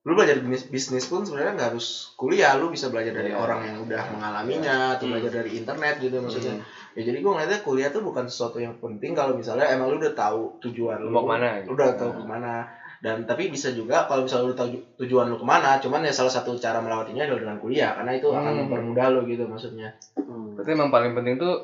lu 0.00 0.16
belajar 0.16 0.40
bisnis, 0.40 0.64
bisnis 0.66 1.04
pun 1.04 1.28
sebenarnya 1.28 1.52
nggak 1.52 1.68
harus 1.70 2.16
kuliah 2.16 2.56
lu 2.56 2.72
bisa 2.72 2.88
belajar 2.88 3.12
dari 3.12 3.30
Iya. 3.30 3.36
orang 3.36 3.60
yang 3.68 3.76
udah 3.84 4.02
mengalaminya 4.08 4.96
atau 4.96 5.04
Hmm. 5.04 5.12
belajar 5.12 5.32
dari 5.36 5.50
internet 5.54 5.94
gitu 6.00 6.16
maksudnya 6.18 6.56
Hmm. 6.56 6.64
ya 6.96 7.02
jadi 7.04 7.18
gue 7.20 7.30
ngeliatnya 7.30 7.60
kuliah 7.60 7.88
tuh 7.88 8.00
bukan 8.00 8.24
sesuatu 8.24 8.56
yang 8.56 8.80
penting 8.80 9.12
kalau 9.12 9.36
misalnya 9.36 9.68
emang 9.68 9.92
lu 9.92 10.00
udah 10.00 10.16
tahu 10.16 10.56
tujuan 10.58 11.04
Lu 11.04 11.12
mau 11.12 11.20
ke 11.20 11.30
mana? 11.30 11.60
lu 11.60 11.76
udah 11.76 11.92
tahu 11.92 12.10
ke 12.16 12.24
mana 12.24 12.64
dan 13.00 13.24
tapi 13.24 13.48
bisa 13.48 13.68
juga 13.70 14.04
kalau 14.04 14.24
misalnya 14.24 14.48
lu 14.48 14.56
tahu 14.56 14.68
ju- 14.72 14.84
tujuan 14.98 15.28
lu 15.28 15.36
ke 15.36 15.44
mana 15.44 15.76
cuman 15.76 16.00
ya 16.00 16.12
salah 16.12 16.32
satu 16.32 16.56
cara 16.56 16.80
melewatinya 16.80 17.28
adalah 17.28 17.40
dengan 17.42 17.58
kuliah 17.58 17.92
karena 17.92 18.12
itu 18.16 18.28
akan 18.30 18.52
Hmm. 18.56 18.60
mempermudah 18.64 19.06
lu 19.12 19.20
gitu 19.24 19.44
maksudnya 19.44 19.92
Hmm. 20.16 20.56
Berarti 20.56 20.70
emang 20.72 20.88
paling 20.88 21.12
penting 21.12 21.36
tuh 21.36 21.60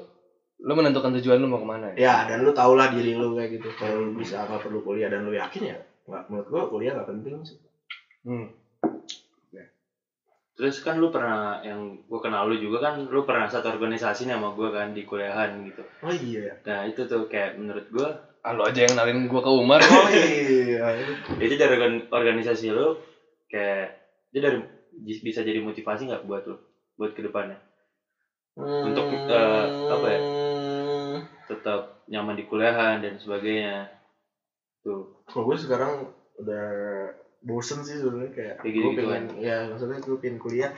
lu 0.58 0.72
menentukan 0.72 1.12
tujuan 1.16 1.36
lu 1.36 1.48
mau 1.48 1.56
ke 1.56 1.64
mana 1.66 1.86
ya? 1.92 1.96
ya 1.96 2.14
dan 2.26 2.40
lu 2.40 2.52
tau 2.52 2.72
lah 2.72 2.88
diri 2.88 3.12
lu 3.12 3.32
kayak 3.32 3.48
gitu 3.50 3.68
kalau 3.72 3.96
lu 3.98 4.12
bisa 4.12 4.44
apa 4.44 4.56
perlu 4.56 4.80
kuliah 4.80 5.08
dan 5.08 5.24
lu 5.24 5.32
yakin 5.32 5.62
ya 5.66 5.76
nggak 6.04 6.22
menurut 6.28 6.48
gua 6.48 6.62
kuliah 6.66 6.92
nggak 6.92 7.08
penting 7.08 7.40
sih 7.42 7.56
Hmm. 8.26 8.50
Terus 10.56 10.80
kan 10.80 10.96
lu 10.96 11.12
pernah 11.12 11.60
yang 11.60 12.00
gue 12.08 12.20
kenal 12.24 12.48
lu 12.48 12.56
juga 12.56 12.88
kan 12.88 13.04
lu 13.04 13.28
pernah 13.28 13.44
satu 13.44 13.68
organisasi 13.76 14.24
nih 14.24 14.40
sama 14.40 14.56
gue 14.56 14.68
kan 14.72 14.88
di 14.96 15.04
kuliahan 15.04 15.52
gitu. 15.68 15.84
oh 16.00 16.08
iya 16.08 16.56
Nah 16.64 16.80
itu 16.88 17.04
tuh 17.04 17.28
kayak 17.28 17.60
menurut 17.60 17.86
gue 17.92 18.08
Ah, 18.46 18.54
lu 18.54 18.62
aja 18.62 18.78
yang 18.86 18.94
kenalin 18.94 19.26
gua 19.26 19.42
ke 19.42 19.50
Umar. 19.50 19.82
oh 19.90 20.06
iya 20.06 20.86
itu 21.42 21.54
dari 21.58 21.72
organ- 21.74 22.06
organisasi 22.14 22.70
lu 22.70 22.94
kayak 23.50 23.98
itu 24.30 24.38
dari 24.38 24.58
bisa 25.20 25.42
jadi 25.42 25.58
motivasi 25.58 26.06
nggak 26.06 26.24
buat 26.24 26.46
lu 26.46 26.56
buat 26.96 27.12
ke 27.14 27.22
depannya 27.26 27.58
Hmm. 28.56 28.88
untuk 28.88 29.04
eh, 29.12 29.66
apa 29.92 30.08
nyaman 32.06 32.38
di 32.38 32.44
kuliahan 32.46 33.02
dan 33.02 33.18
sebagainya 33.18 33.90
tuh 34.80 35.10
kalau 35.26 35.50
gue 35.50 35.56
sekarang 35.58 36.06
udah 36.38 36.66
bosen 37.46 37.80
sih 37.86 37.96
sebenarnya 38.02 38.32
kayak 38.34 38.56
Kayak 38.60 38.74
gue 38.74 38.92
pengen 38.98 39.24
ya 39.38 39.56
maksudnya 39.70 40.02
gue 40.02 40.16
pengen 40.18 40.36
kuliah 40.42 40.70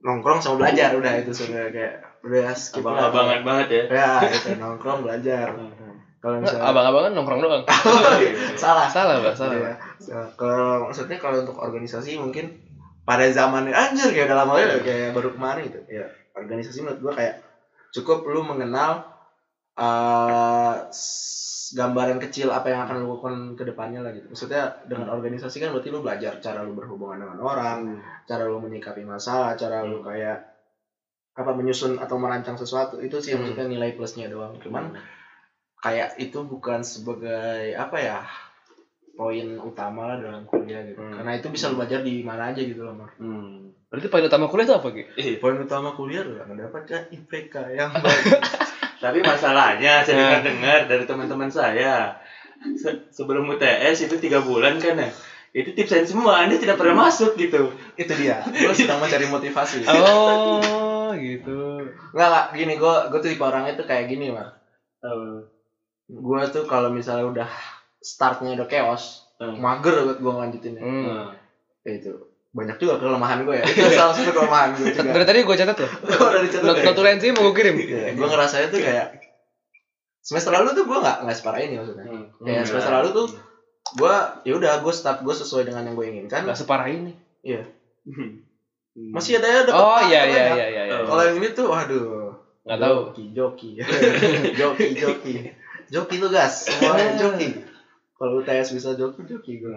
nongkrong 0.00 0.40
sama 0.40 0.64
belajar 0.64 0.96
udah 0.96 1.12
itu 1.20 1.32
sebenarnya 1.32 1.70
kayak 1.72 1.94
udah 2.24 2.52
skip 2.52 2.84
lah. 2.84 3.08
abang-abangan 3.08 3.40
banget 3.44 3.66
ya 3.68 3.82
ya 3.88 4.10
itu 4.28 4.48
nongkrong 4.60 5.00
belajar 5.04 5.46
kalau 6.20 6.36
misalnya 6.36 6.68
Abang-abangan 6.68 7.12
nongkrong 7.16 7.40
doang. 7.40 7.64
salah 8.60 8.92
salah, 8.92 9.24
Pak, 9.24 9.32
salah. 9.32 9.56
Iya. 9.56 9.72
Nah, 10.12 10.28
kalau 10.36 10.84
maksudnya 10.84 11.16
kalau 11.16 11.48
untuk 11.48 11.56
organisasi 11.56 12.20
mungkin 12.20 12.60
pada 13.08 13.24
zaman 13.32 13.72
anjir 13.72 14.12
kayak 14.12 14.28
udah 14.28 14.38
lama 14.44 14.60
ya 14.60 14.78
kayak 14.84 15.16
baru 15.16 15.32
kemarin 15.32 15.72
gitu 15.72 15.80
ya 15.88 16.06
organisasi 16.36 16.84
menurut 16.84 17.00
gua 17.00 17.12
kayak 17.16 17.40
cukup 17.90 18.22
lu 18.28 18.44
mengenal 18.44 19.09
eh, 19.80 20.74
gambaran 21.70 22.18
kecil 22.18 22.50
apa 22.50 22.66
yang 22.66 22.82
akan 22.82 22.96
lu 22.98 23.14
lakukan 23.14 23.36
ke 23.54 23.62
depannya 23.62 24.02
lah 24.02 24.10
gitu 24.10 24.26
maksudnya 24.26 24.74
dengan 24.84 25.06
organisasi 25.08 25.62
kan 25.62 25.70
berarti 25.70 25.88
lu 25.88 26.02
belajar 26.02 26.42
cara 26.42 26.66
lu 26.66 26.74
berhubungan 26.74 27.22
dengan 27.22 27.38
orang 27.38 27.78
cara 28.26 28.42
lu 28.42 28.58
menyikapi 28.58 29.06
masalah 29.06 29.54
cara 29.54 29.86
lu 29.86 30.02
kayak 30.02 30.50
apa 31.30 31.50
menyusun 31.54 31.96
atau 31.96 32.18
merancang 32.18 32.58
sesuatu 32.58 32.98
itu 32.98 33.22
sih 33.22 33.32
Hmm. 33.32 33.46
maksudnya 33.46 33.70
nilai 33.70 33.94
plusnya 33.94 34.26
doang 34.26 34.58
cuman 34.58 34.98
kayak 35.78 36.18
itu 36.18 36.42
bukan 36.42 36.82
sebagai 36.82 37.72
apa 37.72 37.96
ya 37.96 38.18
poin 39.14 39.46
utama 39.56 40.10
lah 40.10 40.16
dalam 40.18 40.42
kuliah 40.44 40.82
gitu 40.82 40.98
Hmm. 40.98 41.22
karena 41.22 41.38
itu 41.38 41.48
bisa 41.48 41.70
lu 41.70 41.78
belajar 41.78 42.02
di 42.02 42.26
mana 42.26 42.50
aja 42.50 42.60
gitu 42.60 42.82
loh 42.82 42.98
Mar. 42.98 43.14
hmm. 43.14 43.88
Berarti 43.90 44.06
poin 44.06 44.22
utama 44.22 44.46
kuliah 44.46 44.66
itu 44.70 44.74
apa, 44.78 44.88
Ki? 44.90 45.02
Ih, 45.18 45.34
poin 45.38 45.58
utama 45.58 45.90
kuliah 45.94 46.22
adalah 46.22 46.46
mendapatkan 46.46 47.10
IPK 47.10 47.54
yang 47.74 47.90
baik 48.04 48.26
tapi 49.00 49.24
masalahnya 49.24 50.04
saya 50.04 50.14
dengar-dengar 50.20 50.86
dari 50.86 51.04
teman-teman 51.08 51.48
saya 51.48 52.20
se- 52.76 53.08
sebelum 53.10 53.48
UTS 53.48 54.04
itu 54.06 54.20
tiga 54.20 54.44
bulan 54.44 54.76
kan 54.76 55.00
ya 55.00 55.10
itu 55.50 55.74
tipsen 55.74 56.06
semua 56.06 56.46
anda 56.46 56.54
tidak 56.54 56.78
pernah 56.78 57.10
masuk 57.10 57.34
gitu. 57.34 57.74
Itu 57.98 58.12
dia. 58.14 58.38
Gue 58.46 58.70
sedang 58.70 59.02
mencari 59.02 59.26
motivasi. 59.26 59.82
Oh, 59.82 61.10
gitu. 61.18 61.82
nggak 62.14 62.28
nggak 62.30 62.44
gini 62.54 62.72
gue 62.78 62.94
gue 63.10 63.18
tuh 63.18 63.30
tipe 63.34 63.42
orangnya 63.42 63.74
tuh 63.74 63.82
kayak 63.82 64.06
gini 64.06 64.30
mah 64.30 64.46
gue 66.06 66.40
tuh 66.54 66.64
kalau 66.70 66.94
misalnya 66.94 67.26
udah 67.26 67.50
startnya 67.98 68.54
udah 68.54 68.68
chaos 68.70 69.26
Hmm. 69.40 69.56
mager 69.56 69.96
banget 70.04 70.18
gue 70.20 70.32
ngelanjutinnya. 70.36 70.82
Hmm. 70.84 71.32
Ya 71.80 71.92
itu 71.96 72.12
banyak 72.50 72.76
juga 72.76 72.98
kelemahan 72.98 73.42
gue 73.42 73.54
ya 73.54 73.64
itu 73.70 73.86
salah 73.90 74.10
satu 74.10 74.30
kelemahan 74.30 74.74
gue 74.74 74.90
juga 74.90 75.06
Dari 75.08 75.22
tadi 75.24 75.38
gue 75.40 75.56
catat 75.56 75.76
loh. 75.76 75.90
gue 76.08 76.18
udah 76.20 76.42
dicatat 76.42 76.66
Not 76.66 76.76
ya. 76.76 76.84
notulensi 76.84 77.26
mau 77.30 77.42
gue 77.46 77.54
kirim. 77.54 77.74
gue 78.12 78.26
ngerasanya 78.26 78.66
tuh 78.68 78.80
kayak 78.80 79.06
semester 80.20 80.50
lalu 80.50 80.68
tuh 80.72 80.84
gue 80.84 80.98
nggak 80.98 81.16
nggak 81.22 81.36
separah 81.36 81.60
ini 81.60 81.74
maksudnya 81.76 82.04
hmm. 82.04 82.26
kayak 82.42 82.56
Hmm. 82.56 82.66
semester 82.66 82.92
lalu 82.92 83.08
tuh 83.12 83.26
gue 83.90 84.14
ya 84.44 84.52
udah 84.52 84.72
gue 84.78 84.92
start 84.92 85.18
gue 85.20 85.32
sesuai 85.32 85.62
dengan 85.64 85.82
yang 85.82 85.94
gue 85.94 86.06
inginkan 86.06 86.42
Gak 86.44 86.54
separah 86.56 86.86
ini. 86.86 87.14
Hmm. 87.40 88.42
masih 89.10 89.38
ada 89.38 89.46
ya 89.46 89.60
dapat 89.62 89.80
Oh 89.80 90.00
iya 90.04 90.20
iya 90.24 90.44
iya 90.50 90.66
iya. 90.68 90.82
iya. 90.86 90.98
kalau 91.04 91.22
yang 91.22 91.36
ini 91.36 91.48
tuh 91.50 91.66
waduh 91.66 92.34
Nggak 92.60 92.78
tahu. 92.78 92.96
joki 93.08 93.24
joki 93.32 93.68
joki 94.60 94.88
joki 94.92 95.34
joki 95.88 96.14
tuh 96.18 96.28
gas 96.28 96.66
semuanya 96.66 97.14
joki 97.16 97.62
kalau 98.12 98.38
UTS 98.38 98.74
bisa 98.74 98.94
joki 98.94 99.22
joki 99.24 99.52
gue 99.58 99.72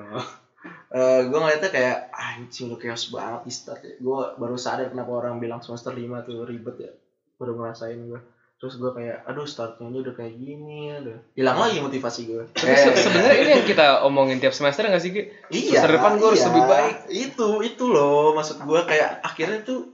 Eh 0.90 1.22
gue 1.24 1.36
ngeliatnya 1.36 1.68
kayak 1.68 1.98
ah, 2.10 2.34
anjing 2.34 2.68
lu 2.68 2.78
chaos 2.78 3.08
banget 3.08 3.42
di 3.44 3.52
start 3.52 3.82
ya. 3.82 3.94
Gue 3.98 4.20
baru 4.34 4.56
sadar 4.56 4.88
kenapa 4.88 5.12
orang 5.12 5.38
bilang 5.38 5.60
semester 5.60 5.90
5 5.90 6.02
tuh 6.22 6.44
ribet 6.44 6.76
ya. 6.80 6.92
Baru 7.36 7.56
ngerasain 7.56 7.98
gue. 7.98 8.22
Terus 8.56 8.80
gue 8.80 8.92
kayak, 8.92 9.28
aduh 9.28 9.44
startnya 9.44 9.86
aja 9.86 10.00
udah 10.02 10.16
kayak 10.16 10.34
gini, 10.34 10.88
aduh. 10.90 11.20
Hilang 11.34 11.60
lagi 11.60 11.78
motivasi 11.78 12.22
gue. 12.26 12.44
Tapi 12.56 12.72
se- 12.74 12.96
sebenarnya 12.96 13.36
ini 13.38 13.52
yang 13.54 13.68
kita 13.68 13.88
omongin 14.02 14.40
tiap 14.40 14.56
semester 14.56 14.88
nggak 14.88 15.04
sih, 15.04 15.12
Ki? 15.12 15.22
iya, 15.52 15.84
semester 15.84 15.92
depan 15.94 16.12
gua 16.16 16.28
harus 16.32 16.40
iya. 16.40 16.48
lebih 16.48 16.64
baik. 16.66 16.96
Itu, 17.12 17.48
itu 17.60 17.86
loh 17.86 18.32
maksud 18.32 18.64
gue 18.64 18.82
kayak 18.88 19.20
akhirnya 19.20 19.60
tuh 19.62 19.92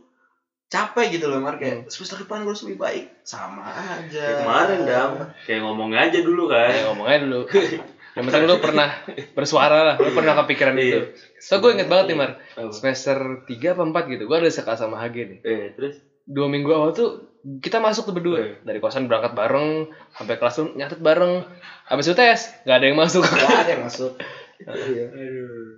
capek 0.70 1.17
gitu 1.17 1.26
loh 1.26 1.41
Mar 1.41 1.57
Hmm. 1.57 1.61
kayak 1.65 1.78
semester 1.89 2.22
depan 2.22 2.45
gue 2.45 2.53
harus 2.53 2.61
lebih 2.61 2.78
baik 2.78 3.05
sama 3.26 3.65
aja 3.65 4.22
Kayak 4.22 4.38
kemarin 4.45 4.80
dam 4.86 5.09
kayak 5.41 5.61
ngomongnya 5.65 5.99
aja 6.05 6.20
dulu 6.22 6.43
kan 6.45 6.70
Ya 6.70 6.84
ngomongnya 6.86 7.17
dulu. 7.26 7.39
Yang 8.10 8.24
penting 8.26 8.43
lu 8.45 8.57
pernah 8.57 8.89
bersuara 9.32 9.78
lah, 9.84 9.95
lu 9.95 10.12
pernah 10.12 10.34
kepikiran 10.38 10.74
Iya. 10.74 10.84
itu. 10.84 10.99
So 11.38 11.57
gue 11.57 11.72
inget 11.72 11.88
banget 11.88 12.10
nih, 12.10 12.18
Mar. 12.18 12.32
Semester 12.70 13.18
3 13.43 13.74
apa 13.74 13.84
4 13.84 14.12
gitu, 14.12 14.24
gue 14.26 14.38
ada 14.38 14.49
sekelas 14.49 14.80
sama 14.80 14.97
HG 14.99 15.16
nih. 15.26 15.39
eh 15.41 15.68
terus 15.74 15.95
Dua 16.24 16.45
minggu 16.45 16.70
awal 16.70 16.91
tuh 16.91 17.26
kita 17.57 17.78
masuk 17.78 18.05
tuh 18.05 18.14
berdua. 18.14 18.38
Iya. 18.39 18.53
Dari 18.62 18.78
kosan 18.78 19.05
berangkat 19.05 19.34
bareng, 19.34 19.89
sampai 20.12 20.36
kelas 20.36 20.55
tuh 20.55 20.68
nyatet 20.74 20.99
bareng. 20.99 21.41
Habis 21.86 22.05
UTS, 22.07 22.41
gak 22.64 22.76
ada 22.78 22.86
yang 22.86 22.97
masuk. 22.97 23.24
Gak 23.24 23.49
ada 23.66 23.72
yang 23.72 23.84
masuk 23.84 24.14
Iya. 24.60 25.07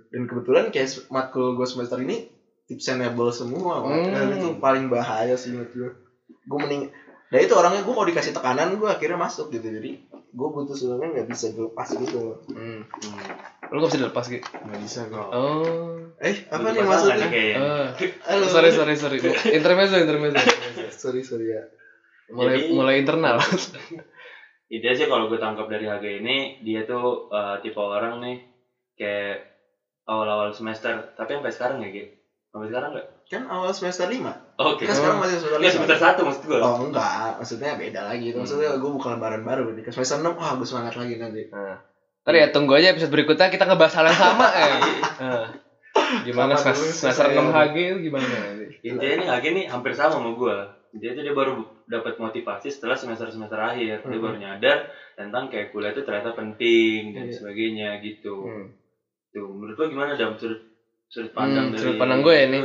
dan 0.08 0.22
kebetulan 0.26 0.68
kayak 0.68 0.90
matkul 1.08 1.54
gue 1.54 1.64
semester 1.64 1.96
ini 1.98 2.26
tipsenable 2.66 3.30
semua 3.30 3.78
Mar. 3.78 3.94
Hmm. 3.94 4.10
dan 4.10 4.28
itu 4.34 4.48
paling 4.58 4.86
bahaya 4.86 5.32
sih 5.34 5.54
menurut 5.54 5.70
gue 5.70 5.90
gue 6.42 6.58
mending 6.58 6.82
dan 7.32 7.40
itu 7.40 7.54
orangnya 7.54 7.80
gue 7.80 7.90
kalau 7.90 8.04
dikasih 8.06 8.30
tekanan 8.30 8.76
gue 8.76 8.84
akhirnya 8.86 9.16
masuk 9.16 9.48
gitu 9.48 9.64
jadi 9.64 9.90
gue 10.12 10.48
butuh 10.50 10.72
sebenarnya 10.72 11.08
nggak 11.14 11.28
bisa 11.28 11.46
dilepas 11.50 11.88
gitu 11.90 12.16
loh 12.18 12.36
Hmm. 12.46 12.84
hmm. 12.84 13.24
Lu 13.72 13.80
gak 13.80 13.88
bisa 13.88 14.00
dilepas, 14.00 14.24
Ki? 14.26 14.38
nggak 14.38 14.80
bisa 14.80 15.00
gue 15.06 15.16
Oh. 15.16 15.96
eh 16.18 16.36
apa 16.46 16.68
nih 16.70 16.84
maksudnya. 16.84 17.24
Halo. 18.22 18.44
sorry, 18.46 18.68
sorry, 18.70 18.94
sorry. 18.94 19.16
Intermezzo, 19.58 19.96
intermezzo. 19.96 20.44
sorry 20.92 21.20
sorry 21.22 21.48
ya 21.48 21.62
Mulai 22.30 22.60
Jadi- 22.60 22.68
mulai 22.70 22.94
internal. 23.00 23.40
Intinya 24.72 24.94
sih 24.94 25.04
kalau 25.06 25.28
gue 25.28 25.36
tangkap 25.36 25.68
dari 25.68 25.84
HG 25.84 26.04
ini 26.20 26.36
dia 26.60 26.84
tuh 26.84 27.28
eh, 27.28 27.56
tipe 27.60 27.76
orang 27.76 28.20
nih 28.20 28.36
kayak 28.94 29.56
awal-awal 30.04 30.48
semester 30.50 31.12
tapi 31.12 31.32
sampai 31.34 31.48
sekarang 31.50 31.78
ya 31.80 31.88
gitu 31.88 32.12
sampai 32.48 32.68
sekarang 32.68 32.90
nggak 32.92 33.08
kan 33.32 33.48
awal 33.48 33.72
semester 33.72 34.04
5 34.04 34.20
oke. 34.60 34.84
Kan 34.84 34.92
sekarang 34.92 35.18
masih 35.18 35.40
semester 35.40 35.56
nggak 35.56 35.72
5 35.72 35.76
semester 35.80 35.98
satu 35.98 36.20
maksud 36.22 36.42
gue 36.44 36.58
oh 36.58 36.76
enggak. 36.84 37.30
Maksudnya 37.40 37.70
beda 37.74 38.00
lagi. 38.04 38.26
Itu 38.28 38.38
maksudnya 38.38 38.76
gue 38.76 38.90
bukan 38.92 39.10
lebaran 39.16 39.42
baru. 39.42 39.72
Di 39.72 39.80
semester 39.88 40.20
6 40.20 40.36
wah 40.36 40.52
gue 40.52 40.68
semangat 40.68 40.94
lagi 40.94 41.16
nanti. 41.16 41.48
Nah, 41.48 41.80
ntar 42.22 42.34
ya 42.34 42.46
tunggu 42.52 42.76
aja 42.76 42.92
episode 42.92 43.08
berikutnya 43.10 43.48
kita 43.48 43.64
ngebahas 43.64 43.94
hal 43.96 44.06
yang 44.06 44.20
sama 44.20 44.46
ya. 44.52 44.66
Nah, 45.18 45.44
gimana 46.22 46.52
Sama 46.54 46.70
semester, 46.70 46.76
dulu, 46.76 46.92
semester 46.94 47.24
saya- 47.24 47.34
6 47.34 47.48
HG 47.48 47.76
itu 47.80 47.98
gimana 48.04 48.24
intinya 48.82 49.14
nih 49.16 49.28
HG 49.28 49.44
nih 49.50 49.64
hampir 49.66 49.92
sama 49.92 50.12
sama 50.12 50.30
gue 50.32 50.56
dia 50.92 51.10
tuh 51.10 51.22
dia 51.22 51.32
baru 51.32 51.56
dapat 51.86 52.14
motivasi 52.16 52.68
setelah 52.68 52.92
semester 52.92 53.24
semester 53.26 53.56
akhir. 53.56 54.04
Dia 54.04 54.12
Mhm. 54.12 54.20
baru 54.20 54.36
nyadar 54.36 54.78
tentang 55.14 55.48
kayak 55.48 55.72
kuliah 55.72 55.90
itu 55.90 56.04
ternyata 56.04 56.32
penting 56.32 57.16
dan 57.16 57.26
Iya. 57.26 57.34
sebagainya 57.34 57.88
gitu. 57.98 58.44
Hmm. 58.44 58.68
tuh 59.32 59.48
menurut 59.48 59.72
lo 59.74 59.88
gimana 59.88 60.12
dalam 60.12 60.36
sudut 60.36 60.60
sudut 61.08 61.32
pandang 61.32 61.68
Hmm, 61.68 61.72
dari 61.72 61.80
sudut 61.82 61.96
pandang 61.96 62.20
gue 62.20 62.34
ya 62.34 62.46
nih. 62.46 62.62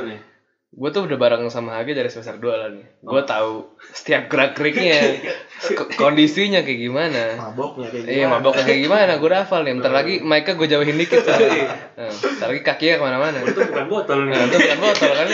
Gue 0.68 0.90
tuh 0.92 1.08
udah 1.08 1.16
bareng 1.16 1.48
sama 1.48 1.80
HG 1.80 1.96
dari 1.96 2.10
semester 2.12 2.36
2 2.36 2.54
lah 2.60 2.70
nih. 2.70 2.86
Gue 3.00 3.22
tahu 3.24 3.72
setiap 3.96 4.28
gerak-geriknya, 4.28 5.16
k- 5.80 5.90
kondisinya 5.96 6.60
kayak 6.60 6.80
gimana. 6.84 7.40
maboknya 7.40 7.88
kayak 7.88 8.04
Iya, 8.12 8.26
maboknya 8.28 8.64
kayak 8.68 8.82
gimana, 8.84 9.12
gue 9.16 9.28
udah 9.32 9.42
hafal 9.48 9.64
nih. 9.64 9.74
Bentar 9.80 9.94
lagi 9.96 10.20
mic-nya 10.20 10.54
gue 10.54 10.68
jauhin 10.68 10.98
dikit. 11.00 11.24
Nah, 11.24 12.12
bentar 12.12 12.48
lagi 12.52 12.62
kakinya 12.62 12.96
ke 13.00 13.04
mana-mana. 13.04 13.38
itu 13.42 13.60
bukan 13.64 13.86
botol 13.88 14.20
Nah, 14.28 14.44
itu 14.44 14.58
bukan 14.60 14.80
botol 14.84 15.12
kan. 15.16 15.28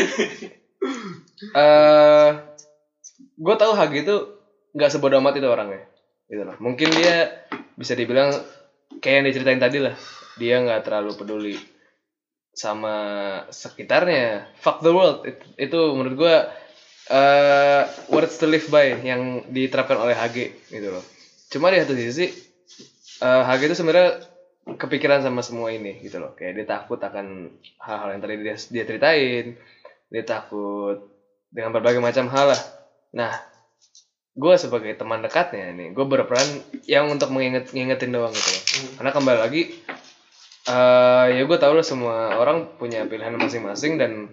Eh, 1.44 2.30
gue 3.34 3.56
tahu 3.58 3.72
Hagi 3.74 4.06
itu 4.06 4.16
nggak 4.74 4.90
sebodoh 4.90 5.18
amat 5.18 5.42
itu 5.42 5.48
orangnya, 5.50 5.82
gitu 6.30 6.46
loh. 6.46 6.56
Mungkin 6.62 6.94
dia 6.94 7.42
bisa 7.74 7.98
dibilang 7.98 8.38
kayak 9.02 9.16
yang 9.18 9.26
diceritain 9.28 9.58
tadi 9.58 9.82
lah, 9.82 9.98
dia 10.38 10.62
nggak 10.62 10.86
terlalu 10.86 11.18
peduli 11.18 11.56
sama 12.54 12.95
sekitarnya. 13.49 14.47
Fuck 14.62 14.86
the 14.86 14.93
world, 14.93 15.26
itu, 15.26 15.45
itu 15.58 15.80
menurut 15.97 16.16
gue 16.16 16.36
eh 17.04 17.84
words 18.08 18.39
to 18.39 18.47
live 18.47 18.64
by 18.72 18.95
yang 19.04 19.43
diterapkan 19.51 19.99
oleh 19.99 20.16
HG 20.16 20.72
gitu 20.72 20.88
loh. 20.93 21.04
Cuma 21.51 21.68
di 21.74 21.84
satu 21.84 21.97
sisi 21.97 22.32
eh 23.20 23.43
HG 23.43 23.62
itu 23.68 23.76
sebenarnya 23.76 24.24
kepikiran 24.64 25.20
sama 25.20 25.43
semua 25.43 25.76
ini 25.76 25.99
gitu 25.99 26.24
loh. 26.24 26.32
Kayak 26.38 26.54
dia 26.56 26.68
takut 26.80 26.99
akan 27.01 27.51
hal-hal 27.84 28.10
yang 28.16 28.22
tadi 28.24 28.34
dia, 28.39 28.56
dia 28.56 28.84
ceritain. 28.88 29.45
Dia 30.14 30.24
takut 30.24 31.10
dengan 31.51 31.74
berbagai 31.74 31.99
macam 31.99 32.30
hal 32.32 32.54
lah. 32.54 32.62
Nah, 33.18 33.34
gue 34.34 34.56
sebagai 34.58 34.93
teman 34.97 35.22
dekatnya 35.22 35.70
nih, 35.74 35.93
gue 35.93 36.06
berperan 36.06 36.45
yang 36.89 37.10
untuk 37.10 37.30
menginget 37.30 37.70
ngingetin 37.74 38.14
doang 38.14 38.34
gitu 38.34 38.49
loh. 38.49 38.64
Karena 38.97 39.12
kembali 39.14 39.39
lagi, 39.41 39.62
eh 40.64 41.26
ya 41.36 41.43
gue 41.43 41.57
tau 41.59 41.76
lah 41.76 41.84
semua 41.84 42.39
orang 42.39 42.80
punya 42.80 43.03
pilihan 43.03 43.36
masing-masing 43.36 43.99
dan 43.99 44.32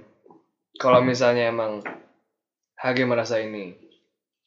kalau 0.78 1.02
misalnya 1.02 1.50
emang 1.50 1.82
HG 2.78 3.04
merasa 3.04 3.42
ini 3.42 3.74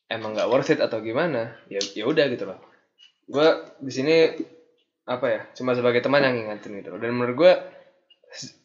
emang 0.07 0.34
nggak 0.34 0.49
worth 0.49 0.73
it 0.73 0.79
atau 0.81 1.01
gimana, 1.01 1.57
ya 1.69 1.81
ya 1.93 2.05
udah 2.05 2.25
gitu 2.29 2.45
loh. 2.45 2.59
Gue 3.25 3.47
di 3.81 3.91
sini 3.93 4.15
apa 5.03 5.25
ya, 5.27 5.41
cuma 5.57 5.73
sebagai 5.75 5.99
teman 6.05 6.23
yang 6.23 6.38
ngingetin 6.38 6.79
gitu 6.79 6.93
loh. 6.93 6.99
Dan 7.01 7.17
menurut 7.17 7.36
gue 7.36 7.51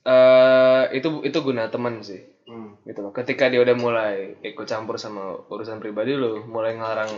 eh 0.08 0.84
itu 0.96 1.20
itu 1.24 1.38
guna 1.44 1.68
teman 1.68 2.00
sih 2.00 2.24
Hmm. 2.48 2.80
gitu 2.88 3.04
loh 3.04 3.12
ketika 3.12 3.52
dia 3.52 3.60
udah 3.60 3.76
mulai 3.76 4.40
ikut 4.40 4.64
campur 4.64 4.96
sama 4.96 5.36
urusan 5.52 5.84
pribadi 5.84 6.16
lu 6.16 6.48
mulai 6.48 6.80
ngelarang 6.80 7.12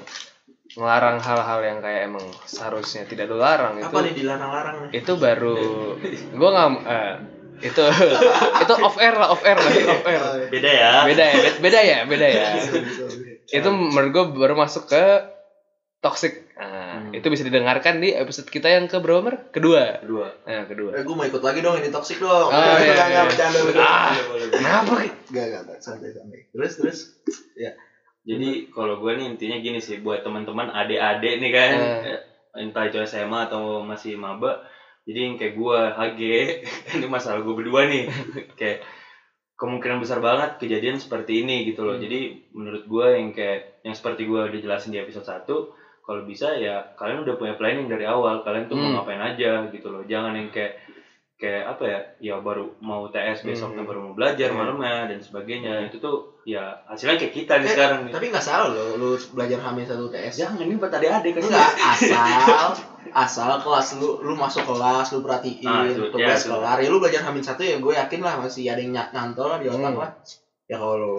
ngelarang 0.72 1.18
hal-hal 1.18 1.60
yang 1.60 1.78
kayak 1.78 2.06
emang 2.06 2.22
seharusnya 2.44 3.02
tidak 3.02 3.26
lu 3.26 3.36
larang 3.36 3.74
itu 3.76 3.86
Apa 3.86 3.98
nih 4.00 4.14
dilarang-larang 4.14 4.76
nih? 4.84 4.90
itu 4.96 5.12
baru 5.16 5.58
gua 6.38 6.48
nggak 6.48 6.68
eh, 6.86 7.14
itu 7.62 7.82
itu 8.62 8.72
off 8.78 8.96
air 8.96 9.12
lah 9.12 9.28
off 9.28 9.42
air 9.42 9.56
lah 9.56 9.70
off 9.90 10.04
air 10.04 10.22
Beda 10.46 10.70
ya. 10.70 10.90
beda 11.04 11.24
ya 11.24 11.36
be- 11.36 11.58
beda 11.60 11.80
ya 11.80 11.98
beda 12.04 12.26
ya 12.26 12.46
itu 13.58 13.68
menurut 13.68 14.10
gua 14.10 14.24
baru 14.28 14.54
masuk 14.56 14.86
ke 14.86 15.04
toxic 15.98 16.46
nah, 16.54 16.78
Hmm. 16.90 17.12
itu 17.12 17.26
bisa 17.26 17.40
didengarkan 17.40 17.98
di 17.98 18.12
episode 18.12 18.44
kita 18.44 18.68
yang 18.68 18.84
ke 18.84 18.96
berapa 18.96 19.22
Mer? 19.22 19.36
kedua 19.50 19.98
Kedua. 19.98 20.26
nah 20.44 20.62
kedua 20.64 20.90
Eh, 20.92 21.02
gue 21.02 21.12
mau 21.12 21.22
ikut 21.22 21.40
lagi 21.40 21.58
dong 21.58 21.76
ini 21.76 21.88
toxic 21.88 22.18
dong. 22.18 22.46
Oh, 22.46 22.52
iya, 22.52 22.76
Enggak, 22.76 22.84
iya. 22.84 23.04
enggak, 23.06 23.24
bercanda, 23.26 23.58
bercanda. 23.62 23.88
Ah. 23.88 24.10
Kenapa? 24.50 24.92
Enggak, 25.00 25.44
enggak, 25.46 25.60
enggak, 25.64 25.78
santai, 25.80 26.10
santai. 26.10 26.40
Terus, 26.50 26.72
terus. 26.76 26.98
Jadi 28.20 28.68
kalau 28.68 29.00
gue 29.00 29.16
nih 29.16 29.26
intinya 29.32 29.56
gini 29.56 29.78
sih 29.80 29.96
buat 29.98 30.20
teman-teman 30.20 30.68
adik-adik 30.70 31.40
nih 31.40 31.52
kan, 31.52 31.72
Eh. 32.04 32.18
entah 32.60 32.84
itu 32.84 32.98
SMA 33.02 33.48
atau 33.48 33.80
masih 33.80 34.18
maba, 34.18 34.60
jadi 35.06 35.18
yang 35.30 35.34
kayak 35.40 35.54
gue 35.56 35.78
HG, 35.96 36.20
ini 37.00 37.06
masalah 37.08 37.40
gue 37.40 37.54
berdua 37.56 37.86
nih, 37.88 38.04
kayak 38.60 38.84
kemungkinan 39.56 40.00
besar 40.00 40.20
banget 40.20 40.56
kejadian 40.56 40.96
seperti 40.96 41.44
ini 41.44 41.68
gitu 41.68 41.84
loh. 41.84 41.96
Hmm. 41.96 42.02
Jadi 42.04 42.20
menurut 42.52 42.84
gue 42.84 43.06
yang 43.12 43.28
kayak 43.32 43.84
yang 43.84 43.94
seperti 43.96 44.24
gue 44.28 44.40
udah 44.40 44.60
jelasin 44.60 44.92
di 44.92 45.00
episode 45.00 45.24
1 45.24 45.72
kalau 46.00 46.26
bisa 46.26 46.56
ya 46.56 46.90
kalian 46.98 47.22
udah 47.22 47.34
punya 47.38 47.54
planning 47.56 47.86
dari 47.86 48.04
awal, 48.08 48.40
kalian 48.42 48.66
tuh 48.68 48.76
Hmm. 48.76 48.96
mau 48.96 49.00
ngapain 49.00 49.20
aja 49.20 49.64
gitu 49.70 49.88
loh. 49.88 50.02
Jangan 50.04 50.32
yang 50.36 50.48
kayak 50.50 50.76
kayak 51.40 51.64
apa 51.66 51.82
ya 51.82 51.98
ya 52.20 52.34
baru 52.36 52.68
mau 52.78 53.08
TS 53.08 53.42
besoknya 53.42 53.80
Hmm. 53.80 53.88
baru 53.88 54.00
mau 54.02 54.12
belajar 54.12 54.46
Iya. 54.46 54.54
malamnya 54.54 55.08
dan 55.08 55.18
sebagainya 55.18 55.88
itu 55.88 55.96
tuh 55.96 56.36
ya 56.42 56.60
hasilnya 56.84 57.16
kayak 57.16 57.32
kita 57.34 57.52
nih 57.56 57.64
Eh, 57.64 57.72
sekarang 57.72 57.98
nih 58.04 58.12
Tapi 58.12 58.24
enggak 58.28 58.44
salah 58.44 58.68
loh, 58.68 58.94
lu 58.94 59.10
belajar 59.32 59.56
hamil 59.58 59.82
satu 59.82 60.06
TS. 60.06 60.34
Jangan 60.38 60.60
ini 60.60 60.76
buat 60.76 60.88
adik-adik 60.90 61.32
kan. 61.34 61.42
Enggak, 61.42 61.72
asal 61.80 62.66
asal 63.10 63.50
kelas 63.58 63.88
lu 63.96 64.20
lu 64.20 64.32
masuk 64.34 64.62
kelas 64.62 65.06
lu 65.10 65.20
perhatiin 65.20 65.64
Ah, 65.64 65.82
itu, 65.82 66.04
tugas 66.08 66.38
ya, 66.38 66.46
kelar 66.46 66.76
ya 66.76 66.88
lu 66.88 66.98
belajar 66.98 67.22
hamil 67.22 67.40
satu 67.40 67.62
ya 67.62 67.76
gue 67.76 67.92
yakin 67.94 68.20
lah 68.20 68.36
masih 68.36 68.68
ada 68.68 68.78
yang 68.78 68.92
nyantol 68.92 69.48
lah 69.48 69.56
di 69.56 69.66
otak 69.66 69.80
Hmm. 69.88 69.98
lah 69.98 70.10
ya 70.66 70.76
kalau 70.76 70.94
lu 70.94 71.14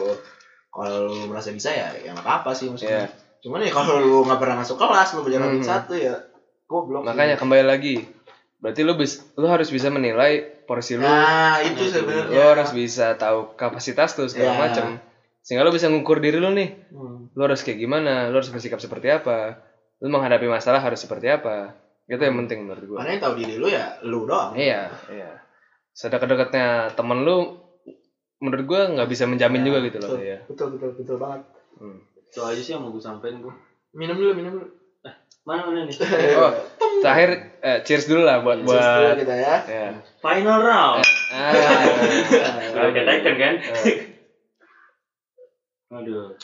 kalau 0.70 0.98
lu 1.04 1.28
merasa 1.28 1.50
bisa 1.50 1.68
ya 1.68 1.90
ya 1.98 2.14
nggak 2.14 2.22
apa 2.22 2.34
apa 2.40 2.52
sih 2.54 2.70
maksudnya 2.70 3.04
Iya. 3.04 3.10
cuman 3.42 3.60
ya 3.60 3.72
kalau 3.72 3.98
lu 3.98 4.22
nggak 4.22 4.38
pernah 4.38 4.56
masuk 4.56 4.78
kelas 4.78 5.10
lu 5.12 5.26
belajar 5.26 5.42
hamil 5.44 5.58
Hmm. 5.58 5.68
satu 5.68 5.94
ya 5.94 6.14
goblok 6.64 7.02
makanya 7.04 7.36
kembali 7.36 7.66
lagi 7.66 7.94
berarti 8.62 8.82
lu 8.82 8.94
bis, 8.94 9.18
lu 9.34 9.46
harus 9.46 9.68
bisa 9.68 9.90
menilai 9.90 10.38
porsi 10.64 10.94
lu. 10.94 11.02
Nah 11.02 11.58
itu 11.60 11.82
Nah, 11.82 11.92
sebenarnya. 11.92 12.32
Lu 12.32 12.42
harus 12.48 12.70
bisa 12.72 13.14
tahu 13.16 13.54
kapasitas 13.54 14.14
lu 14.16 14.26
segala 14.26 14.54
Ya. 14.54 14.60
macam 14.62 14.86
sehingga 15.42 15.62
lu 15.62 15.74
bisa 15.74 15.90
ngukur 15.90 16.18
diri 16.18 16.38
lu 16.38 16.50
nih. 16.52 16.70
Hmm. 16.90 17.28
lu 17.32 17.42
harus 17.42 17.60
kayak 17.60 17.80
gimana? 17.80 18.28
Lu 18.28 18.38
harus 18.38 18.48
bersikap 18.48 18.78
seperti 18.78 19.10
apa? 19.10 19.58
Lu 19.98 20.08
menghadapi 20.08 20.46
masalah 20.46 20.78
harus 20.78 21.00
seperti 21.00 21.26
apa? 21.28 21.74
Itu 22.06 22.20
yang 22.20 22.38
penting 22.38 22.64
menurut 22.64 22.84
gua. 22.86 22.98
Karena 23.00 23.12
yang 23.12 23.22
tahu 23.22 23.34
diri 23.36 23.56
lu 23.56 23.66
ya 23.66 23.98
lu 24.02 24.24
doang. 24.24 24.54
Iya 24.54 24.94
iya. 25.08 25.32
Sedekat-dekatnya 25.92 26.68
temen 26.92 27.22
lu 27.22 27.58
menurut 28.38 28.64
gua 28.64 28.82
nggak 28.90 29.08
bisa 29.08 29.26
menjamin 29.26 29.62
Ya, 29.62 29.66
juga 29.66 29.78
gitu 29.82 29.98
loh 29.98 30.10
betul. 30.12 30.22
ya 30.24 30.38
betul 30.46 30.68
betul 30.74 30.90
betul 30.96 31.18
banget. 31.18 31.42
Hmm. 31.76 32.00
itu 32.24 32.40
aja 32.40 32.58
sih 32.58 32.72
yang 32.72 32.82
mau 32.82 32.90
gue 32.90 33.00
sampein 33.00 33.38
gue 33.38 33.54
minum 33.92 34.16
dulu 34.16 34.32
minum 34.32 34.52
dulu. 34.56 34.68
Mana 35.42 35.62
mana 35.64 35.84
nih? 35.84 35.94
Oh 36.40 36.52
terakhir 37.02 37.30
eh, 37.60 37.80
cheers 37.82 38.06
dulu 38.06 38.22
lah 38.22 38.40
buat 38.40 38.62
Cheers 38.62 38.70
dulu 38.88 39.02
buat 39.04 39.18
kita 39.20 39.36
ya. 39.36 39.56
Ya. 39.66 39.88
Final 40.22 40.58
round. 40.62 41.04
Ah, 41.34 41.52
udah 42.72 42.92
kayak 42.94 43.08
Titan 43.10 43.36
kan? 43.36 43.54
Eh, 43.60 43.98
aduh. 45.98 46.38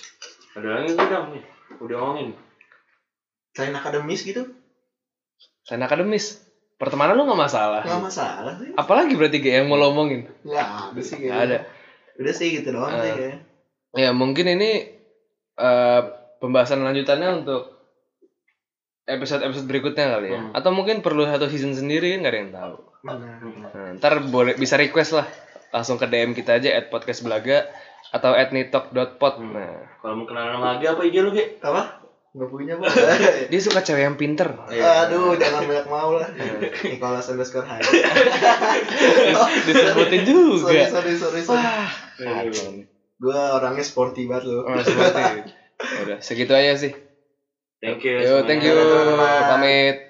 Ada 0.57 0.67
lagi 0.73 0.91
dong 0.97 1.27
nih. 1.37 1.43
Udah 1.77 1.95
ngomongin 2.01 2.33
selain 3.53 3.73
akademis 3.73 4.21
gitu? 4.21 4.43
Selain 5.61 5.81
akademis 5.81 6.41
pertemanan 6.77 7.17
lu 7.17 7.25
nggak 7.25 7.41
masalah 7.41 7.81
nggak 7.81 8.03
masalah 8.05 8.53
sih. 8.61 8.69
Apalagi 8.73 9.13
berarti 9.17 9.37
kayak 9.41 9.65
yang 9.65 9.67
mau 9.69 9.77
lo 9.77 9.93
omongin. 9.93 10.25
Nggak 10.41 10.67
ada 10.93 11.01
sih 11.01 11.15
kayaknya. 11.17 11.41
ada. 11.41 11.57
Udah 12.17 12.33
sih 12.33 12.47
gitu 12.53 12.69
doang 12.73 12.93
Eh. 12.93 13.01
sih 13.01 13.11
kayaknya. 13.13 13.39
Ya 13.97 14.09
mungkin 14.13 14.45
ini 14.49 14.71
eh, 15.57 16.01
pembahasan 16.37 16.81
lanjutannya 16.81 17.45
untuk 17.45 17.76
episode-episode 19.07 19.65
berikutnya 19.65 20.05
kali 20.11 20.27
ya. 20.29 20.39
Hmm. 20.39 20.51
Atau 20.51 20.69
mungkin 20.69 20.99
perlu 20.99 21.23
satu 21.23 21.47
season 21.47 21.73
sendiri 21.73 22.11
kan 22.11 22.19
nggak 22.21 22.33
ada 22.33 22.39
yang 22.39 22.51
tahu. 22.51 22.75
Nah. 23.01 23.15
Nah, 23.39 23.95
ntar 23.95 24.19
boleh 24.21 24.53
bisa 24.53 24.75
request 24.75 25.15
lah 25.15 25.27
langsung 25.69 25.95
ke 25.95 26.05
DM 26.05 26.31
kita 26.31 26.59
aja 26.59 26.75
at 26.75 26.87
podcast 26.87 27.23
belaga 27.23 27.67
atau 28.09 28.31
at 28.31 28.51
nitok.pod. 28.51 29.33
Hmm. 29.37 29.51
Nah, 29.51 29.73
kalau 29.97 30.13
mau 30.13 30.25
kenalan 30.25 30.51
sama 30.53 30.67
Agi 30.75 30.85
apa 30.87 31.01
IG 31.01 31.15
lu 31.17 31.31
Gi? 31.31 31.45
apa 31.59 32.03
nggak 32.27 32.53
punya 32.53 32.77
pak 32.77 32.91
dia 33.49 33.57
suka 33.57 33.81
cewek 33.81 34.03
yang 34.03 34.13
pinter. 34.13 34.45
aduh 34.69 35.33
jangan 35.33 35.65
banyak 35.65 35.87
mau 35.89 36.13
lah 36.13 36.27
Nicholas 36.85 37.33
underscore 37.33 37.65
Hai 37.65 37.81
Disebutin 39.65 40.21
sorry 40.21 40.37
juga. 40.53 40.85
sorry 40.85 41.13
sorry 41.17 41.41
sorry 41.41 41.57
Wah, 41.57 41.89
Iya. 42.17 42.85
gue 43.17 43.39
orangnya 43.57 43.81
sporty 43.81 44.29
banget 44.29 44.53
loh 44.53 44.65
Oh, 44.65 44.77
seperti. 44.77 45.17
Ya 45.17 45.33
udah, 46.05 46.17
segitu 46.19 46.53
aja 46.53 46.73
sih. 46.75 46.93
Thank 47.81 48.03
you 48.03 48.19
Yo, 48.19 48.41
thank 48.43 48.63
you. 48.63 48.73
Pamit. 49.49 50.06